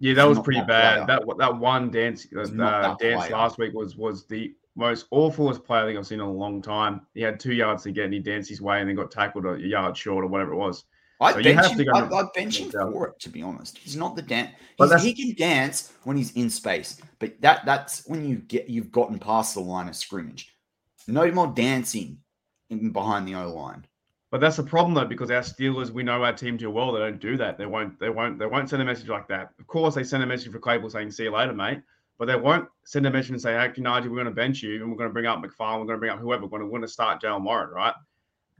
Yeah, 0.00 0.14
that 0.14 0.28
was 0.28 0.40
pretty 0.40 0.60
that 0.60 0.68
bad. 0.68 1.06
player. 1.06 1.18
That 1.18 1.38
that 1.38 1.56
one 1.56 1.90
dance 1.90 2.26
uh, 2.36 2.42
that 2.42 2.98
dance 2.98 3.26
player. 3.26 3.30
last 3.30 3.58
week 3.58 3.72
was 3.74 3.96
was 3.96 4.26
the 4.26 4.54
most 4.76 5.06
awfulest 5.12 5.64
play 5.64 5.80
I 5.80 5.84
think 5.84 5.98
I've 5.98 6.06
seen 6.06 6.20
in 6.20 6.26
a 6.26 6.32
long 6.32 6.60
time. 6.60 7.06
He 7.14 7.22
had 7.22 7.38
two 7.38 7.54
yards 7.54 7.84
to 7.84 7.92
get 7.92 8.06
and 8.06 8.14
he 8.14 8.18
danced 8.18 8.50
his 8.50 8.60
way 8.60 8.80
and 8.80 8.88
then 8.88 8.96
got 8.96 9.10
tackled 9.10 9.46
a 9.46 9.58
yard 9.58 9.96
short 9.96 10.24
or 10.24 10.28
whatever 10.28 10.52
it 10.52 10.56
was. 10.56 10.84
I 11.20 11.32
So 11.32 11.42
bench 11.42 11.66
him. 11.66 11.78
to 11.78 11.84
go 11.84 11.92
I, 11.94 12.02
and- 12.02 12.14
I 12.14 12.22
bench 12.34 12.58
him 12.58 12.70
for 12.70 13.08
it. 13.08 13.20
To 13.20 13.28
be 13.28 13.42
honest, 13.42 13.78
he's 13.78 13.96
not 13.96 14.16
the 14.16 14.22
dance. 14.22 14.50
He 15.00 15.14
can 15.14 15.34
dance 15.36 15.92
when 16.04 16.16
he's 16.16 16.32
in 16.32 16.50
space, 16.50 17.00
but 17.20 17.40
that 17.40 17.64
that's 17.64 18.06
when 18.06 18.28
you 18.28 18.36
get 18.38 18.68
you've 18.68 18.90
gotten 18.92 19.18
past 19.18 19.54
the 19.54 19.60
line 19.60 19.88
of 19.88 19.96
scrimmage. 19.96 20.54
No 21.06 21.30
more 21.30 21.46
dancing 21.48 22.18
in 22.70 22.90
behind 22.90 23.28
the 23.28 23.34
O 23.34 23.52
line. 23.54 23.86
But 24.30 24.40
that's 24.40 24.56
the 24.56 24.64
problem 24.64 24.94
though, 24.94 25.04
because 25.04 25.30
our 25.30 25.42
Steelers, 25.42 25.90
we 25.90 26.02
know 26.02 26.24
our 26.24 26.32
team 26.32 26.58
too 26.58 26.70
well. 26.70 26.90
They 26.90 26.98
don't 26.98 27.20
do 27.20 27.36
that. 27.36 27.56
They 27.56 27.66
won't. 27.66 28.00
They 28.00 28.10
won't. 28.10 28.36
They 28.38 28.46
won't 28.46 28.68
send 28.68 28.82
a 28.82 28.84
message 28.84 29.08
like 29.08 29.28
that. 29.28 29.50
Of 29.60 29.66
course, 29.68 29.94
they 29.94 30.02
send 30.02 30.24
a 30.24 30.26
message 30.26 30.50
for 30.50 30.58
Claypool 30.58 30.90
saying 30.90 31.12
"See 31.12 31.22
you 31.24 31.30
later, 31.30 31.52
mate." 31.52 31.82
But 32.18 32.26
they 32.26 32.36
won't 32.36 32.68
send 32.84 33.06
a 33.06 33.10
message 33.10 33.30
and 33.30 33.40
say, 33.40 33.52
"Hey, 33.52 33.68
Najee, 33.80 34.08
we're 34.08 34.16
going 34.16 34.24
to 34.24 34.30
bench 34.32 34.62
you, 34.62 34.82
and 34.82 34.90
we're 34.90 34.96
going 34.96 35.10
to 35.10 35.12
bring 35.12 35.26
up 35.26 35.38
McFarland. 35.38 35.80
We're 35.80 35.86
going 35.86 35.96
to 35.96 35.98
bring 35.98 36.10
up 36.10 36.18
whoever. 36.18 36.42
We're 36.44 36.48
going 36.48 36.60
to, 36.62 36.66
we're 36.66 36.78
going 36.78 36.82
to 36.82 36.88
start 36.88 37.22
Jalen 37.22 37.44
Warren, 37.44 37.70
right?" 37.70 37.94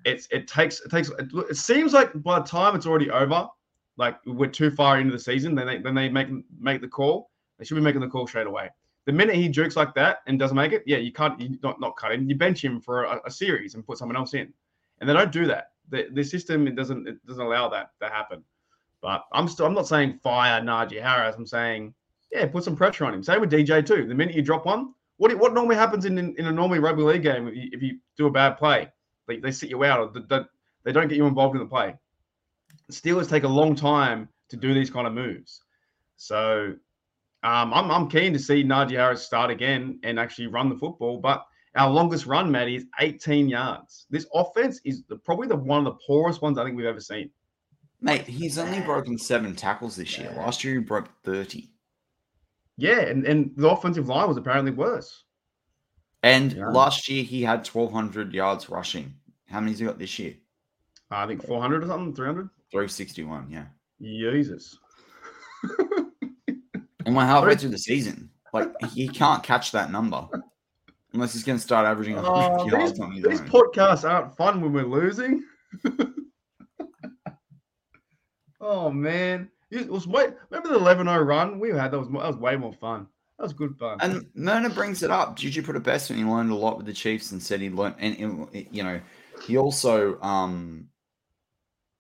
It's 0.05 0.29
it 0.31 0.47
takes 0.47 0.81
it 0.81 0.91
takes. 0.91 1.11
It 1.19 1.57
seems 1.57 1.93
like 1.93 2.11
by 2.23 2.39
the 2.39 2.47
time 2.47 2.77
it's 2.77 2.87
already 2.87 3.11
over, 3.11 3.49
like 3.97 4.19
we're 4.27 4.51
too 4.51 4.71
far 4.71 4.99
into 5.01 5.13
the 5.13 5.19
season, 5.19 5.55
then 5.55 5.67
they 5.67 5.79
then 5.79 5.95
they 5.95 6.09
make 6.09 6.29
make 6.59 6.81
the 6.81 6.89
call. 6.89 7.31
They 7.59 7.65
should 7.65 7.77
be 7.77 7.81
making 7.81 8.01
the 8.01 8.09
call 8.09 8.27
straight 8.27 8.47
away. 8.47 8.71
The 9.07 9.13
minute 9.13 9.37
he 9.37 9.49
jukes 9.49 9.77
like 9.77 9.95
that 9.95 10.19
and 10.27 10.39
doesn't 10.39 10.57
make 10.57 10.73
it, 10.73 10.83
yeah, 10.87 10.97
you 10.97 11.13
can't 11.13 11.39
you 11.41 11.59
not 11.63 11.81
not 11.81 11.97
cut 11.97 12.13
him. 12.13 12.29
You 12.29 12.37
bench 12.37 12.65
him 12.65 12.81
for 12.81 13.05
a, 13.05 13.21
a 13.27 13.31
series 13.31 13.75
and 13.75 13.87
put 13.87 13.99
someone 13.99 14.17
else 14.17 14.35
in, 14.35 14.53
and 15.01 15.09
they 15.09 15.13
don't 15.13 15.33
do 15.33 15.47
that. 15.47 15.73
The, 15.91 16.09
the 16.13 16.25
system 16.25 16.67
it 16.67 16.75
doesn't 16.75 17.07
it 17.07 17.25
doesn't 17.27 17.45
allow 17.45 17.69
that 17.69 17.91
to 18.01 18.09
happen. 18.09 18.43
But 19.01 19.25
I'm 19.33 19.49
still 19.49 19.67
I'm 19.67 19.75
not 19.75 19.87
saying 19.87 20.21
fire 20.23 20.61
Najee 20.61 21.03
Harris. 21.03 21.37
I'm 21.37 21.47
saying 21.47 21.95
yeah, 22.33 22.47
put 22.47 22.65
some 22.65 22.77
pressure 22.77 23.05
on 23.05 23.15
him. 23.15 23.23
Same 23.23 23.41
with 23.41 23.51
DJ 23.51 23.85
too. 23.87 24.07
The 24.07 24.15
minute 24.15 24.35
you 24.35 24.43
drop 24.43 24.67
one, 24.67 24.95
what 25.19 25.37
what 25.39 25.55
normally 25.55 25.77
happens 25.77 26.05
in 26.05 26.19
in, 26.19 26.35
in 26.39 26.47
a 26.47 26.53
normally 26.53 26.79
rugby 26.79 27.03
league 27.03 27.23
game 27.23 27.47
if 27.47 27.55
you, 27.55 27.69
if 27.73 27.83
you 27.83 27.99
do 28.17 28.27
a 28.27 28.31
bad 28.31 28.59
play, 28.59 28.89
they, 29.27 29.39
they 29.39 29.51
sit 29.51 29.71
you 29.71 29.85
out 29.85 30.01
or 30.01 30.21
they, 30.21 30.41
they 30.85 30.93
don't 30.93 31.09
get 31.09 31.17
you 31.17 31.27
involved 31.27 31.57
in 31.57 31.63
the 31.63 31.69
play. 31.69 31.95
Steelers 32.91 33.29
take 33.29 33.45
a 33.45 33.49
long 33.49 33.75
time 33.75 34.29
to 34.51 34.57
do 34.57 34.75
these 34.75 34.91
kind 34.91 35.07
of 35.07 35.13
moves. 35.13 35.63
So 36.17 36.75
um, 37.43 37.75
I'm, 37.75 37.91
I'm 37.91 38.09
keen 38.09 38.33
to 38.33 38.39
see 38.39 38.65
Najee 38.65 38.93
Harris 38.93 39.23
start 39.23 39.51
again 39.51 39.99
and 40.03 40.19
actually 40.19 40.47
run 40.47 40.69
the 40.69 40.77
football. 40.77 41.19
But 41.19 41.45
our 41.77 41.91
longest 41.91 42.27
run, 42.27 42.51
Matty, 42.51 42.77
is 42.77 42.87
18 43.01 43.49
yards. 43.49 44.07
This 44.11 44.27
offense 44.35 44.81
is 44.85 45.05
the, 45.09 45.17
probably 45.17 45.49
the 45.49 45.57
one 45.57 45.79
of 45.79 45.85
the 45.85 45.99
poorest 46.07 46.41
ones 46.41 46.59
I 46.59 46.65
think 46.65 46.77
we've 46.77 46.87
ever 46.87 47.01
seen. 47.01 47.31
Mate, 48.01 48.23
he's 48.23 48.59
only 48.59 48.81
broken 48.81 49.19
seven 49.19 49.55
tackles 49.55 49.97
this 49.97 50.19
year. 50.19 50.33
Last 50.37 50.63
year 50.63 50.75
he 50.75 50.81
broke 50.81 51.09
30. 51.25 51.71
Yeah, 52.77 53.01
and, 53.01 53.25
and 53.25 53.53
the 53.57 53.69
offensive 53.69 54.09
line 54.09 54.29
was 54.29 54.37
apparently 54.37 54.73
worse. 54.73 55.25
And 56.25 56.55
yeah. 56.55 56.71
last 56.71 57.07
year 57.07 57.23
he 57.23 57.43
had 57.43 57.69
1,200 57.69 58.33
yards 58.33 58.71
rushing. 58.71 59.13
How 59.47 59.61
many's 59.61 59.79
he 59.79 59.85
got 59.85 59.99
this 59.99 60.19
year? 60.19 60.35
I 61.11 61.27
think 61.27 61.47
400 61.47 61.85
or 61.85 61.87
something, 61.87 62.15
300? 62.15 62.49
361, 62.71 63.51
yeah. 63.51 63.67
Jesus. 64.01 64.79
and 67.05 67.15
we're 67.15 67.27
halfway 67.27 67.57
through 67.57 67.69
the 67.69 67.79
season. 67.79 68.31
Like, 68.55 68.71
he 68.95 69.07
can't 69.07 69.43
catch 69.43 69.71
that 69.73 69.93
number 69.93 70.27
unless 71.13 71.35
he's 71.35 71.45
going 71.45 71.59
to 71.59 71.63
start 71.63 71.87
averaging 71.87 72.17
uh, 72.17 72.65
these, 72.65 72.95
these 73.23 73.43
podcasts 73.43 74.09
aren't 74.09 74.35
fun 74.35 74.63
when 74.63 74.73
we're 74.73 74.85
losing. 74.85 75.45
oh, 78.63 78.91
man. 78.91 79.51
It 79.71 79.91
was 79.91 80.07
way, 80.07 80.29
remember 80.49 80.71
the 80.71 80.77
11 80.77 81.07
0 81.07 81.23
run 81.23 81.61
we 81.61 81.69
had? 81.69 81.91
That 81.91 81.99
was, 81.99 82.09
that 82.09 82.15
was 82.15 82.39
way 82.39 82.57
more 82.57 82.73
fun. 82.73 83.09
That 83.39 83.45
was 83.45 83.53
good 83.53 83.77
fun. 83.79 83.99
And 84.01 84.27
Myrna 84.35 84.71
brings 84.71 85.03
it 85.03 85.11
up. 85.11 85.37
Juju 85.37 85.63
put 85.63 85.77
it 85.77 85.83
best 85.83 86.09
when 86.09 86.19
he 86.19 86.25
learned 86.25 86.51
a 86.51 86.55
lot 86.55 86.77
with 86.77 86.87
the 86.87 86.93
Chiefs 86.93 87.33
and 87.33 87.43
said 87.43 87.61
he 87.61 87.71
learned, 87.71 87.97
and, 87.99 88.17
and 88.19 88.67
you 88.71 88.83
know, 88.83 89.01
he 89.45 89.57
also 89.57 90.21
um 90.21 90.89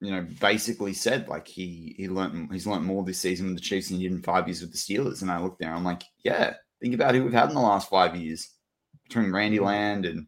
you 0.05 0.11
know, 0.11 0.27
basically 0.39 0.93
said 0.93 1.29
like 1.29 1.49
he 1.49 1.95
he 1.97 2.09
learned 2.09 2.53
he's 2.53 2.67
learned 2.67 2.85
more 2.85 3.03
this 3.03 3.21
season 3.21 3.47
with 3.47 3.57
the 3.57 3.63
Chiefs 3.63 3.89
than 3.89 3.99
he 3.99 4.05
did 4.05 4.13
in 4.13 4.23
five 4.23 4.47
years 4.47 4.61
with 4.61 4.71
the 4.71 4.77
Steelers. 4.77 5.23
And 5.23 5.31
I 5.31 5.41
looked 5.41 5.61
there, 5.61 5.73
I'm 5.73 5.83
like, 5.83 6.03
yeah, 6.23 6.55
think 6.81 6.95
about 6.95 7.15
who 7.15 7.25
we've 7.25 7.33
had 7.33 7.49
in 7.49 7.55
the 7.55 7.61
last 7.61 7.89
five 7.89 8.15
years 8.15 8.51
between 9.05 9.33
Randy. 9.33 9.61
Land 9.61 10.05
and 10.05 10.27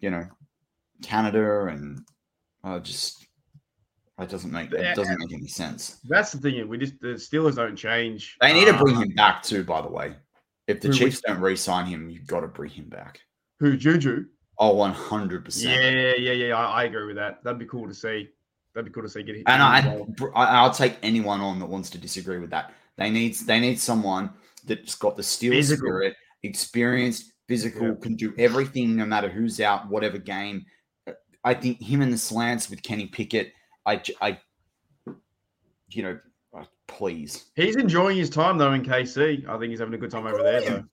you 0.00 0.10
know 0.10 0.26
Canada 1.02 1.66
and 1.66 2.00
uh, 2.64 2.80
just 2.80 3.27
it 4.18 4.28
doesn't 4.28 4.50
make 4.50 4.70
that 4.70 4.96
doesn't 4.96 5.18
make 5.18 5.32
any 5.32 5.46
sense. 5.46 6.00
That's 6.08 6.32
the 6.32 6.38
thing. 6.38 6.68
We 6.68 6.78
just 6.78 7.00
the 7.00 7.08
Steelers 7.08 7.56
don't 7.56 7.76
change. 7.76 8.36
They 8.40 8.52
need 8.52 8.66
to 8.66 8.76
bring 8.76 8.96
uh, 8.96 9.00
him 9.00 9.10
back 9.10 9.42
too. 9.42 9.62
By 9.62 9.80
the 9.80 9.88
way, 9.88 10.14
if 10.66 10.80
the 10.80 10.92
Chiefs 10.92 11.20
don't 11.20 11.40
re-sign 11.40 11.86
him, 11.86 12.10
you've 12.10 12.26
got 12.26 12.40
to 12.40 12.48
bring 12.48 12.70
him 12.70 12.88
back. 12.88 13.20
Who 13.60 13.76
Juju? 13.76 14.26
Oh, 14.58 14.74
100 14.74 15.44
percent. 15.44 15.82
Yeah, 15.82 16.14
yeah, 16.16 16.32
yeah. 16.32 16.56
I, 16.56 16.82
I 16.82 16.84
agree 16.84 17.06
with 17.06 17.16
that. 17.16 17.44
That'd 17.44 17.60
be 17.60 17.66
cool 17.66 17.86
to 17.86 17.94
see. 17.94 18.28
That'd 18.74 18.86
be 18.86 18.92
cool 18.92 19.04
to 19.04 19.08
see. 19.08 19.22
Get 19.22 19.36
and 19.46 19.62
I, 19.62 20.04
I'll 20.34 20.72
take 20.72 20.96
anyone 21.02 21.40
on 21.40 21.58
that 21.60 21.66
wants 21.66 21.90
to 21.90 21.98
disagree 21.98 22.38
with 22.38 22.50
that. 22.50 22.72
They 22.96 23.10
need 23.10 23.34
they 23.36 23.60
need 23.60 23.80
someone 23.80 24.30
that's 24.66 24.94
got 24.96 25.16
the 25.16 25.22
steel 25.22 25.52
physical. 25.52 25.86
spirit, 25.86 26.16
experienced, 26.42 27.32
physical, 27.46 27.88
yeah. 27.88 27.94
can 28.00 28.16
do 28.16 28.34
everything 28.36 28.96
no 28.96 29.06
matter 29.06 29.28
who's 29.28 29.60
out, 29.60 29.88
whatever 29.88 30.18
game. 30.18 30.66
I 31.44 31.54
think 31.54 31.80
him 31.80 32.02
and 32.02 32.12
the 32.12 32.18
slants 32.18 32.68
with 32.68 32.82
Kenny 32.82 33.06
Pickett. 33.06 33.52
I, 33.88 34.02
I, 34.20 34.38
you 35.90 36.02
know, 36.02 36.18
please. 36.86 37.46
He's 37.54 37.76
enjoying 37.76 38.16
his 38.16 38.30
time 38.30 38.58
though 38.58 38.72
in 38.72 38.82
KC. 38.82 39.48
I 39.48 39.58
think 39.58 39.70
he's 39.70 39.80
having 39.80 39.94
a 39.94 39.98
good 39.98 40.10
time 40.10 40.26
over 40.26 40.42
there 40.42 40.60
though. 40.60 40.84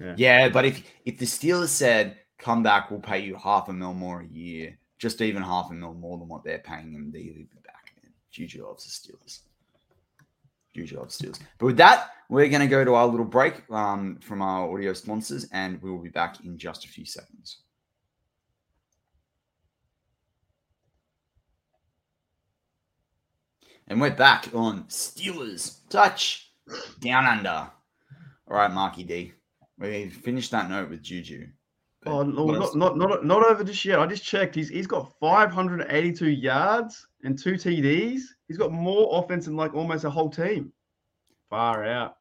Yeah. 0.00 0.14
yeah, 0.16 0.48
but 0.48 0.64
if 0.64 0.82
if 1.04 1.18
the 1.18 1.26
Steelers 1.26 1.68
said 1.68 2.16
come 2.38 2.62
back, 2.62 2.90
we'll 2.90 3.00
pay 3.00 3.18
you 3.18 3.36
half 3.36 3.68
a 3.68 3.72
mil 3.72 3.92
more 3.92 4.22
a 4.22 4.26
year 4.26 4.78
just 5.00 5.22
even 5.22 5.42
half 5.42 5.70
a 5.70 5.74
mil 5.74 5.94
more 5.94 6.18
than 6.18 6.28
what 6.28 6.44
they're 6.44 6.58
paying 6.58 6.92
him, 6.92 7.10
they 7.10 7.24
would 7.24 7.50
be 7.50 7.58
back. 7.64 7.92
Man. 8.02 8.12
Juju 8.30 8.66
loves 8.66 8.84
the 8.84 8.90
Steelers. 8.90 9.40
Juju 10.74 10.98
loves 10.98 11.18
Steelers. 11.18 11.40
But 11.58 11.66
with 11.66 11.76
that, 11.78 12.10
we're 12.28 12.48
going 12.48 12.60
to 12.60 12.68
go 12.68 12.84
to 12.84 12.94
our 12.94 13.06
little 13.06 13.24
break 13.24 13.62
um, 13.70 14.18
from 14.20 14.42
our 14.42 14.70
audio 14.70 14.92
sponsors, 14.92 15.48
and 15.52 15.82
we 15.82 15.90
will 15.90 15.98
be 15.98 16.10
back 16.10 16.44
in 16.44 16.58
just 16.58 16.84
a 16.84 16.88
few 16.88 17.06
seconds. 17.06 17.62
And 23.90 24.00
we're 24.00 24.12
back 24.12 24.48
on 24.54 24.84
Steelers 24.84 25.78
Touch 25.88 26.52
Down 27.00 27.26
Under. 27.26 27.68
All 28.48 28.56
right, 28.56 28.70
Marky 28.70 29.02
D. 29.02 29.32
We 29.80 30.08
finished 30.08 30.52
that 30.52 30.70
note 30.70 30.90
with 30.90 31.02
Juju. 31.02 31.48
Oh, 32.06 32.22
no, 32.22 32.46
not, 32.46 32.76
not, 32.76 32.96
not, 32.96 33.24
not 33.24 33.44
over 33.44 33.64
just 33.64 33.84
yet. 33.84 33.98
I 33.98 34.06
just 34.06 34.22
checked. 34.22 34.54
He's 34.54 34.68
he's 34.68 34.86
got 34.86 35.12
582 35.18 36.30
yards 36.30 37.04
and 37.24 37.36
two 37.36 37.54
TDs. 37.54 38.20
He's 38.46 38.56
got 38.56 38.70
more 38.70 39.20
offense 39.24 39.46
than 39.46 39.56
like 39.56 39.74
almost 39.74 40.04
a 40.04 40.10
whole 40.10 40.30
team. 40.30 40.72
Far 41.48 41.84
out. 41.84 42.14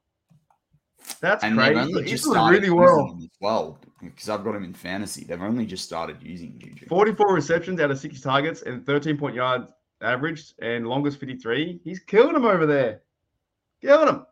That's 1.21 1.43
and 1.43 1.55
crazy. 1.55 2.09
He's 2.09 2.23
doing 2.23 2.49
really 2.49 2.71
well. 2.71 3.15
Well, 3.41 3.79
because 4.01 4.27
I've 4.27 4.43
got 4.43 4.55
him 4.55 4.63
in 4.63 4.73
fantasy. 4.73 5.23
They've 5.23 5.39
only 5.39 5.67
just 5.67 5.85
started 5.85 6.17
using 6.23 6.57
Juju. 6.57 6.87
44 6.87 7.31
receptions 7.31 7.79
out 7.79 7.91
of 7.91 7.99
60 7.99 8.19
targets 8.21 8.63
and 8.63 8.83
13 8.87 9.17
point 9.17 9.35
yards 9.35 9.67
average 10.01 10.53
and 10.61 10.87
longest 10.87 11.19
53. 11.19 11.81
He's 11.83 11.99
killing 11.99 12.35
him 12.35 12.45
over 12.45 12.65
there. 12.65 13.01
Killing 13.81 14.07
him. 14.07 14.25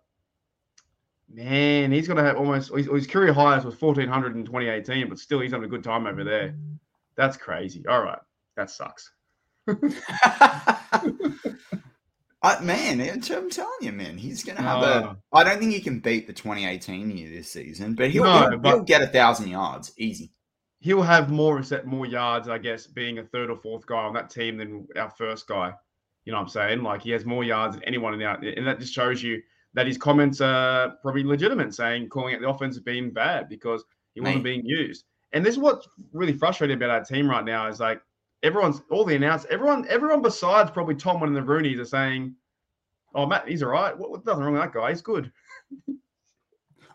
Man, 1.30 1.92
he's 1.92 2.08
going 2.08 2.18
to 2.18 2.24
have 2.24 2.38
almost 2.38 2.74
his, 2.74 2.88
his 2.88 3.08
career 3.08 3.34
highest 3.34 3.66
was 3.66 3.80
1400 3.80 4.36
in 4.36 4.46
2018, 4.46 5.10
but 5.10 5.20
still 5.20 5.42
he's 5.42 5.52
having 5.52 5.66
a 5.66 5.70
good 5.70 5.84
time 5.84 6.08
over 6.08 6.24
there. 6.24 6.56
That's 7.16 7.36
crazy. 7.36 7.86
All 7.88 8.02
right. 8.02 8.20
That 8.56 8.70
sucks. 8.70 9.12
Uh, 12.44 12.58
man, 12.62 13.02
I'm 13.02 13.50
telling 13.50 13.80
you, 13.82 13.92
man, 13.92 14.18
he's 14.18 14.44
going 14.44 14.58
to 14.58 14.62
have 14.62 14.84
uh, 14.84 15.16
a. 15.34 15.36
I 15.36 15.44
don't 15.44 15.58
think 15.58 15.74
he 15.74 15.82
can 15.82 16.00
beat 16.00 16.28
the 16.28 16.34
2018 16.34 17.10
year 17.10 17.30
this 17.30 17.52
season, 17.52 17.96
but 17.96 18.12
he'll, 18.12 18.26
no, 18.26 18.50
he'll, 18.50 18.60
but 18.60 18.70
he'll 18.70 18.84
get 18.84 19.02
a 19.02 19.08
thousand 19.08 19.50
yards 19.50 19.92
easy. 19.98 20.32
He'll 20.80 21.02
have 21.02 21.32
more 21.32 21.62
more 21.86 22.06
yards, 22.06 22.48
I 22.48 22.58
guess, 22.58 22.88
being 22.88 23.20
a 23.20 23.24
third 23.24 23.50
or 23.50 23.58
fourth 23.58 23.86
guy 23.86 24.04
on 24.04 24.14
that 24.14 24.30
team 24.30 24.58
than 24.58 24.88
our 24.96 25.10
first 25.10 25.48
guy. 25.48 25.74
You 26.26 26.32
know 26.32 26.40
what 26.40 26.44
I'm 26.44 26.50
saying? 26.50 26.84
Like 26.84 27.02
he 27.02 27.12
has 27.12 27.26
more 27.26 27.44
yards 27.44 27.76
than 27.76 27.84
anyone 27.86 28.14
in 28.14 28.20
the 28.20 28.58
and 28.58 28.68
that 28.68 28.80
just 28.80 28.94
shows 28.94 29.24
you 29.24 29.42
that 29.74 29.88
his 29.88 29.98
comments 29.98 30.42
are 30.42 30.92
probably 31.02 31.24
legitimate, 31.24 31.74
saying 31.74 32.10
calling 32.10 32.34
it 32.34 32.42
the 32.42 32.50
offense 32.50 32.78
being 32.80 33.12
bad 33.12 33.50
because 33.50 33.84
he 34.14 34.22
wasn't 34.22 34.44
being 34.44 34.66
used. 34.66 35.06
And 35.34 35.46
this 35.46 35.54
is 35.54 35.60
what's 35.60 35.88
really 36.14 36.34
frustrating 36.34 36.78
about 36.78 36.90
our 36.90 37.04
team 37.04 37.30
right 37.30 37.46
now 37.46 37.68
is 37.68 37.80
like 37.80 38.02
everyone's 38.44 38.82
all 38.90 39.06
the 39.06 39.16
announcers, 39.16 39.48
everyone, 39.52 39.86
everyone 39.90 40.22
besides 40.22 40.72
probably 40.72 40.96
Tom 40.96 41.22
and 41.24 41.36
the 41.36 41.42
Rooney's 41.42 41.80
are 41.80 41.86
saying, 41.86 42.36
"Oh, 43.14 43.26
Matt, 43.26 43.48
he's 43.48 43.64
all 43.64 43.70
right. 43.70 43.98
What, 43.98 44.12
what 44.12 44.26
nothing 44.26 44.44
wrong 44.44 44.54
with 44.54 44.62
that 44.62 44.74
guy? 44.74 44.90
He's 44.90 45.02
good." 45.02 45.32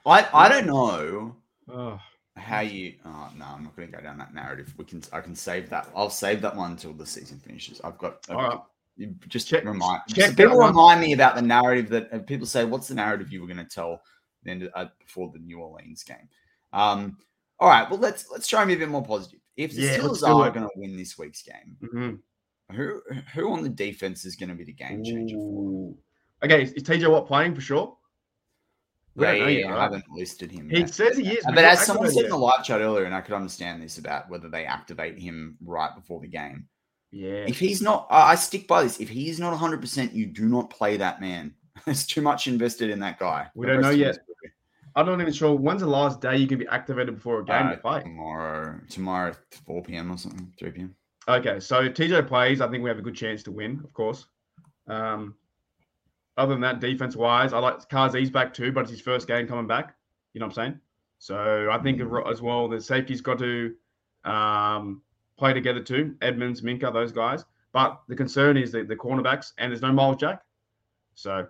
I 0.04 0.28
I 0.32 0.48
don't 0.48 0.66
know 0.66 1.36
oh. 1.68 2.00
How 2.36 2.60
you. 2.60 2.94
Oh 3.04 3.30
no, 3.36 3.44
I'm 3.44 3.64
not 3.64 3.76
going 3.76 3.88
to 3.88 3.96
go 3.96 4.02
down 4.02 4.18
that 4.18 4.34
narrative. 4.34 4.72
We 4.76 4.84
can 4.84 5.02
I 5.12 5.20
can 5.20 5.34
save 5.34 5.68
that. 5.70 5.88
I'll 5.94 6.10
save 6.10 6.40
that 6.42 6.56
one 6.56 6.72
until 6.72 6.92
the 6.92 7.06
season 7.06 7.38
finishes. 7.38 7.80
I've 7.82 7.98
got. 7.98 8.18
I've, 8.28 8.36
all 8.36 8.42
right. 8.42 8.60
You 8.96 9.14
just 9.28 9.48
check, 9.48 9.64
remind 9.64 10.02
check 10.08 10.36
people 10.36 10.58
remind 10.58 11.00
me 11.00 11.14
about 11.14 11.34
the 11.34 11.42
narrative 11.42 11.88
that 11.90 12.12
uh, 12.12 12.18
people 12.18 12.46
say. 12.46 12.64
What's 12.64 12.88
the 12.88 12.94
narrative 12.94 13.32
you 13.32 13.40
were 13.40 13.46
going 13.46 13.56
to 13.56 13.64
tell 13.64 14.02
then 14.42 14.68
uh, 14.74 14.86
before 15.00 15.30
the 15.32 15.38
New 15.38 15.60
Orleans 15.60 16.02
game? 16.02 16.28
Um, 16.74 17.16
all 17.58 17.68
right, 17.68 17.88
well 17.88 17.98
let's 17.98 18.30
let's 18.30 18.46
try 18.46 18.60
and 18.60 18.68
be 18.68 18.74
a 18.74 18.78
bit 18.78 18.90
more 18.90 19.04
positive. 19.04 19.40
If 19.56 19.74
the 19.74 19.82
yeah, 19.82 19.98
Steelers 19.98 20.26
are 20.26 20.50
going 20.50 20.66
to 20.66 20.70
win 20.76 20.96
this 20.96 21.16
week's 21.16 21.42
game, 21.42 21.76
mm-hmm. 21.82 22.74
who 22.76 23.00
who 23.34 23.52
on 23.52 23.62
the 23.62 23.68
defense 23.70 24.26
is 24.26 24.36
going 24.36 24.50
to 24.50 24.54
be 24.54 24.64
the 24.64 24.72
game 24.72 25.02
changer? 25.02 25.36
Okay, 26.44 26.64
is 26.64 26.82
TJ 26.82 27.10
Watt 27.10 27.26
playing 27.26 27.54
for 27.54 27.60
sure? 27.62 27.96
We 29.14 29.24
yeah, 29.24 29.32
right? 29.32 29.66
I 29.66 29.82
haven't 29.82 30.08
listed 30.10 30.50
him. 30.50 30.70
He 30.70 30.78
yet. 30.80 30.94
says 30.94 31.16
he 31.18 31.28
is, 31.32 31.44
but 31.44 31.58
as 31.64 31.84
someone 31.84 32.10
said 32.10 32.24
in 32.24 32.30
the 32.30 32.36
live 32.38 32.64
chat 32.64 32.80
earlier, 32.80 33.04
and 33.04 33.14
I 33.14 33.20
could 33.20 33.34
understand 33.34 33.82
this 33.82 33.98
about 33.98 34.30
whether 34.30 34.48
they 34.48 34.64
activate 34.64 35.18
him 35.18 35.56
right 35.64 35.94
before 35.94 36.20
the 36.20 36.28
game. 36.28 36.66
Yeah. 37.10 37.44
If 37.46 37.58
he's 37.58 37.82
not, 37.82 38.06
I 38.10 38.34
stick 38.36 38.66
by 38.66 38.82
this. 38.82 38.98
If 38.98 39.10
he's 39.10 39.38
not 39.38 39.58
100%, 39.58 40.14
you 40.14 40.26
do 40.26 40.48
not 40.48 40.70
play 40.70 40.96
that 40.96 41.20
man. 41.20 41.54
There's 41.84 42.06
too 42.06 42.22
much 42.22 42.46
invested 42.46 42.88
in 42.88 43.00
that 43.00 43.18
guy. 43.18 43.48
We 43.54 43.66
The 43.66 43.72
don't 43.74 43.82
know 43.82 43.90
yet. 43.90 44.18
I'm 44.94 45.06
not 45.06 45.20
even 45.20 45.32
sure 45.32 45.54
when's 45.54 45.80
the 45.80 45.86
last 45.86 46.20
day 46.20 46.36
you 46.36 46.46
can 46.46 46.58
be 46.58 46.66
activated 46.68 47.14
before 47.14 47.40
a 47.40 47.44
game 47.44 47.66
Uh, 47.66 47.70
to 47.72 47.76
play. 47.78 48.02
Tomorrow, 48.02 48.80
tomorrow, 48.90 49.34
4 49.66 49.82
p.m. 49.82 50.10
or 50.10 50.18
something, 50.18 50.52
3 50.58 50.70
p.m. 50.70 50.94
Okay, 51.28 51.60
so 51.60 51.88
TJ 51.88 52.26
plays, 52.28 52.60
I 52.60 52.68
think 52.68 52.82
we 52.82 52.90
have 52.90 52.98
a 52.98 53.02
good 53.02 53.14
chance 53.14 53.42
to 53.44 53.52
win, 53.52 53.80
of 53.84 53.92
course. 53.94 54.26
Um, 54.88 55.34
other 56.36 56.54
than 56.54 56.60
that, 56.62 56.80
defense 56.80 57.14
wise, 57.16 57.52
I 57.52 57.58
like 57.58 57.88
Kazee's 57.88 58.30
back 58.30 58.54
too, 58.54 58.72
but 58.72 58.82
it's 58.82 58.90
his 58.90 59.00
first 59.00 59.26
game 59.28 59.46
coming 59.46 59.66
back. 59.66 59.94
You 60.32 60.40
know 60.40 60.46
what 60.46 60.58
I'm 60.58 60.64
saying? 60.64 60.80
So 61.18 61.68
I 61.70 61.78
think 61.78 62.00
as 62.28 62.42
well, 62.42 62.68
the 62.68 62.80
safety's 62.80 63.20
got 63.20 63.38
to 63.38 63.74
um, 64.24 65.02
play 65.36 65.52
together 65.52 65.82
too. 65.82 66.16
Edmunds, 66.22 66.62
Minkah, 66.62 66.92
those 66.92 67.12
guys. 67.12 67.44
But 67.72 68.00
the 68.08 68.16
concern 68.16 68.56
is 68.56 68.72
the, 68.72 68.82
the 68.82 68.96
cornerbacks, 68.96 69.52
and 69.58 69.70
there's 69.70 69.82
no 69.82 69.92
Myles 69.92 70.16
Jack. 70.16 70.42
So 71.14 71.46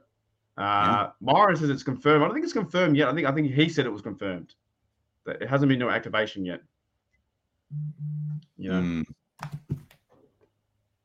uh, 0.56 1.10
Myron 1.20 1.56
says 1.56 1.70
it's 1.70 1.82
confirmed. 1.82 2.22
I 2.22 2.26
don't 2.26 2.34
think 2.34 2.44
it's 2.44 2.52
confirmed 2.52 2.96
yet. 2.96 3.08
I 3.08 3.14
think 3.14 3.26
I 3.26 3.32
think 3.32 3.52
he 3.52 3.68
said 3.68 3.86
it 3.86 3.92
was 3.92 4.02
confirmed. 4.02 4.54
That 5.24 5.40
it 5.42 5.48
hasn't 5.48 5.68
been 5.68 5.78
no 5.78 5.90
activation 5.90 6.44
yet. 6.44 6.60
You 8.58 8.70
know. 8.70 8.80
Mm, 8.80 9.04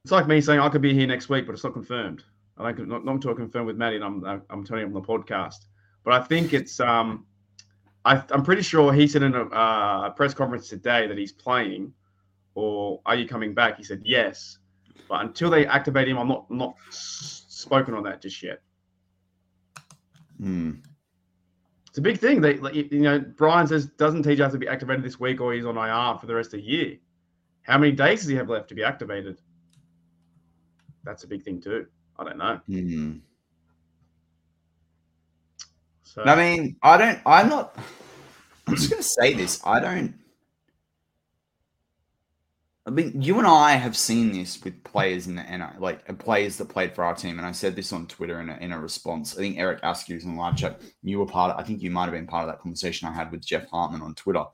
It's 0.03 0.11
like 0.11 0.27
me 0.27 0.41
saying 0.41 0.59
I 0.59 0.69
could 0.69 0.81
be 0.81 0.93
here 0.93 1.07
next 1.07 1.29
week, 1.29 1.45
but 1.45 1.53
it's 1.53 1.63
not 1.63 1.73
confirmed. 1.73 2.23
I 2.59 2.71
don't 2.71 2.87
not, 2.87 3.03
until 3.05 3.31
I 3.31 3.33
confirm 3.35 3.65
with 3.65 3.77
Maddie, 3.77 3.97
and 3.97 4.05
I'm 4.05 4.41
I'm 4.49 4.63
telling 4.63 4.83
him 4.83 4.95
on 4.95 5.01
the 5.01 5.07
podcast. 5.07 5.65
But 6.03 6.13
I 6.21 6.23
think 6.23 6.53
it's 6.53 6.79
um, 6.79 7.25
I, 8.05 8.23
I'm 8.31 8.43
pretty 8.43 8.61
sure 8.61 8.93
he 8.93 9.07
said 9.07 9.23
in 9.23 9.35
a, 9.35 9.43
uh, 9.43 10.07
a 10.07 10.13
press 10.15 10.33
conference 10.33 10.69
today 10.69 11.07
that 11.07 11.17
he's 11.17 11.33
playing, 11.33 11.93
or 12.55 13.01
are 13.05 13.15
you 13.15 13.27
coming 13.27 13.53
back? 13.53 13.77
He 13.77 13.83
said 13.83 14.01
yes, 14.05 14.59
but 15.09 15.21
until 15.25 15.49
they 15.49 15.65
activate 15.65 16.07
him, 16.07 16.17
I'm 16.17 16.27
not 16.27 16.49
not 16.49 16.75
s- 16.87 17.45
spoken 17.49 17.93
on 17.93 18.03
that 18.03 18.21
just 18.21 18.41
yet. 18.41 18.61
mm. 20.41 20.81
It's 21.89 21.97
a 21.97 22.01
big 22.01 22.19
thing. 22.19 22.41
They 22.41 22.57
like, 22.57 22.75
you 22.75 22.99
know 22.99 23.19
Brian 23.19 23.67
says 23.67 23.87
doesn't 23.87 24.23
TJ 24.23 24.37
have 24.37 24.51
to 24.51 24.57
be 24.57 24.67
activated 24.67 25.03
this 25.03 25.19
week, 25.19 25.41
or 25.41 25.53
he's 25.53 25.65
on 25.65 25.77
IR 25.77 26.17
for 26.19 26.27
the 26.27 26.35
rest 26.35 26.53
of 26.53 26.59
the 26.61 26.65
year. 26.65 26.97
How 27.63 27.77
many 27.77 27.91
days 27.91 28.21
does 28.21 28.29
he 28.29 28.35
have 28.35 28.49
left 28.49 28.69
to 28.69 28.75
be 28.75 28.83
activated? 28.83 29.41
That's 31.03 31.23
a 31.23 31.27
big 31.27 31.43
thing 31.43 31.59
too. 31.59 31.87
I 32.19 32.23
don't 32.23 32.37
know. 32.37 32.59
Mm. 32.69 33.21
So 36.03 36.23
I 36.23 36.35
mean, 36.35 36.77
I 36.81 36.97
don't. 36.97 37.19
I'm 37.25 37.49
not. 37.49 37.77
I'm 38.67 38.75
just 38.75 38.89
going 38.89 39.01
to 39.01 39.07
say 39.07 39.33
this. 39.33 39.61
I 39.65 39.79
don't. 39.79 40.15
I 42.87 42.89
mean, 42.89 43.21
you 43.21 43.37
and 43.37 43.45
I 43.45 43.73
have 43.73 43.97
seen 43.97 44.31
this 44.31 44.63
with 44.63 44.81
players 44.85 45.27
in 45.27 45.35
the 45.35 45.43
NI, 45.43 45.77
like 45.77 46.09
uh, 46.09 46.13
players 46.13 46.55
that 46.57 46.69
played 46.69 46.95
for 46.95 47.03
our 47.03 47.13
team, 47.13 47.37
and 47.37 47.45
I 47.45 47.51
said 47.51 47.75
this 47.75 47.91
on 47.91 48.07
Twitter 48.07 48.39
in 48.39 48.49
a, 48.49 48.55
in 48.57 48.71
a 48.71 48.79
response. 48.79 49.35
I 49.35 49.41
think 49.41 49.59
Eric 49.59 49.81
Askew's 49.81 50.23
in 50.23 50.35
the 50.35 50.39
live 50.39 50.55
chat. 50.55 50.81
You 51.03 51.19
were 51.19 51.25
part 51.25 51.51
of. 51.51 51.59
I 51.59 51.63
think 51.63 51.81
you 51.81 51.91
might 51.91 52.05
have 52.05 52.13
been 52.13 52.27
part 52.27 52.47
of 52.47 52.53
that 52.53 52.61
conversation 52.61 53.07
I 53.07 53.13
had 53.13 53.29
with 53.31 53.45
Jeff 53.45 53.69
Hartman 53.69 54.01
on 54.01 54.15
Twitter. 54.15 54.45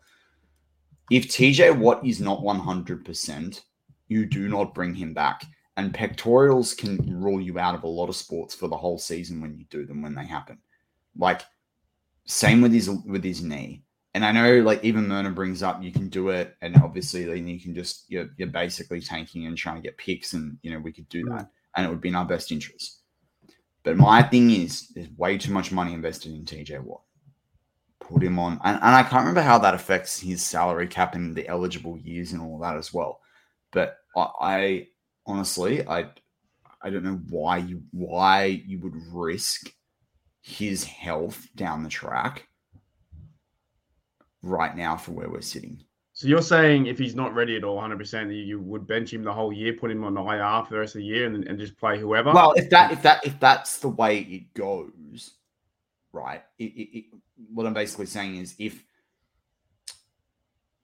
If 1.11 1.27
TJ 1.27 1.77
Watt 1.77 2.05
is 2.05 2.19
not 2.19 2.41
100, 2.41 3.05
percent 3.05 3.63
you 4.07 4.25
do 4.25 4.49
not 4.49 4.73
bring 4.73 4.95
him 4.95 5.13
back. 5.13 5.45
And 5.75 5.93
pectorials 5.93 6.77
can 6.77 6.97
rule 7.19 7.41
you 7.41 7.57
out 7.57 7.73
of 7.73 7.83
a 7.83 7.87
lot 7.87 8.09
of 8.09 8.15
sports 8.15 8.53
for 8.53 8.67
the 8.67 8.77
whole 8.77 8.99
season 8.99 9.41
when 9.41 9.57
you 9.57 9.65
do 9.71 9.85
them 9.85 10.01
when 10.03 10.13
they 10.13 10.25
happen. 10.25 10.59
Like 11.17 11.41
same 12.25 12.61
with 12.61 12.71
his 12.71 12.89
with 12.89 13.23
his 13.23 13.41
knee. 13.41 13.83
And 14.13 14.23
I 14.23 14.31
know 14.31 14.61
like 14.61 14.83
even 14.83 15.07
Myrna 15.07 15.31
brings 15.31 15.63
up 15.63 15.81
you 15.81 15.91
can 15.91 16.09
do 16.09 16.29
it, 16.29 16.55
and 16.61 16.75
obviously 16.77 17.25
then 17.25 17.47
you 17.47 17.59
can 17.59 17.73
just 17.73 18.05
you're, 18.09 18.29
you're 18.37 18.47
basically 18.47 19.01
tanking 19.01 19.47
and 19.47 19.57
trying 19.57 19.75
to 19.77 19.81
get 19.81 19.97
picks, 19.97 20.33
and 20.33 20.57
you 20.61 20.71
know 20.71 20.79
we 20.79 20.91
could 20.91 21.09
do 21.09 21.23
that, 21.25 21.45
mm. 21.45 21.49
and 21.75 21.85
it 21.85 21.89
would 21.89 22.01
be 22.01 22.09
in 22.09 22.15
our 22.15 22.25
best 22.25 22.51
interest. 22.51 22.99
But 23.83 23.97
my 23.97 24.21
thing 24.21 24.51
is, 24.51 24.89
there's 24.89 25.09
way 25.17 25.37
too 25.37 25.51
much 25.51 25.71
money 25.71 25.93
invested 25.93 26.33
in 26.33 26.45
TJ 26.45 26.81
Watt. 26.81 27.01
Put 27.99 28.23
him 28.23 28.37
on, 28.37 28.59
and, 28.63 28.77
and 28.77 28.95
I 28.95 29.01
can't 29.01 29.21
remember 29.21 29.41
how 29.41 29.57
that 29.59 29.73
affects 29.73 30.19
his 30.19 30.43
salary 30.43 30.87
cap 30.87 31.15
and 31.15 31.35
the 31.35 31.47
eligible 31.47 31.97
years 31.97 32.33
and 32.33 32.41
all 32.41 32.59
that 32.59 32.77
as 32.77 32.93
well. 32.93 33.19
But 33.71 33.97
I, 34.15 34.29
I 34.39 34.87
honestly, 35.25 35.87
I 35.87 36.09
I 36.81 36.89
don't 36.89 37.03
know 37.03 37.21
why 37.29 37.57
you 37.57 37.83
why 37.91 38.45
you 38.45 38.79
would 38.79 38.95
risk 39.11 39.73
his 40.41 40.83
health 40.83 41.47
down 41.55 41.83
the 41.83 41.89
track 41.89 42.47
right 44.41 44.75
now 44.75 44.97
for 44.97 45.11
where 45.11 45.29
we're 45.29 45.41
sitting. 45.41 45.83
So 46.15 46.27
you're 46.27 46.43
saying 46.43 46.85
if 46.85 46.99
he's 46.99 47.15
not 47.15 47.33
ready 47.33 47.55
at 47.55 47.63
all, 47.63 47.75
100, 47.75 47.97
percent 47.97 48.31
you, 48.31 48.43
you 48.43 48.59
would 48.59 48.85
bench 48.85 49.11
him 49.11 49.23
the 49.23 49.33
whole 49.33 49.51
year, 49.51 49.73
put 49.73 49.89
him 49.89 50.03
on 50.03 50.15
IR 50.15 50.63
for 50.65 50.73
the 50.73 50.79
rest 50.79 50.95
of 50.95 50.99
the 50.99 51.05
year, 51.05 51.25
and, 51.25 51.43
and 51.47 51.57
just 51.57 51.75
play 51.77 51.97
whoever. 51.99 52.31
Well, 52.31 52.53
if 52.53 52.69
that 52.69 52.91
if 52.91 53.01
that 53.01 53.25
if 53.25 53.39
that's 53.39 53.79
the 53.79 53.89
way 53.89 54.19
it 54.19 54.53
goes, 54.53 55.31
right? 56.11 56.43
It, 56.59 56.65
it, 56.65 56.97
it, 56.97 57.05
what 57.51 57.65
I'm 57.65 57.73
basically 57.73 58.05
saying 58.05 58.35
is 58.35 58.53
if 58.59 58.83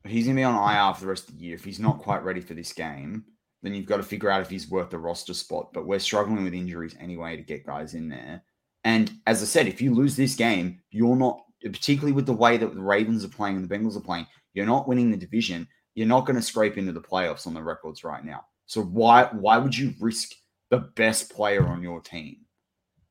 he's 0.04 0.26
gonna 0.26 0.36
be 0.36 0.44
on 0.44 0.56
IR 0.56 0.96
for 0.96 1.02
the 1.02 1.08
rest 1.08 1.30
of 1.30 1.38
the 1.38 1.46
year, 1.46 1.56
if 1.56 1.64
he's 1.64 1.80
not 1.80 2.00
quite 2.00 2.24
ready 2.24 2.42
for 2.42 2.56
this 2.56 2.74
game, 2.74 3.26
then 3.62 3.74
you've 3.74 3.86
got 3.86 3.98
to 3.98 4.04
figure 4.04 4.30
out 4.30 4.42
if 4.42 4.50
he's 4.50 4.70
worth 4.70 4.90
the 4.90 4.98
roster 4.98 5.34
spot. 5.34 5.74
But 5.74 5.86
we're 5.86 6.00
struggling 6.00 6.44
with 6.44 6.54
injuries 6.54 6.96
anyway 7.00 7.36
to 7.36 7.44
get 7.44 7.66
guys 7.66 7.94
in 7.94 8.10
there. 8.10 8.44
And 8.84 9.12
as 9.28 9.42
I 9.42 9.46
said, 9.46 9.68
if 9.68 9.82
you 9.82 9.94
lose 9.94 10.16
this 10.16 10.36
game, 10.36 10.80
you're 10.92 11.16
not 11.16 11.42
particularly 11.64 12.14
with 12.14 12.26
the 12.26 12.34
way 12.34 12.58
that 12.58 12.74
the 12.74 12.82
Ravens 12.82 13.26
are 13.26 13.30
playing 13.30 13.58
and 13.58 13.70
the 13.70 13.76
Bengals 13.76 13.98
are 13.98 14.02
playing, 14.02 14.28
you're 14.54 14.66
not 14.66 14.88
winning 14.88 15.12
the 15.12 15.18
division. 15.18 15.68
You're 15.96 16.08
not 16.08 16.26
going 16.26 16.38
to 16.38 16.42
scrape 16.42 16.78
into 16.78 16.94
the 16.94 17.02
playoffs 17.02 17.46
on 17.46 17.54
the 17.54 17.62
records 17.62 18.04
right 18.04 18.24
now. 18.24 18.46
So 18.66 18.82
why 18.82 19.26
why 19.34 19.58
would 19.58 19.78
you 19.78 19.94
risk 20.00 20.32
the 20.70 20.78
best 20.96 21.32
player 21.32 21.68
on 21.68 21.82
your 21.82 22.00
team, 22.00 22.38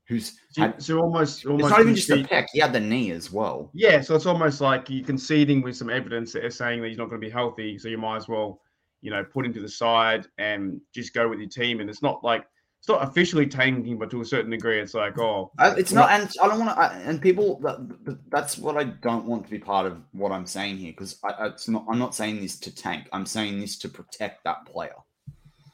who's 0.06 0.38
so, 0.50 0.62
had, 0.62 0.82
so 0.82 0.98
almost, 0.98 1.44
almost 1.44 1.64
it's 1.64 1.70
not 1.70 1.80
even 1.80 1.94
just 1.94 2.08
the 2.08 2.14
concede- 2.14 2.30
pec. 2.30 2.46
He 2.52 2.60
had 2.60 2.72
the 2.72 2.80
knee 2.80 3.10
as 3.10 3.32
well. 3.32 3.70
Yeah, 3.74 4.00
so 4.00 4.14
it's 4.14 4.26
almost 4.26 4.60
like 4.60 4.88
you're 4.88 5.04
conceding 5.04 5.60
with 5.60 5.76
some 5.76 5.90
evidence 5.90 6.32
that 6.32 6.44
is 6.44 6.56
saying 6.56 6.80
that 6.80 6.88
he's 6.88 6.98
not 6.98 7.08
going 7.08 7.20
to 7.20 7.26
be 7.26 7.32
healthy. 7.32 7.78
So 7.78 7.88
you 7.88 7.98
might 7.98 8.16
as 8.16 8.28
well, 8.28 8.60
you 9.00 9.10
know, 9.10 9.24
put 9.24 9.46
him 9.46 9.52
to 9.54 9.60
the 9.60 9.68
side 9.68 10.26
and 10.38 10.80
just 10.94 11.14
go 11.14 11.28
with 11.28 11.38
your 11.38 11.48
team. 11.48 11.80
And 11.80 11.88
it's 11.88 12.02
not 12.02 12.22
like 12.24 12.44
it's 12.78 12.88
not 12.88 13.02
officially 13.08 13.46
tanking, 13.46 13.98
but 13.98 14.10
to 14.10 14.20
a 14.20 14.24
certain 14.24 14.50
degree, 14.50 14.80
it's 14.80 14.94
like, 14.94 15.18
oh, 15.18 15.50
it's 15.58 15.92
not, 15.92 16.10
and 16.10 16.30
I 16.40 16.48
don't 16.48 16.60
want 16.60 16.76
to. 16.76 16.82
And 17.08 17.20
people, 17.20 17.58
that, 17.60 18.18
that's 18.30 18.56
what 18.56 18.76
I 18.76 18.84
don't 18.84 19.24
want 19.24 19.44
to 19.44 19.50
be 19.50 19.58
part 19.58 19.86
of 19.86 19.98
what 20.12 20.30
I'm 20.30 20.46
saying 20.46 20.76
here 20.78 20.92
because 20.92 21.18
it's 21.40 21.68
not. 21.68 21.84
I'm 21.88 21.98
not 21.98 22.14
saying 22.14 22.40
this 22.40 22.58
to 22.60 22.74
tank. 22.74 23.08
I'm 23.12 23.26
saying 23.26 23.58
this 23.58 23.78
to 23.78 23.88
protect 23.88 24.44
that 24.44 24.64
player. 24.66 24.94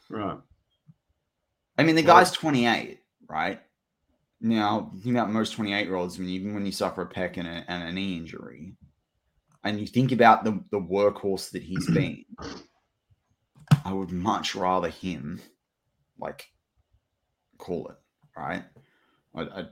right. 0.09 0.39
I 1.77 1.83
mean, 1.83 1.97
the 1.97 2.03
guy's 2.03 2.31
28, 2.31 3.01
right? 3.29 3.61
Now, 4.41 4.93
think 5.03 5.17
about 5.17 5.31
most 5.31 5.53
28 5.55 5.87
year 5.87 5.97
olds. 5.97 6.17
I 6.17 6.23
mean, 6.23 6.31
even 6.31 6.55
when 6.55 6.65
you 6.65 6.73
suffer 6.73 7.03
a 7.03 7.07
pec 7.07 7.37
and 7.37 7.49
a, 7.49 7.65
and 7.69 7.83
a 7.83 7.93
knee 7.93 8.17
injury, 8.17 8.75
and 9.65 9.81
you 9.81 9.87
think 9.87 10.13
about 10.13 10.45
the, 10.45 10.63
the 10.71 10.79
workhorse 10.79 11.51
that 11.51 11.63
he's 11.63 11.91
been, 11.91 12.25
I 13.85 13.93
would 13.93 14.11
much 14.11 14.55
rather 14.55 14.89
him, 14.89 15.41
like, 16.19 16.51
call 17.59 17.89
it, 17.89 17.97
right? 18.37 18.65
I, 19.35 19.43
I, 19.43 19.67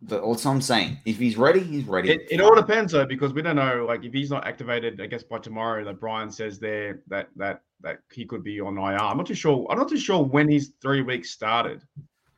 the, 0.00 0.16
that's 0.16 0.44
what 0.44 0.46
I'm 0.46 0.62
saying. 0.62 0.98
If 1.04 1.18
he's 1.18 1.36
ready, 1.36 1.60
he's 1.60 1.84
ready. 1.84 2.10
It, 2.10 2.28
it 2.30 2.40
all 2.40 2.54
depends 2.54 2.92
though, 2.92 3.04
because 3.04 3.32
we 3.32 3.42
don't 3.42 3.56
know. 3.56 3.84
Like, 3.86 4.04
if 4.04 4.12
he's 4.12 4.30
not 4.30 4.46
activated, 4.46 5.00
I 5.00 5.06
guess 5.06 5.22
by 5.22 5.38
tomorrow, 5.38 5.84
that 5.84 6.00
Brian 6.00 6.30
says 6.30 6.58
there 6.58 7.00
that 7.08 7.28
that 7.36 7.62
that 7.80 8.00
he 8.12 8.24
could 8.24 8.44
be 8.44 8.60
on 8.60 8.78
IR. 8.78 8.98
I'm 8.98 9.16
not 9.16 9.26
too 9.26 9.34
sure. 9.34 9.66
I'm 9.70 9.78
not 9.78 9.88
too 9.88 9.98
sure 9.98 10.24
when 10.24 10.48
his 10.48 10.72
three 10.80 11.02
weeks 11.02 11.30
started, 11.30 11.82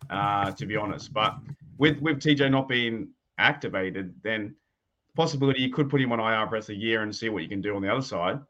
uh, 0.08 0.52
to 0.52 0.66
be 0.66 0.76
honest. 0.76 1.12
But 1.12 1.36
with 1.76 1.98
with 2.00 2.18
TJ 2.20 2.50
not 2.50 2.66
being 2.66 3.08
activated, 3.38 4.14
then 4.22 4.54
possibility 5.14 5.60
you 5.60 5.72
could 5.72 5.90
put 5.90 6.00
him 6.00 6.12
on 6.12 6.20
IR 6.20 6.48
for 6.48 6.56
of 6.56 6.66
the 6.66 6.74
year 6.74 7.02
and 7.02 7.14
see 7.14 7.28
what 7.28 7.42
you 7.42 7.48
can 7.48 7.60
do 7.60 7.76
on 7.76 7.82
the 7.82 7.92
other 7.92 8.02
side. 8.02 8.40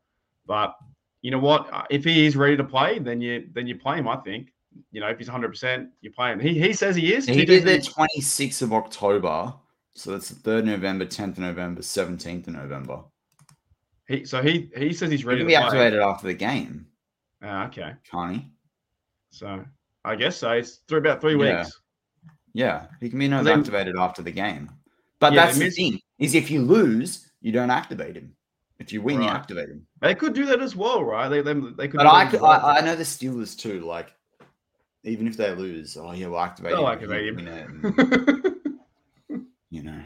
But 0.46 0.76
you 1.22 1.30
know 1.30 1.38
what? 1.38 1.72
Uh, 1.72 1.84
If 1.90 2.04
he 2.04 2.26
is 2.26 2.36
ready 2.36 2.56
to 2.56 2.64
play, 2.64 2.98
then 2.98 3.20
you 3.20 3.48
then 3.52 3.66
you 3.66 3.76
play 3.78 3.98
him. 3.98 4.08
I 4.08 4.16
think. 4.16 4.52
You 4.92 5.00
know, 5.00 5.08
if 5.08 5.18
he's 5.18 5.26
100, 5.28 5.48
percent 5.48 5.90
you 6.00 6.10
play 6.12 6.32
him. 6.32 6.38
He 6.40 6.58
he 6.58 6.72
says 6.72 6.94
he 6.96 7.12
is. 7.14 7.26
He 7.26 7.44
did 7.44 7.64
the 7.64 7.78
26th 7.78 8.62
of 8.62 8.72
October. 8.72 9.52
So 9.94 10.12
that's 10.12 10.28
the 10.28 10.48
3rd 10.48 10.64
November, 10.66 11.04
10th 11.04 11.32
of 11.32 11.38
November, 11.40 11.82
17th 11.82 12.46
of 12.46 12.54
November. 12.54 13.00
he 14.06 14.24
so 14.24 14.40
he 14.40 14.70
he 14.76 14.92
says 14.92 15.10
he's 15.10 15.20
He 15.22 15.26
ready 15.26 15.40
can 15.40 15.46
to 15.46 15.50
be 15.50 15.56
play. 15.56 15.64
activated 15.64 16.00
after 16.00 16.26
the 16.28 16.34
game, 16.34 16.86
Ah, 17.42 17.66
okay. 17.66 17.94
can't? 18.10 18.44
So 19.30 19.64
I 20.04 20.14
guess 20.16 20.36
so. 20.36 20.52
It's 20.52 20.76
through 20.86 20.98
about 20.98 21.20
three 21.20 21.36
Yeah. 21.36 21.58
weeks. 21.62 21.80
Yeah, 22.54 22.86
he 23.00 23.10
can 23.10 23.18
be 23.18 23.28
no 23.28 23.42
Then- 23.42 23.58
activated 23.60 23.96
after 23.96 24.22
the 24.22 24.32
game. 24.32 24.70
But 25.18 25.32
Yeah, 25.34 25.46
that's 25.46 25.58
the 25.58 25.70
thing 25.70 26.00
is 26.18 26.34
if 26.34 26.50
you 26.50 26.62
lose, 26.62 27.30
you 27.42 27.52
don't 27.52 27.70
activate 27.70 28.16
him. 28.16 28.34
If 28.80 28.92
you 28.92 29.02
win, 29.02 29.22
you 29.22 29.28
activate 29.28 29.68
them. 29.68 29.86
They 30.00 30.14
could 30.14 30.32
do 30.32 30.46
that 30.46 30.60
as 30.60 30.74
well, 30.74 31.04
right? 31.04 31.28
They 31.28 31.42
they, 31.42 31.52
they 31.52 31.86
could. 31.88 31.98
But 31.98 32.06
I, 32.06 32.26
could, 32.26 32.40
well. 32.40 32.50
I 32.64 32.78
I 32.78 32.80
know 32.80 32.96
the 32.96 33.04
Steelers 33.04 33.56
too. 33.56 33.80
Like 33.80 34.12
even 35.04 35.28
if 35.28 35.36
they 35.36 35.54
lose, 35.54 35.96
oh 35.96 36.12
yeah, 36.12 36.26
we'll 36.26 36.40
activate 36.40 36.72
They'll 36.72 36.86
him. 36.86 36.92
activate 36.92 37.28
him. 37.28 38.54
and, 39.28 39.46
you 39.70 39.82
know, 39.82 40.02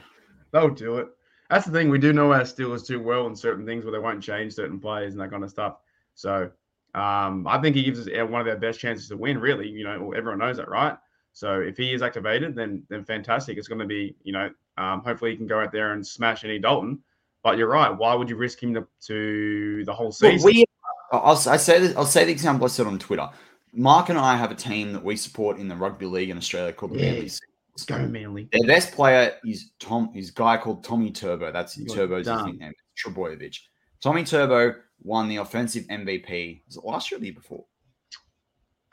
They'll 0.53 0.71
do 0.71 0.99
it. 0.99 1.09
That's 1.51 1.67
the 1.67 1.73
thing. 1.73 1.89
We 1.91 1.99
do 1.99 2.13
know 2.13 2.33
our 2.33 2.43
Steelers 2.43 2.87
too 2.87 3.01
well 3.03 3.27
in 3.27 3.35
certain 3.37 3.65
things 3.67 3.85
where 3.85 3.93
they 3.93 3.99
won't 3.99 4.23
change 4.23 4.55
certain 4.55 4.79
players 4.81 5.13
and 5.15 5.21
that 5.21 5.31
kind 5.31 5.45
of 5.45 5.51
stuff. 5.51 5.79
So 6.15 6.51
Um, 6.95 7.47
I 7.49 7.59
think 7.61 7.75
he 7.77 7.83
gives 7.83 8.01
us 8.01 8.29
one 8.29 8.41
of 8.41 8.47
their 8.47 8.57
best 8.57 8.79
chances 8.81 9.09
to 9.09 9.17
win. 9.17 9.39
Really, 9.39 9.69
you 9.69 9.85
know, 9.85 10.13
everyone 10.13 10.39
knows 10.39 10.57
that, 10.59 10.69
right? 10.69 10.97
So 11.33 11.61
if 11.61 11.77
he 11.77 11.93
is 11.93 12.03
activated, 12.03 12.55
then 12.55 12.85
then 12.89 13.05
fantastic. 13.05 13.59
It's 13.59 13.69
going 13.69 13.81
to 13.81 13.87
be, 13.87 14.15
you 14.23 14.33
know, 14.33 14.51
um, 14.79 15.03
hopefully 15.03 15.33
he 15.33 15.37
can 15.37 15.47
go 15.49 15.61
out 15.61 15.73
there 15.73 15.93
and 15.93 16.07
smash 16.07 16.45
Andy 16.45 16.59
Dalton. 16.61 17.03
But 17.45 17.59
you're 17.59 17.69
right. 17.69 17.91
Why 17.91 18.15
would 18.15 18.29
you 18.29 18.37
risk 18.37 18.61
him 18.63 18.75
to, 18.75 18.89
to 19.07 19.85
the 19.85 19.93
whole 19.93 20.11
season? 20.11 20.43
Well, 20.43 20.55
we, 20.55 20.65
I'll, 21.13 21.41
I 21.49 21.57
say 21.59 21.79
this, 21.79 21.95
I'll 21.95 22.07
say 22.07 22.25
the 22.25 22.33
example 22.33 22.65
I 22.65 22.69
said 22.69 22.87
on 22.87 22.99
Twitter. 22.99 23.29
Mark 23.75 24.09
and 24.09 24.19
I 24.19 24.37
have 24.37 24.51
a 24.51 24.55
team 24.55 24.93
that 24.95 25.05
we 25.05 25.15
support 25.17 25.59
in 25.59 25.69
the 25.69 25.77
rugby 25.77 26.07
league 26.07 26.31
in 26.31 26.39
Australia 26.39 26.73
called 26.73 26.95
the 26.95 27.01
Yeah. 27.01 27.13
Manly 27.13 27.31
Let's 27.75 27.85
go, 27.87 28.07
Manly. 28.07 28.49
Their 28.53 28.67
best 28.69 28.93
player 28.93 29.35
is 29.45 29.73
Tom. 29.81 30.11
Is 30.15 30.31
guy 30.31 30.57
called 30.57 30.85
Tommy 30.85 31.11
Turbo. 31.11 31.51
That's 31.51 31.77
You're 31.77 31.95
Turbo's 31.95 32.27
nickname. 32.27 32.73
Trbojevic. 32.97 33.59
Tommy 34.01 34.23
Turbo 34.23 34.77
won 35.03 35.29
the 35.29 35.37
offensive 35.37 35.85
MVP. 35.89 36.63
Was 36.67 36.77
it 36.77 36.85
last 36.85 37.11
year 37.11 37.19
or 37.19 37.21
the 37.21 37.27
year 37.27 37.35
before? 37.35 37.65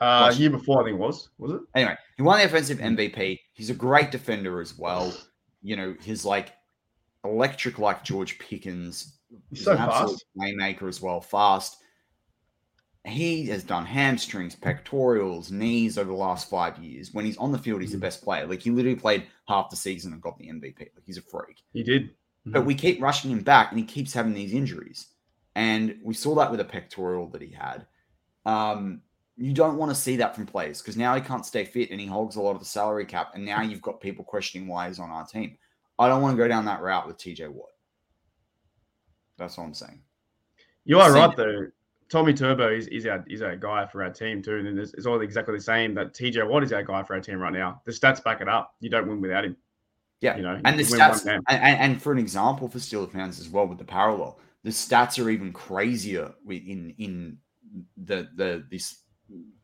Uh, 0.00 0.26
Last- 0.26 0.40
year 0.40 0.50
before, 0.50 0.82
I 0.82 0.84
think 0.86 0.96
it 0.96 1.00
was. 1.00 1.28
Was 1.38 1.52
it? 1.52 1.60
Anyway, 1.76 1.96
he 2.16 2.22
won 2.22 2.40
the 2.40 2.44
offensive. 2.44 2.78
MVP. 2.78 3.38
He's 3.52 3.70
a 3.70 3.74
great 3.74 4.10
defender 4.10 4.60
as 4.60 4.76
well. 4.76 5.14
You 5.62 5.76
know, 5.76 5.94
he's 6.02 6.24
like 6.24 6.52
electric, 7.24 7.78
like 7.78 8.04
George 8.04 8.38
Pickens. 8.38 9.18
He's 9.50 9.64
so 9.64 9.72
an 9.72 9.78
fast. 9.78 10.24
playmaker 10.36 10.88
as 10.88 11.00
well, 11.00 11.20
fast. 11.20 11.78
He 13.04 13.46
has 13.46 13.64
done 13.64 13.84
hamstrings, 13.84 14.54
pectorials, 14.54 15.50
knees 15.50 15.98
over 15.98 16.10
the 16.10 16.16
last 16.16 16.48
five 16.48 16.78
years. 16.78 17.12
When 17.12 17.24
he's 17.24 17.36
on 17.36 17.50
the 17.50 17.58
field, 17.58 17.80
he's 17.80 17.90
the 17.90 17.96
Mm. 17.98 18.02
best 18.02 18.22
player. 18.22 18.46
Like 18.46 18.60
he 18.62 18.70
literally 18.70 18.96
played 18.98 19.26
half 19.48 19.70
the 19.70 19.76
season 19.76 20.12
and 20.12 20.22
got 20.22 20.38
the 20.38 20.48
MVP. 20.48 20.78
Like 20.94 21.04
he's 21.04 21.18
a 21.18 21.22
freak. 21.22 21.62
He 21.72 21.82
did. 21.82 22.14
But 22.44 22.64
we 22.64 22.74
keep 22.74 23.00
rushing 23.00 23.30
him 23.30 23.42
back, 23.42 23.70
and 23.70 23.78
he 23.78 23.84
keeps 23.86 24.12
having 24.12 24.34
these 24.34 24.52
injuries. 24.52 25.08
And 25.54 25.98
we 26.02 26.14
saw 26.14 26.34
that 26.36 26.50
with 26.50 26.58
a 26.60 26.64
pectoral 26.64 27.28
that 27.30 27.42
he 27.42 27.50
had. 27.52 27.86
Um, 28.44 29.02
you 29.36 29.52
don't 29.52 29.76
want 29.76 29.90
to 29.90 29.94
see 29.94 30.16
that 30.16 30.34
from 30.34 30.46
players 30.46 30.80
because 30.82 30.96
now 30.96 31.14
he 31.14 31.20
can't 31.20 31.46
stay 31.46 31.64
fit 31.64 31.90
and 31.90 32.00
he 32.00 32.06
hogs 32.06 32.36
a 32.36 32.40
lot 32.42 32.52
of 32.52 32.58
the 32.58 32.64
salary 32.66 33.06
cap. 33.06 33.32
And 33.34 33.44
now 33.44 33.62
you've 33.62 33.80
got 33.82 34.00
people 34.00 34.24
questioning 34.24 34.66
why 34.68 34.88
he's 34.88 34.98
on 34.98 35.10
our 35.10 35.24
team. 35.26 35.56
I 35.98 36.08
don't 36.08 36.22
want 36.22 36.36
to 36.36 36.42
go 36.42 36.48
down 36.48 36.64
that 36.66 36.80
route 36.80 37.06
with 37.06 37.18
TJ 37.18 37.48
Watt. 37.48 37.68
That's 39.38 39.56
what 39.56 39.64
I'm 39.64 39.74
saying. 39.74 40.00
You 40.84 40.98
are 41.00 41.12
right 41.12 41.36
though. 41.36 41.66
Tommy 42.08 42.34
Turbo 42.34 42.68
is, 42.68 42.88
is 42.88 43.06
our 43.06 43.24
is 43.26 43.40
our 43.40 43.56
guy 43.56 43.86
for 43.86 44.02
our 44.02 44.10
team 44.10 44.42
too, 44.42 44.56
and 44.56 44.78
it's, 44.78 44.92
it's 44.94 45.06
all 45.06 45.20
exactly 45.20 45.54
the 45.56 45.62
same. 45.62 45.94
That 45.94 46.12
TJ 46.12 46.46
Watt 46.46 46.62
is 46.62 46.72
our 46.72 46.82
guy 46.82 47.02
for 47.02 47.14
our 47.14 47.20
team 47.20 47.38
right 47.38 47.52
now. 47.52 47.80
The 47.86 47.92
stats 47.92 48.22
back 48.22 48.42
it 48.42 48.48
up. 48.48 48.74
You 48.80 48.90
don't 48.90 49.08
win 49.08 49.20
without 49.20 49.44
him. 49.44 49.56
Yeah. 50.20 50.36
You 50.36 50.42
know, 50.42 50.60
and 50.64 50.78
the 50.78 50.84
you 50.84 50.90
win 50.90 51.00
one 51.00 51.10
stats, 51.10 51.26
and, 51.26 51.42
and, 51.48 51.80
and 51.80 52.02
for 52.02 52.12
an 52.12 52.18
example 52.18 52.68
for 52.68 52.78
Steelers 52.78 53.10
fans 53.10 53.40
as 53.40 53.48
well 53.48 53.66
with 53.66 53.78
the 53.78 53.84
parallel, 53.84 54.38
the 54.62 54.70
stats 54.70 55.24
are 55.24 55.30
even 55.30 55.52
crazier 55.52 56.32
wi- 56.44 56.64
in 56.66 56.94
in 56.98 57.38
the 57.96 58.28
the 58.36 58.64
this 58.70 58.98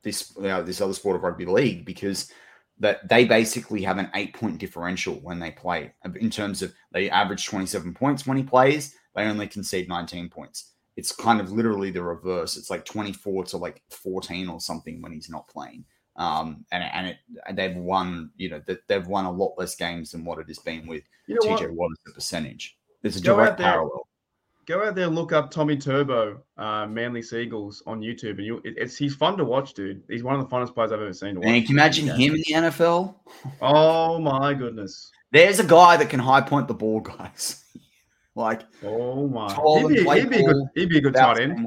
this 0.03 0.33
uh, 0.39 0.63
this 0.63 0.81
other 0.81 0.95
sport 0.95 1.17
of 1.17 1.23
rugby 1.23 1.45
league 1.45 1.85
because 1.85 2.33
that 2.81 3.09
they 3.09 3.25
basically 3.25 3.83
have 3.83 3.99
an 3.99 4.11
eight 4.15 4.35
point 4.35 4.59
differential 4.59 5.15
when 5.17 5.39
they 5.39 5.51
play 5.51 5.93
in 6.21 6.31
terms 6.31 6.63
of 6.63 6.73
they 6.93 7.11
average 7.11 7.47
27 7.47 7.95
points 7.95 8.27
when 8.27 8.37
he 8.37 8.43
plays 8.43 8.95
they 9.15 9.25
only 9.25 9.47
concede 9.49 9.89
19 9.89 10.29
points 10.29 10.73
it's 10.97 11.13
kind 11.15 11.41
of 11.41 11.53
literally 11.53 11.91
the 11.91 12.03
reverse 12.03 12.57
it's 12.57 12.71
like 12.71 12.85
24 12.85 13.45
to 13.45 13.57
like 13.57 13.83
14 13.91 14.49
or 14.49 14.61
something 14.61 15.01
when 15.03 15.13
he's 15.13 15.31
not 15.31 15.49
playing 15.49 15.85
um 16.17 16.65
and, 16.73 16.85
and 16.85 17.07
it 17.07 17.57
they've 17.57 17.77
won 17.77 18.31
you 18.37 18.49
know 18.51 18.61
that 18.67 18.87
they've 18.89 19.07
won 19.07 19.25
a 19.25 19.31
lot 19.31 19.55
less 19.59 19.77
games 19.77 20.13
than 20.13 20.25
what 20.25 20.39
it 20.39 20.49
has 20.49 20.59
been 20.59 20.87
with 20.87 21.05
You 21.27 21.37
know 21.37 21.41
TJ 21.43 21.69
what? 21.69 21.73
Watt 21.73 21.91
as 21.93 22.13
a 22.13 22.15
percentage. 22.15 22.77
It's 23.03 23.17
a 23.19 23.21
Go 23.21 23.37
direct 23.37 23.59
parallel. 23.59 24.08
Go 24.69 24.87
out 24.87 24.95
there, 24.95 25.07
and 25.07 25.15
look 25.15 25.33
up 25.33 25.51
Tommy 25.51 25.79
Turbo, 25.79 26.43
uh, 26.59 26.87
Manly 26.87 27.23
Sea 27.23 27.41
Eagles 27.41 27.83
on 27.87 28.03
YouTube, 28.03 28.33
and 28.33 28.45
you 28.45 28.59
it, 28.65 28.75
it's 28.77 28.99
he's 28.99 29.15
fun 29.15 29.39
to 29.39 29.45
watch, 29.47 29.73
dude. 29.73 30.03
He's 30.11 30.23
one 30.23 30.39
of 30.39 30.47
the 30.47 30.55
funnest 30.55 30.75
players 30.75 30.93
I've 30.93 31.01
ever 31.01 31.15
seen 31.15 31.37
to 31.37 31.41
watch. 31.41 31.49
And 31.49 31.63
can 31.65 31.71
you 31.71 31.75
imagine 31.75 32.07
Yeah. 32.07 32.17
him 32.17 32.35
in 32.35 32.43
the 32.47 32.69
NFL? 32.69 33.15
Oh 33.63 34.19
my 34.19 34.53
goodness. 34.53 35.11
There's 35.33 35.59
a 35.59 35.65
guy 35.65 35.97
that 35.97 36.11
can 36.11 36.21
high 36.21 36.43
point 36.43 36.69
the 36.69 36.75
ball, 36.75 37.01
guys. 37.01 37.65
like 38.35 38.61
Oh 38.85 39.27
my. 39.27 39.51
He'd 39.55 39.89
be, 39.89 40.05
he'd 40.05 40.29
be 40.29 40.37
a 40.37 40.43
good. 40.45 40.57
He'd 40.75 40.89
be 40.91 40.99
a 40.99 41.01
good 41.01 41.15
tight 41.15 41.41
end. 41.41 41.67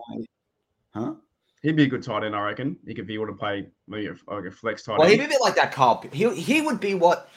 Huh? 0.93 1.15
He'd 1.63 1.75
be 1.75 1.85
a 1.85 1.87
good 1.87 2.03
tight 2.03 2.23
end, 2.23 2.35
I 2.35 2.41
reckon. 2.45 2.77
He 2.85 2.93
could 2.93 3.07
be 3.07 3.15
able 3.15 3.27
to 3.27 3.33
play 3.33 3.65
maybe 3.87 4.09
a, 4.09 4.31
like 4.31 4.45
a 4.45 4.51
flex 4.51 4.83
tight 4.83 4.93
end. 4.93 4.99
Well, 4.99 5.09
he'd 5.09 5.17
be 5.17 5.25
a 5.25 5.27
bit 5.27 5.41
like 5.41 5.55
that 5.55 5.71
Carl. 5.71 6.05
He 6.13 6.29
he 6.35 6.61
would 6.61 6.79
be 6.79 6.93
what. 6.93 7.31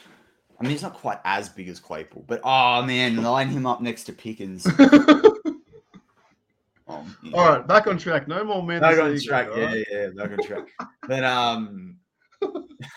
I 0.59 0.63
mean, 0.63 0.71
he's 0.71 0.83
not 0.83 0.93
quite 0.93 1.19
as 1.25 1.49
big 1.49 1.69
as 1.69 1.79
Claypool, 1.79 2.23
but 2.27 2.39
oh 2.43 2.83
man, 2.83 3.17
line 3.23 3.49
him 3.49 3.65
up 3.65 3.81
next 3.81 4.03
to 4.03 4.13
Pickens. 4.13 4.67
Yeah. 7.23 7.37
All 7.37 7.49
right, 7.49 7.67
back 7.67 7.87
on 7.87 7.97
track. 7.97 8.27
No 8.27 8.43
more 8.43 8.63
men. 8.63 8.81
Back 8.81 8.99
on 8.99 9.19
track. 9.19 9.49
Yeah, 9.55 9.73
yeah, 9.73 9.83
yeah, 9.91 10.07
back 10.15 10.31
on 10.31 10.37
track. 10.45 10.67
But 11.07 11.23
um, 11.23 11.97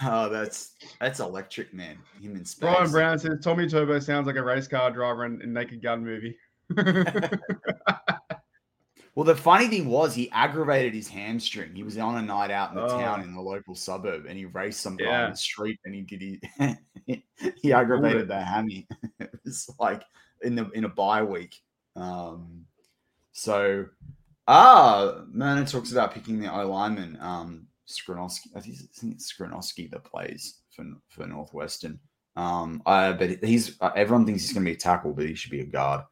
oh, 0.03 0.29
that's 0.29 0.75
that's 1.01 1.21
electric, 1.21 1.73
man. 1.75 1.99
Him 2.21 2.37
in 2.37 2.45
space. 2.45 2.61
Brian 2.71 2.91
Brown 2.91 3.19
says 3.19 3.39
Tommy 3.43 3.69
Turbo 3.69 3.99
sounds 4.01 4.27
like 4.27 4.37
a 4.37 4.43
race 4.43 4.69
car 4.69 4.91
driver 4.91 5.25
in, 5.25 5.41
in 5.43 5.53
Naked 5.53 5.83
Gun 5.83 6.05
movie. 6.05 6.37
Well, 9.15 9.25
the 9.25 9.35
funny 9.35 9.67
thing 9.67 9.89
was 9.89 10.15
he 10.15 10.31
aggravated 10.31 10.95
his 10.95 11.09
hamstring. 11.09 11.75
He 11.75 11.83
was 11.83 11.99
on 11.99 12.19
a 12.19 12.23
night 12.23 12.53
out 12.53 12.71
in 12.71 12.77
the 12.77 12.87
town 12.87 13.19
Oh. 13.19 13.25
in 13.25 13.35
the 13.35 13.41
local 13.41 13.75
suburb, 13.75 14.27
and 14.29 14.39
he 14.39 14.45
raced 14.45 14.81
some 14.81 14.97
guy 14.97 15.07
Yeah. 15.07 15.25
in 15.25 15.31
the 15.33 15.37
street, 15.37 15.81
and 15.85 15.93
he 15.93 16.03
did 16.03 16.23
he 16.23 17.25
he 17.61 17.73
aggravated 17.73 18.29
the 18.29 18.41
hammy. 18.41 18.87
it 19.19 19.31
was 19.45 19.69
like 19.81 20.05
in 20.43 20.55
the 20.55 20.71
in 20.71 20.85
a 20.85 20.89
bye 20.89 21.25
week. 21.25 21.57
Um, 21.97 22.65
so 23.33 23.87
ah, 24.49 25.23
Myrna 25.31 25.65
talks 25.65 25.93
about 25.93 26.13
picking 26.13 26.41
the 26.41 26.53
O 26.53 26.69
lineman. 26.69 27.17
Um, 27.21 27.67
Skoronski, 27.89 28.49
I 28.57 28.61
think 28.61 28.75
it's- 28.75 29.03
I 29.05 29.07
Skoronski 29.17 29.89
that 29.93 30.05
plays 30.05 30.61
for 30.75 30.85
for 31.09 31.27
Northwestern. 31.27 32.01
Um, 32.37 32.83
uh, 32.87 33.13
but 33.15 33.43
he's 33.43 33.77
uh, 33.81 33.91
everyone 33.97 34.27
thinks 34.27 34.43
he's 34.43 34.53
going 34.53 34.65
to 34.65 34.71
be 34.71 34.75
a 34.77 34.79
tackle, 34.79 35.13
but 35.13 35.27
he 35.27 35.35
should 35.35 35.51
be 35.51 35.61
a 35.61 35.65
guard. 35.67 36.03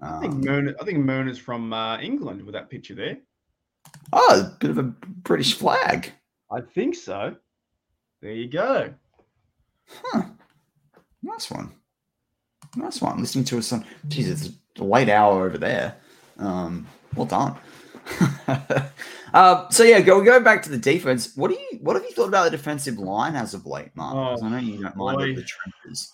I 0.00 0.20
think 0.20 0.34
Um, 0.34 0.40
Moon. 0.40 0.74
I 0.80 0.84
think 0.84 0.98
Moon 1.04 1.28
is 1.28 1.38
from 1.38 1.72
uh, 1.72 1.98
England 2.00 2.42
with 2.44 2.54
that 2.54 2.68
picture 2.70 2.94
there. 2.94 3.18
oh, 4.12 4.40
a 4.40 4.56
bit 4.60 4.70
of 4.70 4.78
a 4.78 4.82
British 4.82 5.54
flag. 5.54 6.12
I 6.50 6.60
think 6.60 6.94
so. 6.94 7.36
There 8.22 8.32
you 8.32 8.48
go. 8.48 8.94
Huh. 9.88 10.22
Nice 11.22 11.50
one. 11.50 11.74
Nice 12.76 13.00
one. 13.00 13.20
Listening 13.20 13.44
to 13.46 13.58
a 13.58 13.62
song. 13.62 13.84
Jeez, 14.08 14.28
it's 14.30 14.50
a 14.78 14.84
late 14.84 15.08
hour 15.08 15.46
over 15.46 15.58
there. 15.58 15.96
Um, 16.38 16.86
well 17.14 17.26
done. 17.26 17.56
uh, 19.34 19.68
so 19.70 19.82
yeah, 19.82 20.00
go 20.00 20.22
go 20.22 20.40
back 20.40 20.62
to 20.62 20.70
the 20.70 20.78
defense. 20.78 21.36
What 21.36 21.50
do 21.50 21.54
you 21.54 21.78
what 21.80 21.96
have 21.96 22.04
you 22.04 22.12
thought 22.12 22.28
about 22.28 22.44
the 22.44 22.50
defensive 22.50 22.98
line 22.98 23.34
as 23.36 23.54
of 23.54 23.66
late, 23.66 23.90
Mark? 23.94 24.14
'Cause 24.14 24.42
I 24.42 24.48
know 24.50 24.58
you 24.58 24.82
don't 24.82 24.96
mind 24.96 25.18
boy. 25.18 25.34
the 25.34 25.42
trenches. 25.44 26.12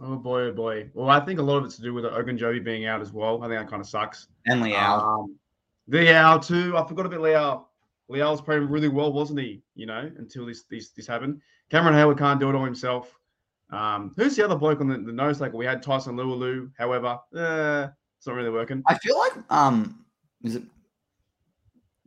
Oh 0.00 0.16
boy, 0.16 0.42
oh 0.42 0.52
boy. 0.52 0.90
Well, 0.94 1.10
I 1.10 1.20
think 1.20 1.40
a 1.40 1.42
lot 1.42 1.58
of 1.58 1.64
it's 1.64 1.76
to 1.76 1.82
do 1.82 1.92
with 1.92 2.04
Ogunjobi 2.04 2.62
being 2.64 2.86
out 2.86 3.00
as 3.00 3.12
well. 3.12 3.42
I 3.42 3.48
think 3.48 3.60
that 3.60 3.68
kind 3.68 3.80
of 3.80 3.88
sucks. 3.88 4.28
And 4.46 4.62
Leal. 4.62 4.76
Um, 4.76 5.36
Leal 5.88 6.38
too. 6.38 6.76
I 6.76 6.86
forgot 6.86 7.06
about 7.06 7.20
Leal. 7.20 7.68
Leal 8.08 8.30
was 8.30 8.40
playing 8.40 8.68
really 8.68 8.88
well, 8.88 9.12
wasn't 9.12 9.40
he? 9.40 9.62
You 9.74 9.86
know, 9.86 10.10
until 10.18 10.46
this 10.46 10.62
this 10.64 10.90
this 10.90 11.06
happened. 11.06 11.40
Cameron 11.70 11.94
Heyward 11.94 12.18
can't 12.18 12.40
do 12.40 12.48
it 12.48 12.54
all 12.54 12.64
himself. 12.64 13.12
Um, 13.70 14.14
who's 14.16 14.34
the 14.34 14.44
other 14.44 14.56
bloke 14.56 14.80
on 14.80 14.88
the, 14.88 14.96
the 14.98 15.12
nose? 15.12 15.40
Like 15.40 15.52
we 15.52 15.66
had 15.66 15.82
Tyson 15.82 16.16
Alualu. 16.16 16.70
However, 16.78 17.18
uh, 17.36 17.88
it's 18.16 18.26
not 18.26 18.36
really 18.36 18.50
working. 18.50 18.82
I 18.86 18.96
feel 18.98 19.18
like 19.18 19.32
um 19.50 20.04
is 20.42 20.54
it 20.56 20.62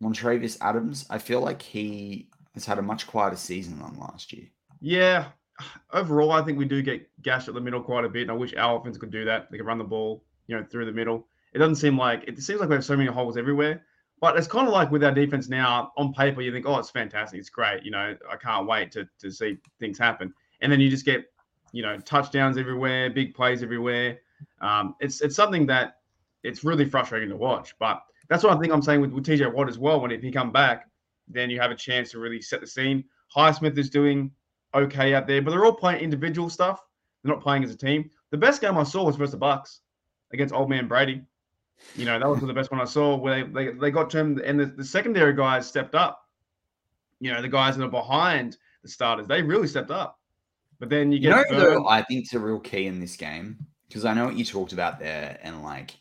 Montravius 0.01 0.57
Adams? 0.61 1.05
I 1.09 1.17
feel 1.17 1.41
like 1.41 1.61
he 1.61 2.29
has 2.53 2.65
had 2.65 2.79
a 2.79 2.81
much 2.81 3.07
quieter 3.07 3.35
season 3.35 3.79
than 3.79 3.99
last 3.99 4.33
year. 4.33 4.47
Yeah. 4.79 5.27
Overall, 5.93 6.31
I 6.31 6.41
think 6.41 6.57
we 6.57 6.65
do 6.65 6.81
get 6.81 7.07
gashed 7.21 7.47
at 7.47 7.53
the 7.53 7.61
middle 7.61 7.81
quite 7.81 8.03
a 8.03 8.09
bit. 8.09 8.23
And 8.23 8.31
I 8.31 8.33
wish 8.33 8.55
our 8.55 8.79
offense 8.79 8.97
could 8.97 9.11
do 9.11 9.25
that. 9.25 9.51
They 9.51 9.57
could 9.57 9.67
run 9.67 9.77
the 9.77 9.83
ball, 9.83 10.23
you 10.47 10.57
know, 10.57 10.63
through 10.63 10.85
the 10.85 10.91
middle. 10.91 11.27
It 11.53 11.59
doesn't 11.59 11.75
seem 11.75 11.97
like 11.97 12.23
it 12.27 12.41
seems 12.41 12.59
like 12.59 12.69
we 12.69 12.75
have 12.75 12.85
so 12.85 12.97
many 12.97 13.09
holes 13.09 13.37
everywhere. 13.37 13.83
But 14.21 14.37
it's 14.37 14.47
kind 14.47 14.67
of 14.67 14.73
like 14.73 14.91
with 14.91 15.03
our 15.03 15.11
defense 15.11 15.49
now, 15.49 15.91
on 15.97 16.13
paper, 16.13 16.41
you 16.41 16.51
think, 16.51 16.67
oh, 16.67 16.77
it's 16.77 16.91
fantastic. 16.91 17.39
It's 17.39 17.49
great. 17.49 17.83
You 17.83 17.89
know, 17.91 18.15
I 18.29 18.35
can't 18.37 18.67
wait 18.67 18.91
to, 18.91 19.07
to 19.19 19.31
see 19.31 19.57
things 19.79 19.97
happen. 19.97 20.31
And 20.61 20.71
then 20.71 20.79
you 20.79 20.89
just 20.91 21.05
get, 21.05 21.25
you 21.71 21.81
know, 21.81 21.97
touchdowns 21.99 22.57
everywhere, 22.57 23.09
big 23.09 23.33
plays 23.33 23.63
everywhere. 23.63 24.19
Um, 24.61 24.95
it's 24.99 25.21
it's 25.21 25.35
something 25.35 25.65
that 25.67 25.97
it's 26.43 26.63
really 26.63 26.85
frustrating 26.85 27.29
to 27.29 27.35
watch. 27.35 27.75
But 27.79 28.01
that's 28.31 28.45
what 28.45 28.55
I 28.55 28.59
think 28.61 28.71
I'm 28.71 28.81
saying 28.81 29.01
with, 29.01 29.11
with 29.11 29.25
TJ 29.25 29.53
Watt 29.53 29.67
as 29.67 29.77
well. 29.77 29.99
When 29.99 30.09
if 30.09 30.21
he 30.21 30.31
come 30.31 30.53
back, 30.53 30.89
then 31.27 31.49
you 31.49 31.59
have 31.59 31.69
a 31.69 31.75
chance 31.75 32.11
to 32.11 32.19
really 32.19 32.41
set 32.41 32.61
the 32.61 32.67
scene. 32.67 33.03
Highsmith 33.35 33.77
is 33.77 33.89
doing 33.89 34.31
okay 34.73 35.13
out 35.13 35.27
there, 35.27 35.41
but 35.41 35.51
they're 35.51 35.65
all 35.65 35.73
playing 35.73 36.01
individual 36.01 36.49
stuff. 36.49 36.81
They're 37.21 37.33
not 37.33 37.43
playing 37.43 37.65
as 37.65 37.71
a 37.71 37.77
team. 37.77 38.09
The 38.29 38.37
best 38.37 38.61
game 38.61 38.77
I 38.77 38.83
saw 38.83 39.03
was 39.03 39.17
versus 39.17 39.33
the 39.33 39.37
Bucks 39.37 39.81
against 40.31 40.53
Old 40.53 40.69
Man 40.69 40.87
Brady. 40.87 41.23
You 41.97 42.05
know, 42.05 42.17
that 42.17 42.29
was 42.29 42.39
the 42.39 42.53
best 42.53 42.71
one 42.71 42.79
I 42.79 42.85
saw 42.85 43.17
where 43.17 43.43
they, 43.43 43.65
they, 43.65 43.73
they 43.73 43.91
got 43.91 44.09
to 44.11 44.19
him 44.19 44.41
and 44.45 44.57
the, 44.57 44.67
the 44.67 44.85
secondary 44.85 45.33
guys 45.33 45.67
stepped 45.67 45.93
up. 45.93 46.21
You 47.19 47.33
know, 47.33 47.41
the 47.41 47.49
guys 47.49 47.75
that 47.75 47.83
are 47.83 47.89
behind 47.89 48.55
the 48.81 48.87
starters, 48.87 49.27
they 49.27 49.41
really 49.41 49.67
stepped 49.67 49.91
up. 49.91 50.17
But 50.79 50.87
then 50.87 51.11
you 51.11 51.17
You 51.17 51.29
get 51.31 51.51
know, 51.51 51.59
though, 51.59 51.87
I 51.87 52.01
think 52.03 52.21
it's 52.21 52.33
a 52.33 52.39
real 52.39 52.61
key 52.61 52.87
in 52.87 53.01
this 53.01 53.17
game 53.17 53.57
because 53.89 54.05
I 54.05 54.13
know 54.13 54.23
what 54.23 54.37
you 54.37 54.45
talked 54.45 54.71
about 54.71 54.99
there, 54.99 55.37
and 55.43 55.63
like, 55.63 55.99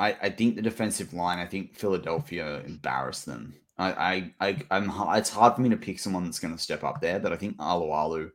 I, 0.00 0.16
I 0.22 0.30
think 0.30 0.56
the 0.56 0.62
defensive 0.62 1.12
line. 1.12 1.38
I 1.38 1.46
think 1.46 1.76
Philadelphia 1.76 2.62
embarrassed 2.64 3.26
them. 3.26 3.54
I, 3.78 4.32
I, 4.40 4.56
I 4.70 4.76
am 4.78 4.90
It's 5.14 5.30
hard 5.30 5.54
for 5.54 5.60
me 5.60 5.68
to 5.68 5.76
pick 5.76 5.98
someone 5.98 6.24
that's 6.24 6.38
going 6.38 6.56
to 6.56 6.62
step 6.62 6.84
up 6.84 7.00
there, 7.00 7.18
but 7.18 7.32
I 7.32 7.36
think 7.36 7.56
Alualu 7.58 8.30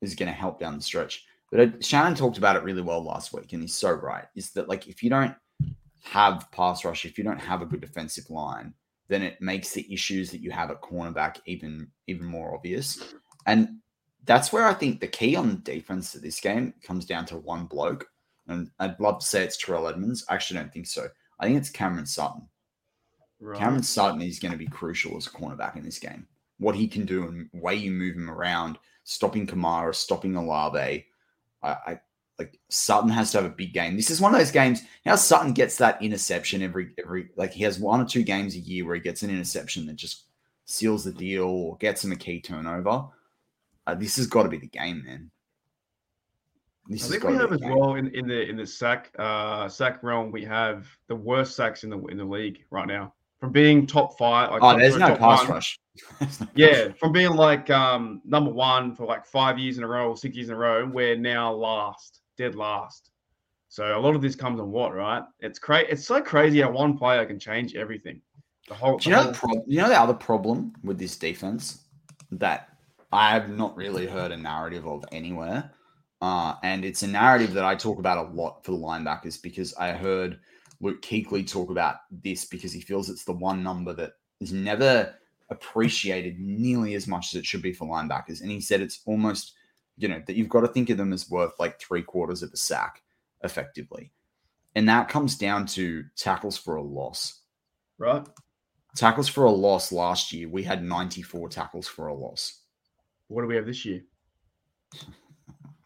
is 0.00 0.14
going 0.14 0.28
to 0.28 0.32
help 0.32 0.60
down 0.60 0.76
the 0.76 0.82
stretch. 0.82 1.26
But 1.50 1.60
uh, 1.60 1.72
Shannon 1.80 2.14
talked 2.14 2.38
about 2.38 2.56
it 2.56 2.62
really 2.62 2.82
well 2.82 3.02
last 3.02 3.32
week, 3.32 3.52
and 3.52 3.62
he's 3.62 3.74
so 3.74 3.92
right. 3.92 4.26
Is 4.36 4.50
that 4.52 4.68
like 4.68 4.86
if 4.86 5.02
you 5.02 5.10
don't 5.10 5.34
have 6.04 6.48
pass 6.52 6.84
rush, 6.84 7.04
if 7.04 7.18
you 7.18 7.24
don't 7.24 7.38
have 7.38 7.62
a 7.62 7.66
good 7.66 7.80
defensive 7.80 8.30
line, 8.30 8.72
then 9.08 9.22
it 9.22 9.40
makes 9.40 9.72
the 9.72 9.92
issues 9.92 10.30
that 10.30 10.40
you 10.40 10.50
have 10.52 10.70
at 10.70 10.82
cornerback 10.82 11.38
even 11.46 11.88
even 12.06 12.26
more 12.26 12.54
obvious. 12.54 13.14
And 13.46 13.78
that's 14.24 14.52
where 14.52 14.66
I 14.66 14.74
think 14.74 15.00
the 15.00 15.08
key 15.08 15.36
on 15.36 15.62
defense 15.62 16.12
to 16.12 16.18
this 16.18 16.40
game 16.40 16.74
comes 16.82 17.06
down 17.06 17.26
to 17.26 17.36
one 17.38 17.66
bloke. 17.66 18.08
And 18.48 18.70
I'd 18.78 19.00
love 19.00 19.20
to 19.20 19.26
say 19.26 19.42
it's 19.42 19.56
Terrell 19.56 19.88
Edmunds. 19.88 20.24
I 20.28 20.34
actually 20.34 20.60
don't 20.60 20.72
think 20.72 20.86
so. 20.86 21.08
I 21.38 21.46
think 21.46 21.58
it's 21.58 21.70
Cameron 21.70 22.06
Sutton. 22.06 22.42
Right. 23.40 23.58
Cameron 23.58 23.82
Sutton 23.82 24.22
is 24.22 24.38
going 24.38 24.52
to 24.52 24.58
be 24.58 24.66
crucial 24.66 25.16
as 25.16 25.26
a 25.26 25.30
cornerback 25.30 25.76
in 25.76 25.84
this 25.84 25.98
game. 25.98 26.26
What 26.58 26.74
he 26.74 26.88
can 26.88 27.04
do 27.04 27.24
and 27.24 27.50
way 27.52 27.74
you 27.74 27.90
move 27.90 28.16
him 28.16 28.30
around, 28.30 28.78
stopping 29.04 29.46
Kamara, 29.46 29.94
stopping 29.94 30.36
Olave. 30.36 31.06
I, 31.62 31.68
I 31.68 32.00
like 32.38 32.58
Sutton 32.68 33.10
has 33.10 33.32
to 33.32 33.38
have 33.38 33.46
a 33.46 33.54
big 33.54 33.72
game. 33.72 33.96
This 33.96 34.10
is 34.10 34.20
one 34.20 34.34
of 34.34 34.38
those 34.38 34.50
games. 34.50 34.82
How 35.04 35.16
Sutton 35.16 35.52
gets 35.52 35.76
that 35.78 36.00
interception 36.02 36.62
every 36.62 36.90
every 37.02 37.30
like 37.36 37.52
he 37.52 37.64
has 37.64 37.78
one 37.78 38.00
or 38.00 38.06
two 38.06 38.22
games 38.22 38.54
a 38.54 38.60
year 38.60 38.86
where 38.86 38.94
he 38.94 39.00
gets 39.00 39.22
an 39.22 39.30
interception 39.30 39.86
that 39.86 39.96
just 39.96 40.24
seals 40.66 41.04
the 41.04 41.12
deal 41.12 41.44
or 41.44 41.76
gets 41.78 42.04
him 42.04 42.12
a 42.12 42.16
key 42.16 42.40
turnover. 42.40 43.06
Uh, 43.86 43.94
this 43.94 44.16
has 44.16 44.26
got 44.26 44.42
to 44.42 44.48
be 44.48 44.58
the 44.58 44.66
game, 44.66 45.04
man. 45.04 45.30
This 46.88 47.06
I 47.06 47.10
think 47.10 47.24
we 47.24 47.34
have 47.34 47.52
as 47.52 47.60
well 47.60 47.94
in, 47.94 48.08
in 48.14 48.28
the 48.28 48.48
in 48.48 48.56
the 48.56 48.66
sack 48.66 49.12
uh, 49.18 49.68
sack 49.68 50.02
realm. 50.02 50.30
We 50.30 50.44
have 50.44 50.86
the 51.08 51.16
worst 51.16 51.56
sacks 51.56 51.84
in 51.84 51.90
the 51.90 51.98
in 52.06 52.16
the 52.16 52.24
league 52.24 52.64
right 52.70 52.86
now. 52.86 53.12
From 53.40 53.52
being 53.52 53.86
top 53.86 54.16
five, 54.16 54.50
like 54.50 54.62
oh, 54.62 54.76
there's 54.78 54.96
no 54.96 55.16
pass 55.16 55.46
rush. 55.48 55.78
yeah, 56.54 56.88
from 56.98 57.12
being 57.12 57.34
like 57.34 57.68
um, 57.70 58.22
number 58.24 58.50
one 58.50 58.94
for 58.94 59.06
like 59.06 59.26
five 59.26 59.58
years 59.58 59.78
in 59.78 59.84
a 59.84 59.88
row 59.88 60.10
or 60.10 60.16
six 60.16 60.36
years 60.36 60.48
in 60.48 60.54
a 60.54 60.58
row, 60.58 60.86
we're 60.86 61.16
now 61.16 61.52
last 61.52 62.20
dead 62.38 62.54
last. 62.54 63.10
So 63.68 63.98
a 63.98 64.00
lot 64.00 64.14
of 64.14 64.22
this 64.22 64.36
comes 64.36 64.60
on 64.60 64.70
what, 64.70 64.94
right? 64.94 65.22
It's 65.40 65.58
crazy. 65.58 65.88
It's 65.90 66.06
so 66.06 66.22
crazy 66.22 66.60
how 66.60 66.70
one 66.70 66.96
player 66.96 67.26
can 67.26 67.38
change 67.38 67.74
everything. 67.74 68.22
The 68.68 68.74
whole. 68.74 68.98
Do 68.98 69.10
you 69.10 69.16
know 69.16 69.22
whole- 69.22 69.32
the 69.32 69.38
pro- 69.38 69.64
You 69.66 69.82
know 69.82 69.88
the 69.88 70.00
other 70.00 70.14
problem 70.14 70.72
with 70.82 70.98
this 70.98 71.16
defense 71.16 71.82
that 72.32 72.70
I 73.12 73.30
have 73.32 73.50
not 73.50 73.76
really 73.76 74.06
heard 74.06 74.32
a 74.32 74.36
narrative 74.36 74.86
of 74.86 75.04
anywhere, 75.12 75.70
uh, 76.20 76.54
and 76.62 76.84
it's 76.84 77.02
a 77.02 77.06
narrative 77.06 77.52
that 77.54 77.64
I 77.64 77.74
talk 77.74 77.98
about 77.98 78.26
a 78.26 78.30
lot 78.30 78.64
for 78.64 78.72
the 78.72 78.78
linebackers 78.78 79.40
because 79.40 79.74
I 79.74 79.92
heard 79.92 80.38
Luke 80.80 81.02
Kuechly 81.02 81.48
talk 81.48 81.70
about 81.70 81.96
this 82.10 82.44
because 82.44 82.72
he 82.72 82.80
feels 82.80 83.08
it's 83.08 83.24
the 83.24 83.32
one 83.32 83.62
number 83.62 83.92
that 83.94 84.12
is 84.40 84.52
never 84.52 85.14
appreciated 85.50 86.38
nearly 86.38 86.94
as 86.94 87.06
much 87.06 87.34
as 87.34 87.40
it 87.40 87.46
should 87.46 87.62
be 87.62 87.72
for 87.72 87.86
linebackers, 87.86 88.40
and 88.40 88.50
he 88.50 88.60
said 88.60 88.80
it's 88.80 89.00
almost 89.06 89.54
you 89.96 90.08
know, 90.08 90.22
that 90.26 90.36
you've 90.36 90.48
got 90.48 90.60
to 90.60 90.68
think 90.68 90.90
of 90.90 90.98
them 90.98 91.12
as 91.12 91.30
worth 91.30 91.58
like 91.58 91.80
three 91.80 92.02
quarters 92.02 92.42
of 92.42 92.52
a 92.52 92.56
sack 92.56 93.02
effectively. 93.42 94.12
And 94.74 94.88
that 94.88 95.08
comes 95.08 95.36
down 95.38 95.66
to 95.68 96.04
tackles 96.16 96.58
for 96.58 96.76
a 96.76 96.82
loss. 96.82 97.40
Right. 97.98 98.26
Tackles 98.94 99.28
for 99.28 99.44
a 99.44 99.50
loss 99.50 99.92
last 99.92 100.32
year, 100.32 100.48
we 100.48 100.62
had 100.62 100.84
94 100.84 101.48
tackles 101.48 101.88
for 101.88 102.08
a 102.08 102.14
loss. 102.14 102.60
What 103.28 103.42
do 103.42 103.48
we 103.48 103.56
have 103.56 103.66
this 103.66 103.84
year? 103.84 104.02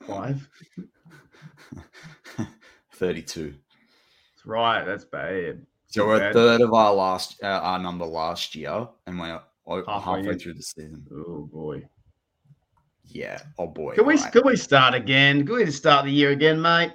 Five. 0.07 0.49
32. 2.95 3.55
That's 4.41 4.47
right. 4.47 4.85
That's 4.85 5.05
bad. 5.05 5.67
So 5.89 6.07
we're 6.07 6.19
bad. 6.19 6.31
a 6.31 6.35
third 6.35 6.61
of 6.61 6.73
our 6.73 6.95
last 6.95 7.43
uh, 7.43 7.47
our 7.47 7.79
number 7.79 8.05
last 8.05 8.55
year, 8.55 8.89
and 9.07 9.19
we're 9.19 9.41
halfway, 9.67 10.01
halfway 10.01 10.39
through 10.39 10.55
the 10.55 10.63
season. 10.63 11.05
Oh 11.13 11.49
boy. 11.53 11.83
Yeah. 13.07 13.41
Oh 13.59 13.67
boy. 13.67 13.95
Can 13.95 14.07
we 14.07 14.17
right. 14.17 14.33
can 14.33 14.43
we 14.45 14.57
start 14.57 14.95
again? 14.95 15.45
Can 15.45 15.57
we 15.57 15.71
start 15.71 16.05
the 16.05 16.13
year 16.13 16.31
again, 16.31 16.61
mate? 16.61 16.93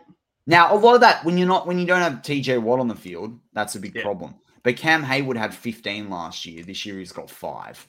Now, 0.47 0.73
a 0.73 0.77
lot 0.77 0.95
of 0.95 1.01
that 1.01 1.25
when 1.25 1.37
you're 1.37 1.47
not 1.47 1.67
when 1.67 1.79
you 1.79 1.85
don't 1.85 2.01
have 2.01 2.21
TJ 2.21 2.61
Watt 2.61 2.79
on 2.79 2.87
the 2.87 2.95
field, 2.95 3.37
that's 3.53 3.75
a 3.75 3.79
big 3.79 3.95
yeah. 3.95 4.03
problem. 4.03 4.35
But 4.63 4.77
Cam 4.77 5.03
Heyward 5.03 5.37
had 5.37 5.53
15 5.53 6.09
last 6.09 6.45
year. 6.45 6.63
This 6.63 6.85
year 6.85 6.99
he's 6.99 7.11
got 7.11 7.29
five. 7.29 7.87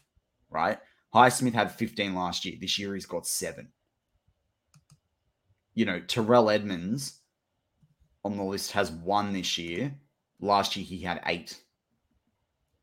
Right? 0.50 0.78
Highsmith 1.14 1.54
had 1.54 1.72
15 1.72 2.14
last 2.14 2.44
year. 2.44 2.56
This 2.60 2.78
year 2.78 2.94
he's 2.94 3.06
got 3.06 3.26
seven. 3.26 3.68
You 5.77 5.85
know, 5.85 6.01
Terrell 6.01 6.51
Edmunds 6.51 7.20
on 8.24 8.37
the 8.37 8.43
list 8.43 8.72
has 8.72 8.91
one 8.91 9.33
this 9.33 9.57
year. 9.57 9.95
Last 10.41 10.74
year 10.74 10.85
he 10.85 10.99
had 10.99 11.22
eight. 11.27 11.61